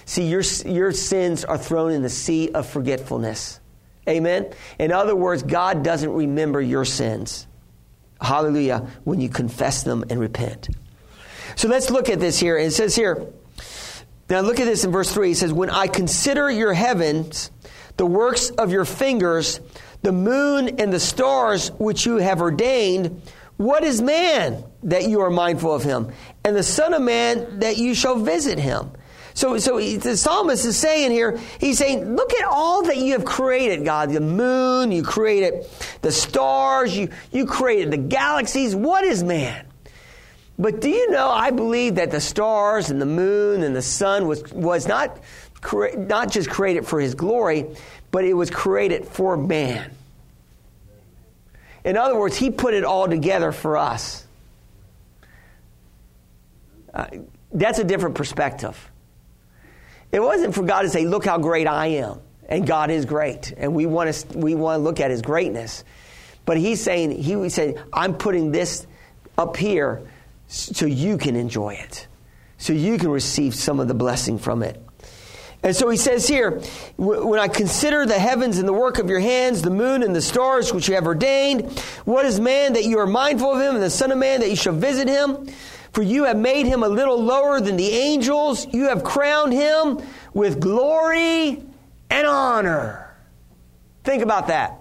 See, 0.04 0.28
your, 0.28 0.42
your 0.64 0.92
sins 0.92 1.44
are 1.44 1.58
thrown 1.58 1.90
in 1.90 2.02
the 2.02 2.08
sea 2.08 2.50
of 2.52 2.68
forgetfulness. 2.68 3.60
Amen? 4.08 4.52
In 4.78 4.92
other 4.92 5.16
words, 5.16 5.42
God 5.42 5.82
doesn't 5.82 6.12
remember 6.12 6.60
your 6.60 6.84
sins. 6.84 7.48
Hallelujah. 8.20 8.88
When 9.02 9.20
you 9.20 9.28
confess 9.28 9.82
them 9.82 10.04
and 10.08 10.20
repent. 10.20 10.68
So 11.56 11.66
let's 11.68 11.90
look 11.90 12.08
at 12.08 12.20
this 12.20 12.38
here. 12.38 12.56
It 12.56 12.72
says 12.72 12.94
here, 12.94 13.26
now 14.28 14.40
look 14.40 14.58
at 14.58 14.64
this 14.64 14.84
in 14.84 14.90
verse 14.90 15.12
3. 15.12 15.28
He 15.28 15.34
says, 15.34 15.52
When 15.52 15.70
I 15.70 15.86
consider 15.86 16.50
your 16.50 16.72
heavens, 16.72 17.50
the 17.96 18.06
works 18.06 18.50
of 18.50 18.72
your 18.72 18.84
fingers, 18.84 19.60
the 20.02 20.12
moon 20.12 20.80
and 20.80 20.92
the 20.92 21.00
stars 21.00 21.70
which 21.72 22.06
you 22.06 22.16
have 22.16 22.40
ordained, 22.40 23.22
what 23.56 23.84
is 23.84 24.02
man 24.02 24.64
that 24.84 25.08
you 25.08 25.20
are 25.20 25.30
mindful 25.30 25.74
of 25.74 25.82
him? 25.82 26.12
And 26.44 26.54
the 26.54 26.62
Son 26.62 26.92
of 26.92 27.02
Man 27.02 27.60
that 27.60 27.78
you 27.78 27.94
shall 27.94 28.16
visit 28.16 28.58
him? 28.58 28.90
So, 29.34 29.58
so 29.58 29.78
the 29.78 30.16
psalmist 30.16 30.64
is 30.64 30.78
saying 30.78 31.10
here, 31.10 31.38
he's 31.60 31.76
saying, 31.76 32.16
look 32.16 32.32
at 32.32 32.46
all 32.46 32.84
that 32.84 32.96
you 32.96 33.12
have 33.12 33.26
created, 33.26 33.84
God. 33.84 34.10
The 34.10 34.20
moon, 34.20 34.92
you 34.92 35.02
created 35.02 35.66
the 36.00 36.10
stars, 36.10 36.96
you, 36.96 37.10
you 37.32 37.44
created 37.44 37.90
the 37.90 37.98
galaxies. 37.98 38.74
What 38.74 39.04
is 39.04 39.22
man? 39.22 39.65
But 40.58 40.80
do 40.80 40.88
you 40.88 41.10
know, 41.10 41.28
I 41.28 41.50
believe 41.50 41.96
that 41.96 42.10
the 42.10 42.20
stars 42.20 42.90
and 42.90 43.00
the 43.00 43.06
moon 43.06 43.62
and 43.62 43.76
the 43.76 43.82
sun 43.82 44.26
was, 44.26 44.42
was 44.52 44.88
not, 44.88 45.18
not 45.96 46.30
just 46.30 46.48
created 46.48 46.86
for 46.86 46.98
his 46.98 47.14
glory, 47.14 47.66
but 48.10 48.24
it 48.24 48.32
was 48.32 48.50
created 48.50 49.06
for 49.06 49.36
man. 49.36 49.90
In 51.84 51.96
other 51.96 52.18
words, 52.18 52.36
he 52.36 52.50
put 52.50 52.74
it 52.74 52.84
all 52.84 53.06
together 53.06 53.52
for 53.52 53.76
us. 53.76 54.26
Uh, 56.92 57.06
that's 57.52 57.78
a 57.78 57.84
different 57.84 58.14
perspective. 58.14 58.90
It 60.10 60.20
wasn't 60.20 60.54
for 60.54 60.62
God 60.62 60.82
to 60.82 60.88
say, 60.88 61.04
Look 61.04 61.26
how 61.26 61.38
great 61.38 61.66
I 61.66 61.86
am. 61.86 62.20
And 62.48 62.66
God 62.66 62.90
is 62.90 63.04
great. 63.04 63.52
And 63.56 63.74
we 63.74 63.86
want 63.86 64.12
to, 64.12 64.38
we 64.38 64.54
want 64.54 64.78
to 64.78 64.82
look 64.82 65.00
at 65.00 65.10
his 65.10 65.20
greatness. 65.20 65.84
But 66.44 66.56
he's 66.56 66.80
saying, 66.80 67.10
He 67.10 67.48
said, 67.50 67.82
I'm 67.92 68.14
putting 68.14 68.50
this 68.50 68.86
up 69.36 69.56
here 69.56 70.02
so 70.48 70.86
you 70.86 71.18
can 71.18 71.36
enjoy 71.36 71.74
it, 71.74 72.06
so 72.58 72.72
you 72.72 72.98
can 72.98 73.10
receive 73.10 73.54
some 73.54 73.80
of 73.80 73.88
the 73.88 73.94
blessing 73.94 74.38
from 74.38 74.62
it. 74.62 74.80
And 75.62 75.74
so 75.74 75.88
he 75.88 75.96
says 75.96 76.28
here, 76.28 76.60
when 76.96 77.40
I 77.40 77.48
consider 77.48 78.06
the 78.06 78.18
heavens 78.18 78.58
and 78.58 78.68
the 78.68 78.72
work 78.72 78.98
of 78.98 79.08
your 79.08 79.18
hands, 79.18 79.62
the 79.62 79.70
moon 79.70 80.02
and 80.02 80.14
the 80.14 80.22
stars 80.22 80.72
which 80.72 80.88
you 80.88 80.94
have 80.94 81.06
ordained, 81.06 81.78
what 82.04 82.24
is 82.24 82.38
man 82.38 82.74
that 82.74 82.84
you 82.84 82.98
are 82.98 83.06
mindful 83.06 83.54
of 83.54 83.60
him, 83.60 83.74
and 83.74 83.82
the 83.82 83.90
Son 83.90 84.12
of 84.12 84.18
Man 84.18 84.40
that 84.40 84.50
you 84.50 84.56
shall 84.56 84.74
visit 84.74 85.08
him? 85.08 85.48
For 85.92 86.02
you 86.02 86.24
have 86.24 86.36
made 86.36 86.66
him 86.66 86.82
a 86.82 86.88
little 86.88 87.20
lower 87.20 87.58
than 87.58 87.76
the 87.76 87.88
angels. 87.88 88.72
You 88.72 88.88
have 88.88 89.02
crowned 89.02 89.54
him 89.54 90.00
with 90.34 90.60
glory 90.60 91.64
and 92.10 92.26
honor. 92.26 93.16
Think 94.04 94.22
about 94.22 94.48
that. 94.48 94.78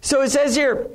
So 0.00 0.20
it 0.22 0.30
says 0.30 0.56
here, 0.56 0.88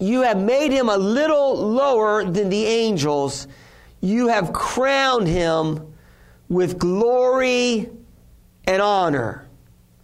you 0.00 0.22
have 0.22 0.40
made 0.40 0.72
him 0.72 0.88
a 0.88 0.96
little 0.96 1.56
lower 1.56 2.24
than 2.24 2.48
the 2.48 2.64
angels. 2.64 3.46
You 4.00 4.28
have 4.28 4.52
crowned 4.52 5.28
him 5.28 5.94
with 6.48 6.78
glory 6.78 7.88
and 8.66 8.82
honor. 8.82 9.48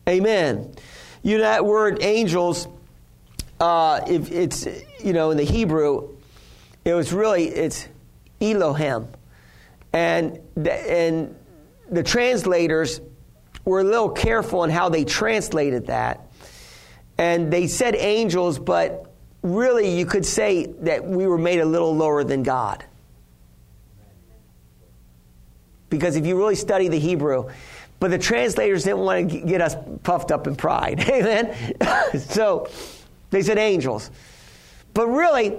Amen. 0.09 0.73
You 1.23 1.37
know 1.37 1.45
that 1.45 1.65
word 1.65 1.99
angels, 2.03 2.67
uh, 3.61 4.01
if 4.09 4.31
it's, 4.33 4.67
you 5.05 5.13
know, 5.13 5.31
in 5.31 5.37
the 5.37 5.45
Hebrew, 5.45 6.17
it 6.85 6.95
was 6.95 7.13
really, 7.13 7.49
it's 7.49 7.87
Elohim. 8.41 9.09
And, 9.93 10.39
and 10.57 11.37
the 11.91 12.03
translators 12.03 13.01
were 13.65 13.81
a 13.81 13.85
little 13.85 14.11
careful 14.11 14.65
in 14.65 14.71
how 14.71 14.89
they 14.89 15.05
translated 15.05 15.89
that. 15.89 16.31
And 17.19 17.53
they 17.53 17.67
said 17.67 17.95
angels, 17.97 18.59
but 18.59 19.10
really 19.43 19.97
you 19.97 20.07
could 20.07 20.27
say 20.27 20.67
that 20.81 21.05
we 21.05 21.27
were 21.27 21.39
made 21.39 21.61
a 21.61 21.65
little 21.65 21.95
lower 21.95 22.25
than 22.25 22.43
God. 22.43 22.85
Because 25.89 26.17
if 26.17 26.25
you 26.25 26.37
really 26.37 26.55
study 26.55 26.89
the 26.89 26.99
Hebrew, 26.99 27.51
but 27.99 28.11
the 28.11 28.19
translators 28.19 28.85
didn't 28.85 29.01
want 29.01 29.31
to 29.31 29.41
get 29.41 29.61
us 29.61 29.77
puffed 30.03 30.31
up 30.31 30.47
in 30.47 30.57
pride. 30.57 31.01
Amen? 31.09 31.55
so 32.19 32.69
they 33.31 33.43
said 33.43 33.59
angels. 33.59 34.11
But 34.95 35.07
really, 35.07 35.57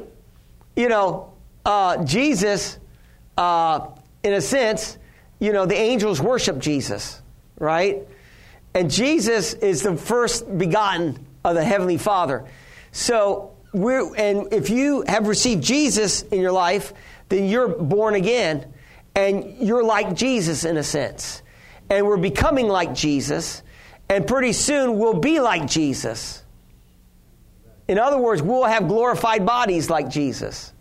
you 0.75 0.89
know, 0.89 1.33
uh, 1.65 2.03
Jesus, 2.03 2.79
uh, 3.37 3.87
in 4.23 4.33
a 4.33 4.41
sense, 4.41 4.97
you 5.39 5.53
know, 5.53 5.65
the 5.65 5.75
angels 5.75 6.21
worship 6.21 6.59
Jesus, 6.59 7.21
right? 7.59 8.07
And 8.73 8.89
Jesus 8.89 9.53
is 9.53 9.83
the 9.83 9.95
first 9.95 10.57
begotten 10.57 11.25
of 11.43 11.55
the 11.55 11.63
Heavenly 11.63 11.97
Father. 11.97 12.45
So, 12.91 13.51
we're, 13.73 14.15
and 14.15 14.51
if 14.53 14.69
you 14.69 15.03
have 15.07 15.27
received 15.27 15.63
Jesus 15.63 16.23
in 16.23 16.41
your 16.41 16.51
life, 16.51 16.93
then 17.29 17.47
you're 17.47 17.69
born 17.69 18.15
again 18.15 18.73
and 19.15 19.57
you're 19.59 19.83
like 19.83 20.15
Jesus 20.15 20.65
in 20.65 20.77
a 20.77 20.83
sense. 20.83 21.41
And 21.89 22.05
we're 22.05 22.17
becoming 22.17 22.67
like 22.67 22.93
Jesus, 22.93 23.63
and 24.07 24.25
pretty 24.25 24.53
soon 24.53 24.97
we'll 24.97 25.19
be 25.19 25.41
like 25.41 25.67
Jesus. 25.67 26.41
In 27.87 27.99
other 27.99 28.17
words, 28.17 28.41
we'll 28.41 28.63
have 28.63 28.87
glorified 28.87 29.45
bodies 29.45 29.89
like 29.89 30.09
Jesus. 30.09 30.71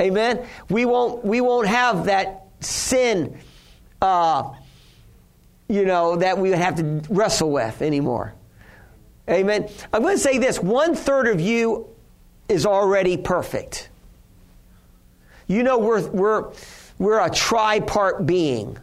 Amen. 0.00 0.46
We 0.68 0.84
won't. 0.84 1.24
We 1.24 1.40
won't 1.40 1.66
have 1.66 2.04
that 2.06 2.46
sin. 2.60 3.38
Uh, 4.00 4.52
you 5.68 5.84
know 5.84 6.16
that 6.16 6.38
we 6.38 6.50
have 6.50 6.76
to 6.76 7.02
wrestle 7.08 7.50
with 7.50 7.82
anymore. 7.82 8.34
Amen. 9.28 9.68
I'm 9.92 10.02
going 10.02 10.16
to 10.16 10.22
say 10.22 10.38
this: 10.38 10.60
one 10.60 10.94
third 10.94 11.28
of 11.28 11.40
you 11.40 11.88
is 12.48 12.66
already 12.66 13.16
perfect. 13.16 13.88
You 15.46 15.62
know, 15.62 15.78
we're 15.78 16.06
we're 16.08 16.52
we're 16.98 17.20
a 17.20 17.30
tripart 17.30 18.26
being. 18.26 18.78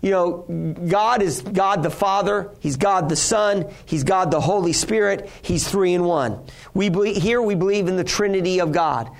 You 0.00 0.10
know, 0.10 0.74
God 0.88 1.22
is 1.22 1.42
God 1.42 1.84
the 1.84 1.90
Father, 1.90 2.50
He's 2.58 2.76
God 2.76 3.08
the 3.08 3.14
Son, 3.14 3.70
He's 3.86 4.02
God 4.02 4.32
the 4.32 4.40
Holy 4.40 4.72
Spirit, 4.72 5.30
He's 5.42 5.68
three 5.68 5.94
in 5.94 6.02
one. 6.02 6.44
We 6.74 6.88
believe, 6.88 7.22
here 7.22 7.40
we 7.40 7.54
believe 7.54 7.86
in 7.86 7.96
the 7.96 8.04
Trinity 8.04 8.60
of 8.60 8.72
God. 8.72 9.10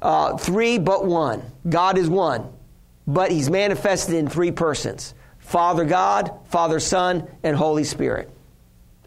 Uh, 0.00 0.36
three 0.36 0.78
but 0.78 1.06
one. 1.06 1.44
God 1.68 1.96
is 1.96 2.08
one, 2.08 2.52
but 3.06 3.30
He's 3.30 3.48
manifested 3.50 4.16
in 4.16 4.28
three 4.28 4.50
persons 4.50 5.14
Father 5.38 5.84
God, 5.84 6.32
Father 6.46 6.80
Son, 6.80 7.28
and 7.44 7.56
Holy 7.56 7.84
Spirit. 7.84 8.28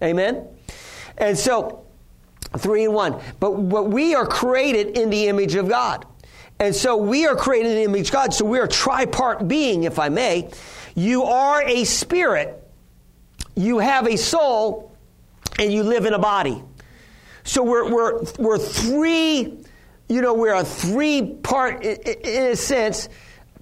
Amen? 0.01 0.47
And 1.17 1.37
so, 1.37 1.85
three 2.57 2.85
in 2.85 2.93
one. 2.93 3.19
But, 3.39 3.51
but 3.51 3.85
we 3.85 4.15
are 4.15 4.25
created 4.25 4.97
in 4.97 5.09
the 5.09 5.27
image 5.27 5.55
of 5.55 5.67
God. 5.67 6.05
And 6.59 6.73
so 6.73 6.95
we 6.95 7.27
are 7.27 7.35
created 7.35 7.71
in 7.71 7.77
the 7.77 7.83
image 7.83 8.07
of 8.07 8.13
God. 8.13 8.33
So 8.33 8.45
we 8.45 8.59
are 8.59 8.63
a 8.63 8.69
tripart 8.69 9.47
being, 9.47 9.83
if 9.83 9.99
I 9.99 10.09
may. 10.09 10.49
You 10.95 11.23
are 11.23 11.61
a 11.63 11.83
spirit, 11.83 12.63
you 13.55 13.79
have 13.79 14.07
a 14.07 14.17
soul, 14.17 14.95
and 15.59 15.71
you 15.71 15.83
live 15.83 16.05
in 16.05 16.13
a 16.13 16.19
body. 16.19 16.63
So 17.43 17.63
we're, 17.63 17.91
we're, 17.93 18.23
we're 18.39 18.57
three, 18.57 19.57
you 20.07 20.21
know, 20.21 20.33
we're 20.33 20.55
a 20.55 20.63
three 20.63 21.35
part, 21.43 21.83
in 21.83 22.43
a 22.51 22.55
sense, 22.55 23.09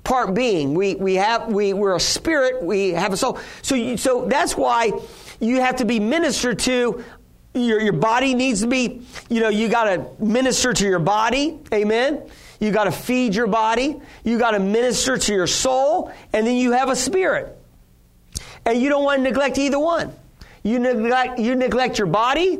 part 0.03 0.35
being. 0.35 0.75
We, 0.75 0.95
we 0.95 1.15
have, 1.15 1.51
we, 1.51 1.73
we're 1.73 1.95
a 1.95 1.99
spirit, 1.99 2.63
we 2.63 2.91
have 2.91 3.13
a 3.13 3.17
soul. 3.17 3.39
So, 3.63 3.73
you, 3.73 3.97
so 3.97 4.25
that's 4.25 4.55
why 4.55 4.91
you 5.39 5.61
have 5.61 5.77
to 5.77 5.85
be 5.85 5.99
ministered 5.99 6.59
to. 6.59 7.03
Your, 7.53 7.79
your 7.79 7.93
body 7.93 8.33
needs 8.33 8.61
to 8.61 8.67
be, 8.67 9.01
you 9.29 9.39
know, 9.39 9.49
you 9.49 9.69
got 9.69 9.83
to 9.85 10.23
minister 10.23 10.73
to 10.73 10.85
your 10.85 10.99
body. 10.99 11.59
Amen. 11.71 12.23
You 12.59 12.71
got 12.71 12.85
to 12.85 12.91
feed 12.91 13.35
your 13.35 13.47
body. 13.47 14.01
You 14.23 14.39
got 14.39 14.51
to 14.51 14.59
minister 14.59 15.17
to 15.17 15.33
your 15.33 15.47
soul. 15.47 16.11
And 16.31 16.47
then 16.47 16.55
you 16.55 16.71
have 16.71 16.89
a 16.89 16.95
spirit. 16.95 17.57
And 18.65 18.81
you 18.81 18.89
don't 18.89 19.03
want 19.03 19.19
to 19.19 19.23
neglect 19.23 19.57
either 19.57 19.79
one. 19.79 20.13
You 20.63 20.79
neglect, 20.79 21.39
you 21.39 21.55
neglect 21.55 21.97
your 21.97 22.07
body 22.07 22.59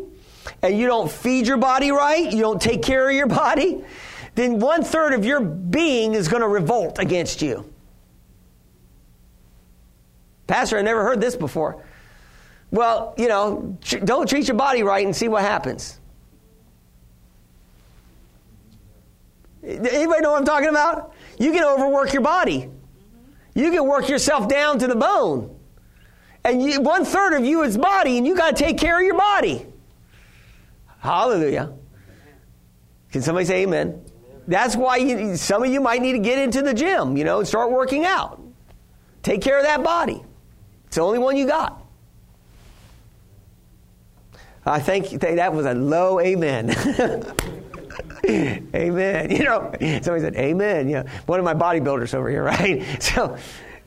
and 0.61 0.77
you 0.77 0.87
don't 0.87 1.09
feed 1.09 1.47
your 1.47 1.57
body 1.57 1.91
right. 1.91 2.31
You 2.31 2.41
don't 2.41 2.61
take 2.61 2.81
care 2.81 3.09
of 3.09 3.15
your 3.15 3.27
body. 3.27 3.83
Then 4.35 4.59
one 4.59 4.83
third 4.83 5.13
of 5.13 5.25
your 5.25 5.39
being 5.39 6.13
is 6.13 6.27
going 6.27 6.41
to 6.41 6.47
revolt 6.47 6.99
against 6.99 7.41
you. 7.41 7.71
Pastor, 10.47 10.77
I 10.77 10.81
never 10.81 11.03
heard 11.03 11.21
this 11.21 11.35
before. 11.35 11.83
Well, 12.73 13.13
you 13.19 13.27
know, 13.27 13.77
don't 14.03 14.27
treat 14.27 14.47
your 14.47 14.57
body 14.57 14.81
right 14.81 15.05
and 15.05 15.15
see 15.15 15.27
what 15.27 15.43
happens. 15.43 15.99
Anybody 19.63 20.21
know 20.21 20.31
what 20.31 20.39
I'm 20.39 20.45
talking 20.45 20.69
about? 20.69 21.13
You 21.37 21.51
can 21.51 21.63
overwork 21.63 22.13
your 22.13 22.23
body. 22.23 22.71
You 23.53 23.69
can 23.69 23.87
work 23.87 24.09
yourself 24.09 24.47
down 24.47 24.79
to 24.79 24.87
the 24.87 24.95
bone. 24.95 25.55
And 26.43 26.63
you, 26.63 26.81
one 26.81 27.05
third 27.05 27.33
of 27.33 27.45
you 27.45 27.61
is 27.61 27.77
body, 27.77 28.17
and 28.17 28.25
you 28.25 28.35
got 28.35 28.57
to 28.57 28.63
take 28.63 28.79
care 28.79 28.99
of 28.99 29.05
your 29.05 29.19
body. 29.19 29.67
Hallelujah. 30.97 31.73
Can 33.11 33.21
somebody 33.21 33.45
say 33.45 33.61
amen? 33.61 34.03
That's 34.47 34.75
why 34.75 34.97
you, 34.97 35.35
some 35.35 35.61
of 35.61 35.71
you 35.71 35.79
might 35.79 36.01
need 36.01 36.13
to 36.13 36.19
get 36.19 36.39
into 36.39 36.63
the 36.63 36.73
gym, 36.73 37.17
you 37.17 37.23
know, 37.23 37.37
and 37.37 37.47
start 37.47 37.69
working 37.69 38.03
out. 38.03 38.41
Take 39.21 39.43
care 39.43 39.59
of 39.59 39.63
that 39.63 39.83
body. 39.83 40.23
It's 40.87 40.95
the 40.95 41.03
only 41.03 41.19
one 41.19 41.37
you 41.37 41.45
got. 41.45 41.82
I 44.65 44.79
think 44.79 45.09
that 45.09 45.53
was 45.53 45.65
a 45.65 45.73
low 45.73 46.19
amen. 46.19 46.69
amen. 48.25 49.31
You 49.31 49.43
know, 49.43 49.71
somebody 49.79 50.21
said 50.21 50.35
amen. 50.35 50.89
Know, 50.89 51.03
one 51.25 51.39
of 51.39 51.45
my 51.45 51.53
bodybuilders 51.53 52.13
over 52.13 52.29
here, 52.29 52.43
right? 52.45 53.01
So, 53.03 53.37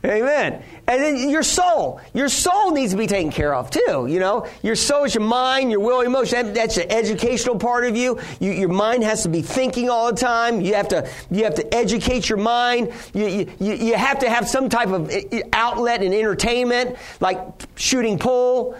amen. 0.05 0.62
And 0.87 1.03
then 1.03 1.31
your 1.31 1.43
soul. 1.43 2.03
Your 2.12 2.29
soul 2.29 2.72
needs 2.72 2.93
to 2.93 2.99
be 2.99 3.07
taken 3.07 3.33
care 3.33 3.55
of 3.55 3.70
too. 3.70 4.07
You 4.07 4.20
know, 4.20 4.47
your 4.62 4.77
soul 4.77 5.05
is 5.05 5.14
your 5.14 5.24
mind, 5.24 5.70
your 5.70 5.81
will, 5.81 6.03
emotion. 6.03 6.53
that's 6.53 6.74
the 6.74 6.91
educational 6.93 7.59
part 7.59 7.87
of 7.87 7.97
you. 7.97 8.20
you. 8.39 8.53
Your 8.53 8.68
mind 8.68 9.03
has 9.03 9.22
to 9.22 9.31
be 9.31 9.41
thinking 9.41 9.89
all 9.89 10.12
the 10.12 10.20
time. 10.20 10.61
You 10.61 10.74
have 10.74 10.89
to, 10.89 11.09
you 11.31 11.45
have 11.45 11.55
to 11.55 11.74
educate 11.74 12.29
your 12.29 12.39
mind. 12.39 12.93
You, 13.14 13.49
you, 13.59 13.72
you 13.72 13.95
have 13.95 14.18
to 14.18 14.29
have 14.29 14.47
some 14.47 14.68
type 14.68 14.89
of 14.89 15.11
eh, 15.11 15.41
outlet 15.55 16.03
and 16.03 16.12
entertainment, 16.12 16.97
like 17.20 17.39
shooting 17.77 18.18
pool 18.18 18.77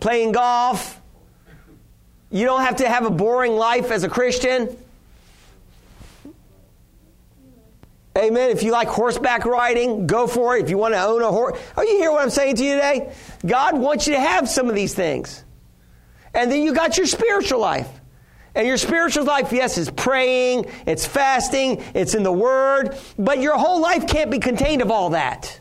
playing 0.00 0.32
golf. 0.32 1.00
You 2.30 2.44
don't 2.44 2.60
have 2.60 2.76
to 2.76 2.88
have 2.88 3.06
a 3.06 3.10
boring 3.10 3.52
life 3.52 3.90
as 3.90 4.04
a 4.04 4.08
Christian. 4.08 4.76
Amen. 8.16 8.50
If 8.50 8.62
you 8.62 8.72
like 8.72 8.88
horseback 8.88 9.44
riding, 9.44 10.06
go 10.06 10.26
for 10.26 10.56
it. 10.56 10.64
If 10.64 10.70
you 10.70 10.76
want 10.76 10.94
to 10.94 11.02
own 11.02 11.22
a 11.22 11.30
horse. 11.30 11.58
Oh, 11.76 11.82
you 11.82 11.98
hear 11.98 12.10
what 12.10 12.20
I'm 12.20 12.30
saying 12.30 12.56
to 12.56 12.64
you 12.64 12.74
today? 12.74 13.12
God 13.46 13.78
wants 13.78 14.08
you 14.08 14.14
to 14.14 14.20
have 14.20 14.48
some 14.48 14.68
of 14.68 14.74
these 14.74 14.92
things. 14.92 15.44
And 16.34 16.50
then 16.50 16.62
you 16.62 16.74
got 16.74 16.96
your 16.96 17.06
spiritual 17.06 17.60
life. 17.60 17.88
And 18.54 18.66
your 18.66 18.76
spiritual 18.76 19.24
life, 19.24 19.52
yes, 19.52 19.78
is 19.78 19.88
praying, 19.88 20.66
it's 20.84 21.06
fasting, 21.06 21.82
it's 21.94 22.14
in 22.14 22.24
the 22.24 22.32
Word, 22.32 22.98
but 23.16 23.40
your 23.40 23.56
whole 23.56 23.80
life 23.80 24.08
can't 24.08 24.32
be 24.32 24.40
contained 24.40 24.82
of 24.82 24.90
all 24.90 25.10
that. 25.10 25.60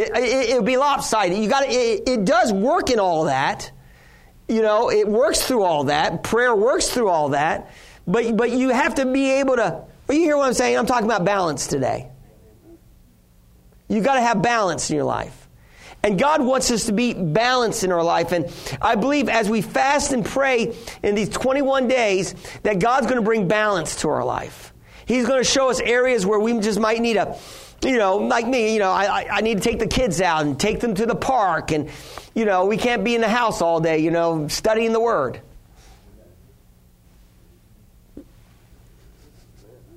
It, 0.00 0.50
it, 0.50 0.54
will 0.56 0.62
be 0.62 0.76
lopsided. 0.76 1.38
You 1.38 1.48
got 1.48 1.64
it, 1.66 2.08
it 2.08 2.24
does 2.24 2.52
work 2.52 2.90
in 2.90 2.98
all 2.98 3.24
that. 3.24 3.70
You 4.48 4.62
know, 4.62 4.90
it 4.90 5.06
works 5.06 5.42
through 5.42 5.62
all 5.62 5.84
that. 5.84 6.22
Prayer 6.22 6.54
works 6.54 6.88
through 6.88 7.08
all 7.08 7.30
that. 7.30 7.70
But, 8.06 8.36
but 8.36 8.50
you 8.50 8.70
have 8.70 8.96
to 8.96 9.06
be 9.06 9.30
able 9.32 9.56
to. 9.56 9.84
You 10.08 10.16
hear 10.16 10.36
what 10.36 10.46
I'm 10.46 10.54
saying? 10.54 10.76
I'm 10.76 10.86
talking 10.86 11.04
about 11.04 11.24
balance 11.24 11.66
today. 11.66 12.08
You've 13.88 14.04
got 14.04 14.14
to 14.14 14.20
have 14.20 14.42
balance 14.42 14.90
in 14.90 14.96
your 14.96 15.04
life. 15.04 15.48
And 16.02 16.18
God 16.18 16.42
wants 16.42 16.70
us 16.70 16.86
to 16.86 16.92
be 16.92 17.12
balanced 17.12 17.84
in 17.84 17.92
our 17.92 18.02
life. 18.02 18.32
And 18.32 18.46
I 18.80 18.94
believe 18.94 19.28
as 19.28 19.50
we 19.50 19.60
fast 19.60 20.12
and 20.12 20.24
pray 20.24 20.74
in 21.02 21.14
these 21.14 21.28
21 21.28 21.88
days, 21.88 22.34
that 22.62 22.78
God's 22.78 23.06
going 23.06 23.18
to 23.18 23.24
bring 23.24 23.48
balance 23.48 23.96
to 23.96 24.08
our 24.08 24.24
life. 24.24 24.72
He's 25.04 25.26
going 25.26 25.40
to 25.40 25.48
show 25.48 25.70
us 25.70 25.80
areas 25.80 26.24
where 26.24 26.40
we 26.40 26.58
just 26.60 26.80
might 26.80 27.00
need 27.00 27.16
a 27.16 27.36
you 27.82 27.96
know, 27.96 28.16
like 28.16 28.46
me, 28.46 28.72
you 28.74 28.78
know, 28.78 28.90
I, 28.90 29.26
I 29.30 29.40
need 29.40 29.58
to 29.58 29.64
take 29.64 29.78
the 29.78 29.86
kids 29.86 30.20
out 30.20 30.44
and 30.44 30.58
take 30.58 30.80
them 30.80 30.94
to 30.94 31.06
the 31.06 31.14
park. 31.14 31.72
And, 31.72 31.88
you 32.34 32.44
know, 32.44 32.66
we 32.66 32.76
can't 32.76 33.04
be 33.04 33.14
in 33.14 33.20
the 33.20 33.28
house 33.28 33.62
all 33.62 33.80
day, 33.80 33.98
you 33.98 34.10
know, 34.10 34.48
studying 34.48 34.92
the 34.92 35.00
Word. 35.00 35.40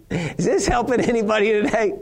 Is 0.09 0.45
this 0.45 0.67
helping 0.67 1.01
anybody 1.01 1.51
today? 1.53 1.93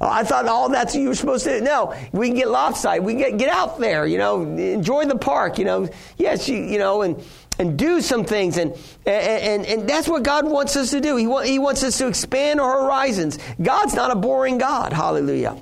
Oh, 0.00 0.08
I 0.08 0.22
thought 0.22 0.46
all 0.46 0.68
that's 0.68 0.94
you 0.94 1.08
were 1.08 1.14
supposed 1.16 1.44
to. 1.44 1.60
No, 1.60 1.94
we 2.12 2.28
can 2.28 2.36
get 2.36 2.48
lopsided. 2.48 3.04
We 3.04 3.14
can 3.14 3.22
get, 3.22 3.38
get 3.38 3.48
out 3.48 3.80
there, 3.80 4.06
you 4.06 4.18
know, 4.18 4.42
enjoy 4.42 5.06
the 5.06 5.18
park, 5.18 5.58
you 5.58 5.64
know. 5.64 5.88
Yes, 6.16 6.48
you, 6.48 6.58
you 6.58 6.78
know, 6.78 7.02
and 7.02 7.20
and 7.58 7.78
do 7.78 8.00
some 8.00 8.24
things. 8.24 8.58
And, 8.58 8.74
and, 9.06 9.64
and, 9.66 9.88
that's 9.88 10.08
what 10.08 10.22
God 10.22 10.46
wants 10.46 10.76
us 10.76 10.90
to 10.90 11.00
do. 11.00 11.16
He, 11.16 11.24
he 11.48 11.58
wants 11.58 11.82
us 11.82 11.98
to 11.98 12.06
expand 12.06 12.60
our 12.60 12.84
horizons. 12.84 13.38
God's 13.62 13.94
not 13.94 14.10
a 14.10 14.16
boring 14.16 14.58
God. 14.58 14.92
Hallelujah. 14.92 15.56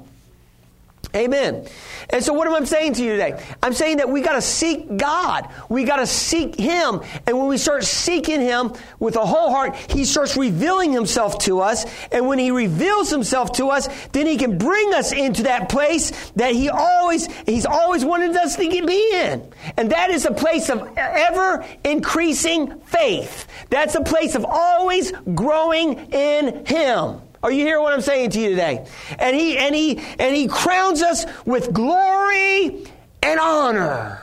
Amen. 1.15 1.65
And 2.11 2.25
so, 2.25 2.33
what 2.33 2.49
am 2.49 2.55
I 2.55 2.65
saying 2.65 2.95
to 2.95 3.05
you 3.05 3.13
today? 3.13 3.41
I'm 3.63 3.73
saying 3.73 3.99
that 3.99 4.09
we 4.09 4.21
got 4.21 4.33
to 4.33 4.43
seek 4.43 4.97
God. 4.97 5.49
We 5.69 5.85
got 5.85 5.97
to 5.97 6.09
seek 6.09 6.57
Him. 6.57 7.03
And 7.27 7.39
when 7.39 7.47
we 7.47 7.57
start 7.57 7.85
seeking 7.85 8.41
Him 8.41 8.73
with 8.99 9.15
a 9.15 9.25
whole 9.25 9.51
heart, 9.51 9.77
He 9.77 10.05
starts 10.05 10.37
revealing 10.37 10.93
Himself 10.93 11.39
to 11.41 11.61
us. 11.61 11.87
And 12.11 12.27
when 12.27 12.41
He 12.41 12.51
reveals 12.51 13.11
Himself 13.11 13.53
to 13.53 13.69
us, 13.69 13.89
then 14.09 14.27
He 14.27 14.37
can 14.37 14.59
bring 14.59 14.93
us 14.93 15.13
into 15.13 15.45
that 15.45 15.69
place 15.69 16.31
that 16.33 16.53
He 16.53 16.69
always, 16.69 17.27
He's 17.47 17.65
always 17.65 18.05
wanted 18.05 18.37
us 18.37 18.57
to 18.57 18.69
be 18.69 19.11
in. 19.15 19.53
And 19.77 19.93
that 19.93 20.11
is 20.11 20.25
a 20.25 20.33
place 20.33 20.69
of 20.69 20.97
ever 20.97 21.65
increasing 21.85 22.81
faith. 22.81 23.47
That's 23.71 23.95
a 23.95 24.03
place 24.03 24.35
of 24.35 24.45
always 24.45 25.13
growing 25.35 26.13
in 26.13 26.67
Him. 26.67 27.21
Are 27.45 27.53
you 27.53 27.63
hearing 27.67 27.83
what 27.83 27.93
I'm 27.93 28.01
saying 28.01 28.31
to 28.31 28.41
you 28.41 28.49
today? 28.49 28.87
And 29.19 29.37
he 29.37 29.59
and 29.59 29.75
he 29.75 29.99
and 30.19 30.35
he 30.35 30.49
crowns 30.49 31.03
us 31.03 31.27
with 31.45 31.75
glory 31.75 32.87
and 33.23 33.39
honor. 33.39 34.23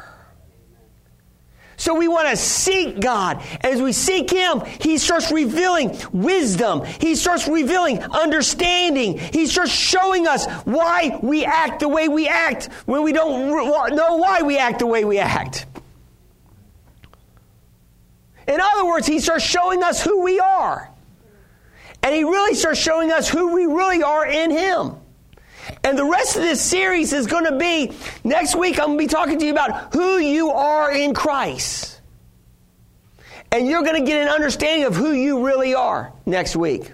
So 1.77 1.93
we 1.93 2.07
want 2.07 2.29
to 2.29 2.35
seek 2.35 2.99
God. 2.99 3.43
As 3.61 3.79
we 3.79 3.91
seek 3.91 4.29
Him, 4.29 4.61
He 4.79 4.99
starts 4.99 5.31
revealing 5.31 5.97
wisdom. 6.11 6.83
He 6.83 7.15
starts 7.15 7.47
revealing 7.47 8.01
understanding. 8.03 9.17
He 9.17 9.47
starts 9.47 9.71
showing 9.71 10.27
us 10.27 10.47
why 10.65 11.19
we 11.23 11.43
act 11.43 11.79
the 11.79 11.89
way 11.89 12.07
we 12.07 12.27
act 12.27 12.69
when 12.85 13.01
we 13.01 13.13
don't 13.13 13.95
know 13.95 14.17
why 14.17 14.43
we 14.43 14.59
act 14.59 14.79
the 14.79 14.85
way 14.85 15.05
we 15.05 15.17
act. 15.17 15.65
In 18.47 18.59
other 18.59 18.85
words, 18.85 19.07
He 19.07 19.19
starts 19.19 19.43
showing 19.43 19.81
us 19.83 20.03
who 20.03 20.21
we 20.21 20.39
are. 20.39 20.90
And 22.03 22.15
he 22.15 22.23
really 22.23 22.55
starts 22.55 22.79
showing 22.79 23.11
us 23.11 23.29
who 23.29 23.53
we 23.53 23.65
really 23.65 24.03
are 24.03 24.25
in 24.25 24.51
him. 24.51 24.95
And 25.83 25.97
the 25.97 26.05
rest 26.05 26.35
of 26.35 26.41
this 26.41 26.61
series 26.61 27.13
is 27.13 27.27
going 27.27 27.45
to 27.45 27.57
be 27.57 27.91
next 28.23 28.55
week, 28.55 28.79
I'm 28.79 28.87
going 28.87 28.97
to 28.97 29.03
be 29.03 29.07
talking 29.07 29.39
to 29.39 29.45
you 29.45 29.51
about 29.51 29.93
who 29.93 30.17
you 30.17 30.51
are 30.51 30.91
in 30.91 31.13
Christ. 31.13 32.01
And 33.51 33.67
you're 33.67 33.83
going 33.83 33.99
to 33.99 34.05
get 34.05 34.21
an 34.21 34.29
understanding 34.29 34.87
of 34.87 34.95
who 34.95 35.11
you 35.11 35.45
really 35.45 35.75
are 35.75 36.13
next 36.25 36.55
week. 36.55 36.91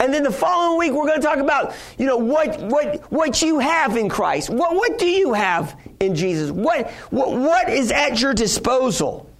And 0.00 0.12
then 0.12 0.22
the 0.22 0.32
following 0.32 0.78
week, 0.78 0.92
we're 0.92 1.06
going 1.06 1.20
to 1.20 1.26
talk 1.26 1.38
about, 1.38 1.74
you 1.98 2.06
know, 2.06 2.16
what, 2.16 2.60
what, 2.62 3.12
what 3.12 3.42
you 3.42 3.58
have 3.58 3.96
in 3.96 4.08
Christ. 4.08 4.50
What, 4.50 4.74
what 4.74 4.98
do 4.98 5.06
you 5.06 5.32
have 5.34 5.78
in 6.00 6.14
Jesus? 6.14 6.50
What, 6.50 6.90
what, 7.10 7.32
what 7.32 7.68
is 7.68 7.92
at 7.92 8.20
your 8.20 8.34
disposal? 8.34 9.30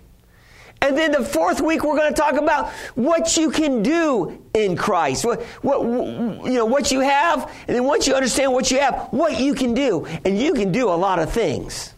And 0.85 0.99
then 0.99 1.13
the 1.13 1.25
fourth 1.25 1.63
week, 1.63 1.83
we're 1.83 1.97
going 1.97 2.13
to 2.13 2.21
talk 2.21 2.35
about 2.35 2.69
what 2.95 3.39
you 3.39 3.51
can 3.51 3.83
do 3.83 4.39
in 4.53 4.77
Christ. 4.77 5.25
What, 5.25 5.43
what, 5.63 5.81
you 5.81 6.53
know, 6.53 6.67
what 6.67 6.93
you 6.93 7.01
have. 7.01 7.51
And 7.67 7.75
then 7.75 7.85
once 7.85 8.07
you 8.07 8.15
understand 8.15 8.53
what 8.53 8.71
you 8.71 8.81
have, 8.81 9.09
what 9.11 9.41
you 9.41 9.55
can 9.55 9.73
do. 9.73 10.05
And 10.27 10.39
you 10.39 10.53
can 10.53 10.73
do 10.73 10.91
a 10.91 10.93
lot 10.95 11.21
of 11.21 11.33
things. 11.33 11.95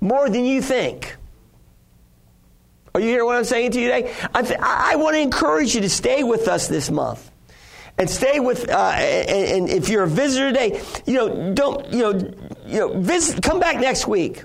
More 0.00 0.30
than 0.30 0.44
you 0.44 0.62
think. 0.62 1.16
Are 2.94 3.00
you 3.00 3.08
hearing 3.08 3.26
what 3.26 3.36
I'm 3.36 3.44
saying 3.44 3.72
to 3.72 3.80
you 3.80 3.88
today? 3.88 4.14
I, 4.32 4.42
th- 4.42 4.60
I 4.62 4.94
want 4.94 5.16
to 5.16 5.20
encourage 5.20 5.74
you 5.74 5.80
to 5.80 5.90
stay 5.90 6.22
with 6.22 6.46
us 6.46 6.68
this 6.68 6.88
month 6.88 7.32
and 7.98 8.08
stay 8.08 8.38
with 8.38 8.70
uh, 8.70 8.92
and, 8.94 9.68
and, 9.68 9.68
if 9.70 9.88
you're 9.88 10.04
a 10.04 10.08
visitor 10.08 10.48
today 10.52 10.82
you 11.06 11.14
know 11.14 11.54
don't 11.54 11.90
you 11.90 12.00
know 12.00 12.12
you 12.66 12.78
know 12.78 13.00
visit 13.00 13.42
come 13.42 13.58
back 13.58 13.80
next 13.80 14.06
week 14.06 14.44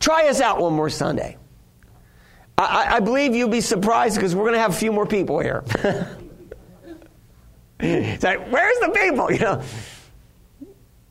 Try 0.00 0.28
us 0.28 0.40
out 0.40 0.60
one 0.60 0.72
more 0.72 0.90
Sunday. 0.90 1.36
I, 2.58 2.96
I 2.96 3.00
believe 3.00 3.34
you'll 3.34 3.48
be 3.48 3.60
surprised 3.60 4.16
because 4.16 4.34
we're 4.34 4.44
going 4.44 4.54
to 4.54 4.60
have 4.60 4.72
a 4.72 4.76
few 4.76 4.92
more 4.92 5.06
people 5.06 5.38
here. 5.38 5.64
it's 7.80 8.24
like, 8.24 8.50
where's 8.50 8.78
the 8.80 8.90
people? 8.90 9.30
You 9.32 9.38
know, 9.38 9.62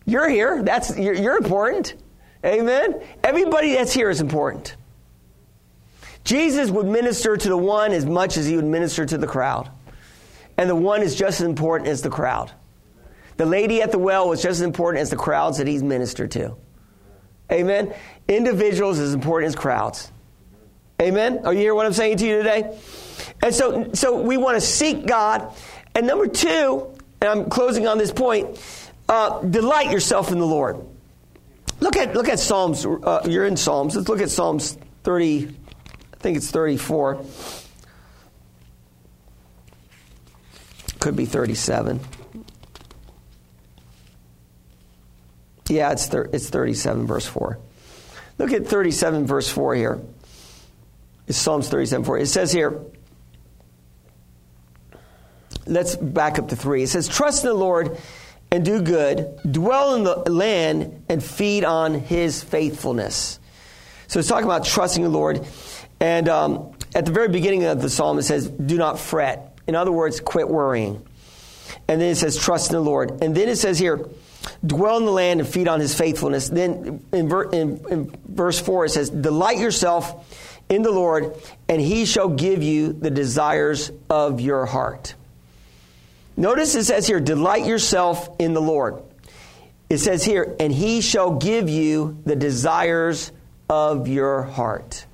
you're 0.05 0.29
here. 0.29 0.61
That's 0.63 0.97
you're, 0.97 1.13
you're 1.13 1.37
important. 1.37 1.95
Amen. 2.45 3.01
Everybody 3.23 3.73
that's 3.73 3.93
here 3.93 4.09
is 4.09 4.21
important. 4.21 4.75
Jesus 6.23 6.69
would 6.69 6.85
minister 6.85 7.37
to 7.37 7.49
the 7.49 7.57
one 7.57 7.91
as 7.91 8.05
much 8.05 8.37
as 8.37 8.45
he 8.45 8.55
would 8.55 8.65
minister 8.65 9.05
to 9.05 9.17
the 9.17 9.27
crowd. 9.27 9.69
And 10.57 10.69
the 10.69 10.75
one 10.75 11.01
is 11.01 11.15
just 11.15 11.41
as 11.41 11.47
important 11.47 11.89
as 11.89 12.01
the 12.01 12.09
crowd. 12.09 12.51
The 13.37 13.45
lady 13.45 13.81
at 13.81 13.91
the 13.91 13.99
well 13.99 14.27
was 14.29 14.41
just 14.41 14.59
as 14.59 14.61
important 14.61 15.01
as 15.01 15.09
the 15.09 15.15
crowds 15.15 15.57
that 15.57 15.67
he's 15.67 15.81
ministered 15.81 16.31
to. 16.31 16.55
Amen. 17.51 17.93
Individuals 18.27 18.99
as 18.99 19.13
important 19.13 19.49
as 19.49 19.55
crowds. 19.55 20.11
Amen. 21.01 21.45
Are 21.45 21.53
you 21.53 21.59
hear 21.59 21.75
what 21.75 21.85
I'm 21.85 21.93
saying 21.93 22.17
to 22.17 22.25
you 22.25 22.37
today? 22.37 22.77
And 23.41 23.55
so, 23.55 23.91
so 23.93 24.21
we 24.21 24.37
want 24.37 24.55
to 24.55 24.61
seek 24.61 25.05
God. 25.05 25.53
And 25.95 26.05
number 26.05 26.27
two, 26.27 26.93
and 27.21 27.29
I'm 27.29 27.49
closing 27.49 27.87
on 27.87 27.97
this 27.97 28.11
point, 28.11 28.61
uh, 29.07 29.41
delight 29.41 29.91
yourself 29.91 30.31
in 30.31 30.39
the 30.39 30.45
Lord. 30.45 30.85
Look 31.79 31.95
at 31.95 32.13
look 32.13 32.27
at 32.27 32.39
Psalms. 32.39 32.85
Uh, 32.85 33.25
you're 33.27 33.45
in 33.45 33.55
Psalms. 33.55 33.95
Let's 33.95 34.09
look 34.09 34.21
at 34.21 34.29
Psalms 34.29 34.77
30. 35.03 35.47
I 35.47 36.17
think 36.17 36.37
it's 36.37 36.51
34. 36.51 37.23
Could 40.99 41.15
be 41.15 41.25
37. 41.25 42.01
Yeah, 45.70 45.91
it's, 45.91 46.07
thir- 46.07 46.30
it's 46.34 46.49
37, 46.49 47.05
verse 47.05 47.26
4. 47.26 47.59
Look 48.39 48.51
at 48.51 48.67
37, 48.67 49.28
verse 49.28 49.49
4 49.49 49.76
here. 49.76 50.01
It's 51.28 51.38
Psalms 51.38 51.70
37, 51.70 52.05
4. 52.05 52.17
It 52.17 52.26
says 52.26 52.51
here, 52.51 52.82
let's 55.67 55.95
back 55.95 56.39
up 56.39 56.49
to 56.49 56.55
3. 56.55 56.84
It 56.84 56.88
says, 56.88 57.07
Trust 57.07 57.43
in 57.43 57.49
the 57.49 57.55
Lord 57.55 57.97
and 58.51 58.65
do 58.65 58.82
good, 58.82 59.39
dwell 59.49 59.93
in 59.95 60.03
the 60.03 60.32
land 60.32 61.05
and 61.07 61.24
feed 61.24 61.63
on 61.63 61.93
his 61.93 62.43
faithfulness. 62.43 63.39
So 64.07 64.20
it's 64.20 64.28
talking 64.28 64.45
about 64.45 64.65
trusting 64.65 65.03
the 65.03 65.09
Lord. 65.09 65.45
And 65.99 66.28
um, 66.28 66.72
at 66.95 67.05
the 67.05 67.11
very 67.11 67.28
beginning 67.28 67.65
of 67.65 67.82
the 67.82 67.89
psalm, 67.89 68.17
it 68.17 68.24
says, 68.24 68.49
Do 68.49 68.78
not 68.78 68.97
fret. 68.97 69.59
In 69.67 69.76
other 69.76 69.91
words, 69.91 70.20
quit 70.20 70.49
worrying. 70.49 71.05
And 71.88 72.01
then 72.01 72.09
it 72.09 72.15
says, 72.15 72.38
Trust 72.38 72.72
in 72.72 72.76
the 72.76 72.82
Lord. 72.82 73.22
And 73.22 73.36
then 73.36 73.49
it 73.49 73.57
says 73.57 73.78
here, 73.78 74.09
Dwell 74.65 74.97
in 74.97 75.05
the 75.05 75.11
land 75.11 75.39
and 75.39 75.49
feed 75.49 75.67
on 75.67 75.79
his 75.79 75.95
faithfulness. 75.95 76.49
Then 76.49 77.03
in, 77.11 77.31
in, 77.53 77.85
in 77.89 78.15
verse 78.27 78.59
4, 78.59 78.85
it 78.85 78.89
says, 78.89 79.09
Delight 79.09 79.57
yourself 79.57 80.25
in 80.69 80.83
the 80.83 80.91
Lord, 80.91 81.35
and 81.67 81.81
he 81.81 82.05
shall 82.05 82.29
give 82.29 82.61
you 82.61 82.93
the 82.93 83.09
desires 83.09 83.91
of 84.09 84.39
your 84.39 84.65
heart. 84.65 85.15
Notice 86.39 86.73
it 86.75 86.85
says 86.85 87.05
here, 87.05 87.19
delight 87.19 87.65
yourself 87.65 88.29
in 88.39 88.53
the 88.53 88.61
Lord. 88.61 89.03
It 89.89 89.97
says 89.97 90.23
here, 90.23 90.55
and 90.57 90.71
he 90.71 91.01
shall 91.01 91.35
give 91.35 91.67
you 91.67 92.17
the 92.23 92.35
desires 92.35 93.33
of 93.69 94.07
your 94.07 94.43
heart. 94.43 95.05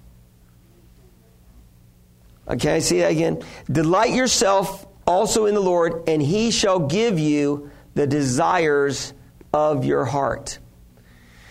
Uh, 2.47 2.53
okay, 2.53 2.79
see 2.79 2.99
that 2.99 3.11
again. 3.11 3.41
Delight 3.71 4.11
yourself 4.11 4.85
also 5.07 5.47
in 5.47 5.55
the 5.55 5.61
Lord, 5.61 6.07
and 6.07 6.21
he 6.21 6.51
shall 6.51 6.77
give 6.77 7.17
you 7.17 7.71
the 7.95 8.05
desires 8.05 9.13
of 9.55 9.85
your 9.85 10.03
heart. 10.03 10.59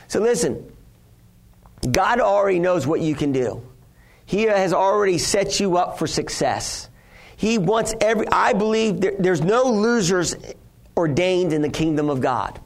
So 0.08 0.20
listen, 0.20 0.70
God 1.90 2.20
already 2.20 2.58
knows 2.58 2.86
what 2.86 3.00
you 3.00 3.14
can 3.14 3.32
do. 3.32 3.66
He 4.26 4.42
has 4.42 4.74
already 4.74 5.16
set 5.16 5.58
you 5.58 5.78
up 5.78 5.98
for 5.98 6.06
success. 6.06 6.90
He 7.36 7.56
wants 7.56 7.94
every, 8.02 8.28
I 8.28 8.52
believe 8.52 9.00
there, 9.00 9.14
there's 9.18 9.40
no 9.40 9.64
losers 9.64 10.36
ordained 10.94 11.54
in 11.54 11.62
the 11.62 11.70
kingdom 11.70 12.10
of 12.10 12.20
God. 12.20 12.60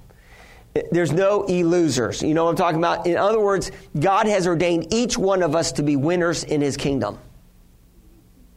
There's 0.91 1.13
no 1.13 1.47
e 1.49 1.63
losers. 1.63 2.21
You 2.21 2.35
know 2.35 2.45
what 2.45 2.51
I'm 2.51 2.57
talking 2.57 2.79
about? 2.79 3.07
In 3.07 3.17
other 3.17 3.41
words, 3.41 3.71
God 3.99 4.27
has 4.27 4.45
ordained 4.47 4.93
each 4.93 5.17
one 5.17 5.45
of 5.45 5.55
us 5.55 5.71
to 5.73 5.85
be 5.85 5.95
winners 5.95 6.43
in 6.43 6.61
his 6.61 6.77
kingdom. 6.77 7.17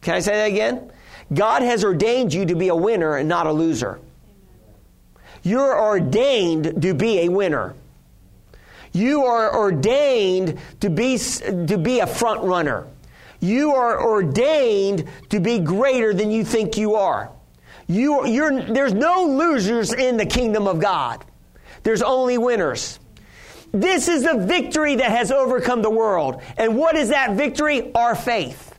Can 0.02 0.16
I 0.16 0.20
say 0.20 0.34
that 0.34 0.50
again? 0.50 0.92
God 1.32 1.62
has 1.62 1.84
ordained 1.84 2.34
you 2.34 2.48
to 2.48 2.56
be 2.56 2.70
a 2.70 2.76
winner 2.76 3.18
and 3.18 3.30
not 3.30 3.46
a 3.46 3.54
loser. 3.54 4.00
You're 5.44 5.80
ordained 5.80 6.82
to 6.82 6.94
be 6.94 7.22
a 7.22 7.30
winner. 7.30 7.76
You 8.94 9.26
are 9.26 9.56
ordained 9.56 10.60
to 10.82 10.89
be, 10.89 11.18
to 11.18 11.78
be 11.78 12.00
a 12.00 12.08
front 12.08 12.44
runner. 12.44 12.88
You 13.39 13.74
are 13.76 14.04
ordained 14.04 15.08
to 15.30 15.39
be 15.39 15.60
greater 15.60 16.14
than 16.14 16.30
you 16.30 16.44
think 16.44 16.78
you 16.78 16.96
are. 16.96 17.32
You, 17.88 18.26
you're, 18.28 18.62
there's 18.62 18.94
no 18.94 19.26
losers 19.26 19.94
in 19.94 20.18
the 20.18 20.26
kingdom 20.26 20.68
of 20.68 20.80
God. 20.80 21.26
There's 21.84 22.02
only 22.02 22.38
winners. 22.38 23.00
This 23.74 24.08
is 24.08 24.24
the 24.24 24.38
victory 24.38 24.96
that 24.96 25.12
has 25.12 25.32
overcome 25.32 25.82
the 25.82 25.89
world. 25.89 26.42
And 26.58 26.78
what 26.78 26.96
is 26.96 27.10
that 27.10 27.36
victory? 27.36 27.92
Our 27.94 28.16
faith. 28.16 28.78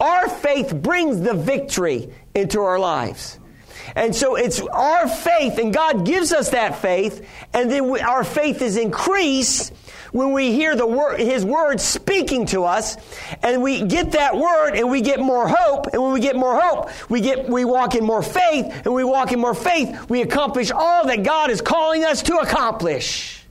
Our 0.00 0.28
faith 0.28 0.74
brings 0.74 1.20
the 1.20 1.34
victory 1.34 2.12
into 2.34 2.60
our 2.60 2.78
lives. 2.78 3.38
And 3.96 4.14
so 4.14 4.36
it's 4.36 4.60
our 4.60 5.08
faith, 5.08 5.58
and 5.58 5.72
God 5.72 6.06
gives 6.06 6.32
us 6.32 6.50
that 6.50 6.80
faith, 6.80 7.26
and 7.52 7.70
then 7.70 7.90
we, 7.90 8.00
our 8.00 8.24
faith 8.24 8.62
is 8.62 8.76
increased 8.76 9.72
when 10.12 10.32
we 10.32 10.52
hear 10.52 10.74
the 10.74 10.86
word, 10.86 11.20
His 11.20 11.44
word 11.44 11.80
speaking 11.80 12.46
to 12.46 12.64
us, 12.64 12.96
and 13.42 13.62
we 13.62 13.82
get 13.82 14.12
that 14.12 14.36
word, 14.36 14.74
and 14.74 14.90
we 14.90 15.00
get 15.00 15.20
more 15.20 15.48
hope. 15.48 15.88
And 15.92 16.02
when 16.02 16.12
we 16.12 16.20
get 16.20 16.36
more 16.36 16.60
hope, 16.60 16.90
we 17.10 17.20
get 17.20 17.48
we 17.48 17.64
walk 17.64 17.94
in 17.94 18.04
more 18.04 18.22
faith, 18.22 18.84
and 18.84 18.94
we 18.94 19.04
walk 19.04 19.32
in 19.32 19.40
more 19.40 19.54
faith, 19.54 20.08
we 20.08 20.22
accomplish 20.22 20.70
all 20.70 21.06
that 21.06 21.22
God 21.22 21.50
is 21.50 21.60
calling 21.60 22.04
us 22.04 22.22
to 22.22 22.36
accomplish. 22.36 23.44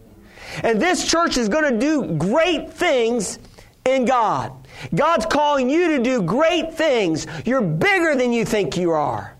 And 0.63 0.81
this 0.81 1.09
church 1.09 1.37
is 1.37 1.47
going 1.47 1.73
to 1.73 1.79
do 1.79 2.17
great 2.17 2.73
things 2.73 3.39
in 3.85 4.05
God. 4.05 4.51
God's 4.93 5.25
calling 5.25 5.69
you 5.69 5.97
to 5.97 6.03
do 6.03 6.21
great 6.21 6.73
things. 6.73 7.27
You're 7.45 7.61
bigger 7.61 8.15
than 8.15 8.33
you 8.33 8.45
think 8.45 8.75
you 8.77 8.91
are 8.91 9.35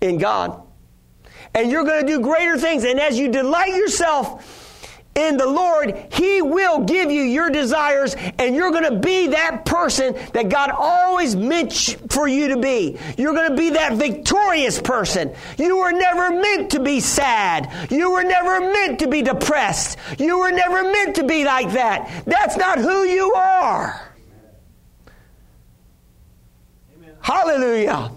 in 0.00 0.18
God. 0.18 0.62
And 1.54 1.70
you're 1.70 1.84
going 1.84 2.06
to 2.06 2.06
do 2.06 2.20
greater 2.20 2.58
things. 2.58 2.84
And 2.84 3.00
as 3.00 3.18
you 3.18 3.28
delight 3.28 3.74
yourself 3.74 4.46
in 5.16 5.36
the 5.36 5.46
Lord, 5.46 6.06
He 6.12 6.40
will 6.40 6.84
give 6.84 7.10
you 7.10 7.22
your 7.22 7.50
desires, 7.50 8.14
and 8.38 8.54
you're 8.54 8.70
going 8.70 8.84
to 8.84 9.00
be 9.00 9.28
that 9.28 9.64
person 9.64 10.14
that 10.32 10.48
God 10.48 10.70
always 10.70 11.34
meant 11.34 11.72
for 12.10 12.28
you 12.28 12.48
to 12.48 12.56
be. 12.56 12.96
You're 13.18 13.34
going 13.34 13.50
to 13.50 13.56
be 13.56 13.70
that 13.70 13.94
victorious 13.94 14.80
person. 14.80 15.34
You 15.58 15.78
were 15.78 15.90
never 15.90 16.30
meant 16.30 16.70
to 16.72 16.80
be 16.80 17.00
sad. 17.00 17.90
You 17.90 18.12
were 18.12 18.22
never 18.22 18.60
meant 18.60 19.00
to 19.00 19.08
be 19.08 19.22
depressed. 19.22 19.98
You 20.18 20.38
were 20.38 20.52
never 20.52 20.84
meant 20.84 21.16
to 21.16 21.24
be 21.24 21.44
like 21.44 21.72
that. 21.72 22.24
That's 22.26 22.56
not 22.56 22.78
who 22.78 23.02
you 23.02 23.32
are. 23.34 24.12
Amen. 26.96 27.14
Hallelujah. 27.20 28.12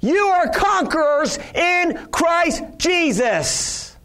You 0.00 0.16
are 0.28 0.48
conquerors 0.48 1.38
in 1.54 2.08
Christ 2.12 2.62
Jesus. 2.78 3.96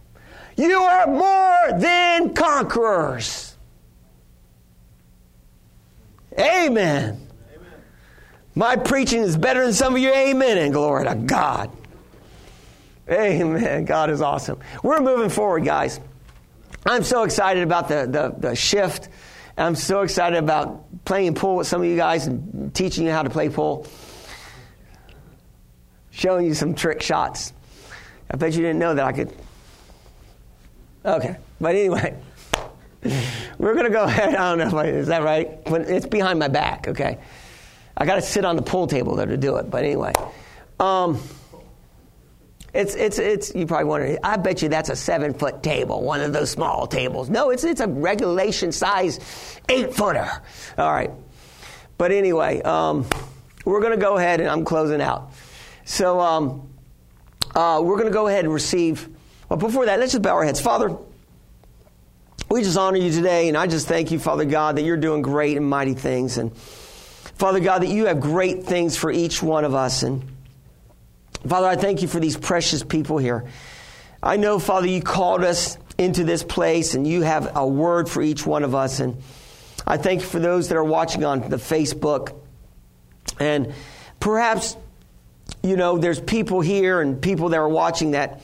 You 0.55 0.79
are 0.79 1.07
more 1.07 1.79
than 1.79 2.33
conquerors. 2.33 3.55
Amen. 6.37 6.47
amen. 6.65 7.27
My 8.55 8.75
preaching 8.75 9.21
is 9.21 9.37
better 9.37 9.63
than 9.63 9.73
some 9.73 9.95
of 9.95 10.01
your 10.01 10.15
amen, 10.15 10.57
and 10.57 10.73
glory 10.73 11.05
to 11.05 11.15
God. 11.15 11.69
Amen. 13.09 13.85
God 13.85 14.09
is 14.09 14.21
awesome. 14.21 14.59
We're 14.81 15.01
moving 15.01 15.29
forward, 15.29 15.65
guys. 15.65 15.99
I'm 16.85 17.03
so 17.03 17.23
excited 17.23 17.63
about 17.63 17.87
the, 17.87 18.07
the, 18.09 18.49
the 18.49 18.55
shift. 18.55 19.09
I'm 19.57 19.75
so 19.75 20.01
excited 20.01 20.37
about 20.37 21.05
playing 21.05 21.35
pool 21.35 21.57
with 21.57 21.67
some 21.67 21.81
of 21.81 21.87
you 21.87 21.95
guys 21.95 22.25
and 22.25 22.73
teaching 22.73 23.05
you 23.05 23.11
how 23.11 23.21
to 23.21 23.29
play 23.29 23.49
pool 23.49 23.85
showing 26.13 26.45
you 26.45 26.53
some 26.53 26.75
trick 26.75 27.01
shots. 27.01 27.51
I 28.31 28.37
bet 28.37 28.53
you 28.53 28.61
didn't 28.61 28.79
know 28.79 28.95
that 28.95 29.05
I 29.05 29.11
could. 29.11 29.35
Okay, 31.05 31.35
but 31.59 31.75
anyway, 31.75 32.17
we're 33.57 33.73
to 33.73 33.89
go 33.89 34.03
ahead. 34.03 34.35
I 34.35 34.55
don't 34.55 34.59
know 34.59 34.67
if 34.67 34.73
I, 34.73 34.85
is 34.87 35.07
that 35.07 35.23
right? 35.23 35.63
But 35.65 35.81
it's 35.81 36.05
behind 36.05 36.39
my 36.39 36.47
back. 36.47 36.87
Okay, 36.87 37.17
I 37.97 38.05
got 38.05 38.15
to 38.15 38.21
sit 38.21 38.45
on 38.45 38.55
the 38.55 38.61
pool 38.61 38.87
table 38.87 39.15
there 39.15 39.25
to 39.25 39.35
do 39.35 39.57
it. 39.57 39.69
But 39.69 39.83
anyway, 39.83 40.13
um, 40.79 41.19
it's 42.73 42.95
it's 42.95 43.19
it's. 43.19 43.53
You 43.53 43.65
probably 43.67 43.85
wonder. 43.85 44.17
I 44.23 44.37
bet 44.37 44.61
you 44.61 44.69
that's 44.69 44.89
a 44.89 44.95
seven 44.95 45.33
foot 45.33 45.61
table, 45.61 46.01
one 46.01 46.21
of 46.21 46.31
those 46.31 46.49
small 46.49 46.87
tables. 46.87 47.29
No, 47.29 47.49
it's 47.49 47.65
it's 47.65 47.81
a 47.81 47.87
regulation 47.87 48.71
size 48.71 49.19
eight 49.67 49.93
footer. 49.93 50.29
All 50.77 50.91
right, 50.91 51.11
but 51.97 52.13
anyway, 52.13 52.61
um, 52.61 53.05
we're 53.65 53.81
to 53.91 53.97
go 53.97 54.15
ahead 54.15 54.39
and 54.39 54.49
I'm 54.49 54.63
closing 54.63 55.01
out. 55.01 55.32
So 55.85 56.19
um, 56.19 56.69
uh, 57.55 57.81
we're 57.83 57.97
going 57.97 58.07
to 58.07 58.13
go 58.13 58.27
ahead 58.27 58.45
and 58.45 58.53
receive. 58.53 59.09
Well, 59.49 59.59
before 59.59 59.85
that, 59.85 59.99
let's 59.99 60.13
just 60.13 60.23
bow 60.23 60.35
our 60.35 60.43
heads. 60.43 60.61
Father, 60.61 60.95
we 62.49 62.61
just 62.61 62.77
honor 62.77 62.97
you 62.97 63.11
today, 63.11 63.47
and 63.47 63.57
I 63.57 63.67
just 63.67 63.87
thank 63.87 64.11
you, 64.11 64.19
Father 64.19 64.45
God, 64.45 64.77
that 64.77 64.83
you're 64.83 64.97
doing 64.97 65.21
great 65.21 65.57
and 65.57 65.65
mighty 65.65 65.93
things. 65.93 66.37
And 66.37 66.55
Father 66.55 67.59
God, 67.59 67.81
that 67.81 67.89
you 67.89 68.05
have 68.05 68.19
great 68.19 68.63
things 68.63 68.95
for 68.95 69.11
each 69.11 69.41
one 69.41 69.65
of 69.65 69.73
us. 69.73 70.03
And 70.03 70.23
Father, 71.47 71.67
I 71.67 71.75
thank 71.75 72.01
you 72.01 72.07
for 72.07 72.19
these 72.19 72.37
precious 72.37 72.83
people 72.83 73.17
here. 73.17 73.45
I 74.21 74.37
know, 74.37 74.59
Father, 74.59 74.87
you 74.87 75.01
called 75.01 75.43
us 75.43 75.77
into 75.97 76.23
this 76.23 76.43
place, 76.43 76.93
and 76.93 77.05
you 77.05 77.21
have 77.23 77.57
a 77.57 77.67
word 77.67 78.07
for 78.07 78.21
each 78.21 78.45
one 78.45 78.63
of 78.63 78.73
us. 78.73 78.99
And 78.99 79.21
I 79.85 79.97
thank 79.97 80.21
you 80.21 80.27
for 80.27 80.39
those 80.39 80.69
that 80.69 80.77
are 80.77 80.83
watching 80.83 81.25
on 81.25 81.49
the 81.49 81.57
Facebook. 81.57 82.35
And 83.39 83.73
perhaps 84.19 84.77
you 85.63 85.77
know, 85.77 85.97
there's 85.97 86.19
people 86.19 86.59
here 86.59 86.99
and 86.99 87.21
people 87.21 87.49
that 87.49 87.57
are 87.57 87.69
watching 87.69 88.11
that 88.11 88.41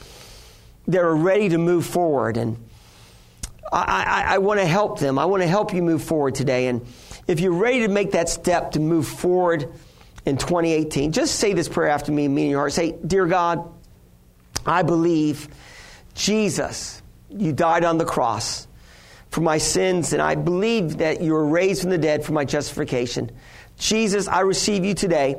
that 0.87 1.01
are 1.01 1.15
ready 1.15 1.49
to 1.49 1.57
move 1.57 1.85
forward, 1.85 2.37
and 2.37 2.57
I, 3.71 4.23
I, 4.29 4.35
I 4.35 4.37
want 4.39 4.59
to 4.59 4.65
help 4.65 4.99
them. 4.99 5.19
I 5.19 5.25
want 5.25 5.43
to 5.43 5.47
help 5.47 5.73
you 5.73 5.83
move 5.83 6.01
forward 6.01 6.33
today. 6.33 6.67
And 6.67 6.87
if 7.27 7.41
you're 7.41 7.51
ready 7.51 7.81
to 7.81 7.89
make 7.89 8.13
that 8.13 8.29
step 8.29 8.71
to 8.71 8.79
move 8.79 9.07
forward 9.07 9.71
in 10.25 10.37
2018, 10.37 11.11
just 11.11 11.35
say 11.35 11.53
this 11.53 11.67
prayer 11.67 11.89
after 11.89 12.11
me, 12.11 12.27
me 12.27 12.45
in 12.45 12.49
your 12.49 12.59
heart. 12.59 12.73
Say, 12.73 12.93
Dear 13.05 13.27
God, 13.27 13.71
I 14.65 14.81
believe 14.81 15.47
Jesus, 16.15 17.01
you 17.29 17.53
died 17.53 17.83
on 17.83 17.97
the 17.97 18.05
cross 18.05 18.67
for 19.29 19.41
my 19.41 19.59
sins, 19.59 20.13
and 20.13 20.21
I 20.21 20.35
believe 20.35 20.97
that 20.97 21.21
you 21.21 21.33
were 21.33 21.45
raised 21.45 21.81
from 21.81 21.91
the 21.91 21.97
dead 21.99 22.23
for 22.25 22.31
my 22.31 22.45
justification. 22.45 23.29
Jesus, 23.77 24.27
I 24.27 24.39
receive 24.39 24.83
you 24.83 24.95
today 24.95 25.35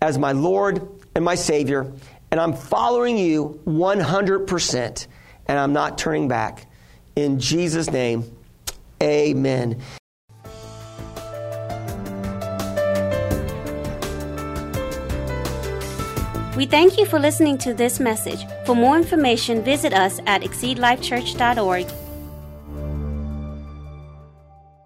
as 0.00 0.18
my 0.18 0.32
Lord 0.32 0.86
and 1.14 1.24
my 1.24 1.34
Savior, 1.34 1.90
and 2.30 2.40
I'm 2.40 2.52
following 2.52 3.16
you 3.16 3.60
100%, 3.66 5.06
and 5.46 5.58
I'm 5.58 5.72
not 5.72 5.98
turning 5.98 6.28
back. 6.28 6.66
In 7.14 7.40
Jesus' 7.40 7.90
name, 7.90 8.24
amen. 9.02 9.80
We 16.56 16.64
thank 16.64 16.96
you 16.96 17.04
for 17.04 17.18
listening 17.18 17.58
to 17.58 17.74
this 17.74 18.00
message. 18.00 18.46
For 18.64 18.74
more 18.74 18.96
information, 18.96 19.62
visit 19.62 19.92
us 19.92 20.20
at 20.26 20.40
exceedlifechurch.org 20.40 22.05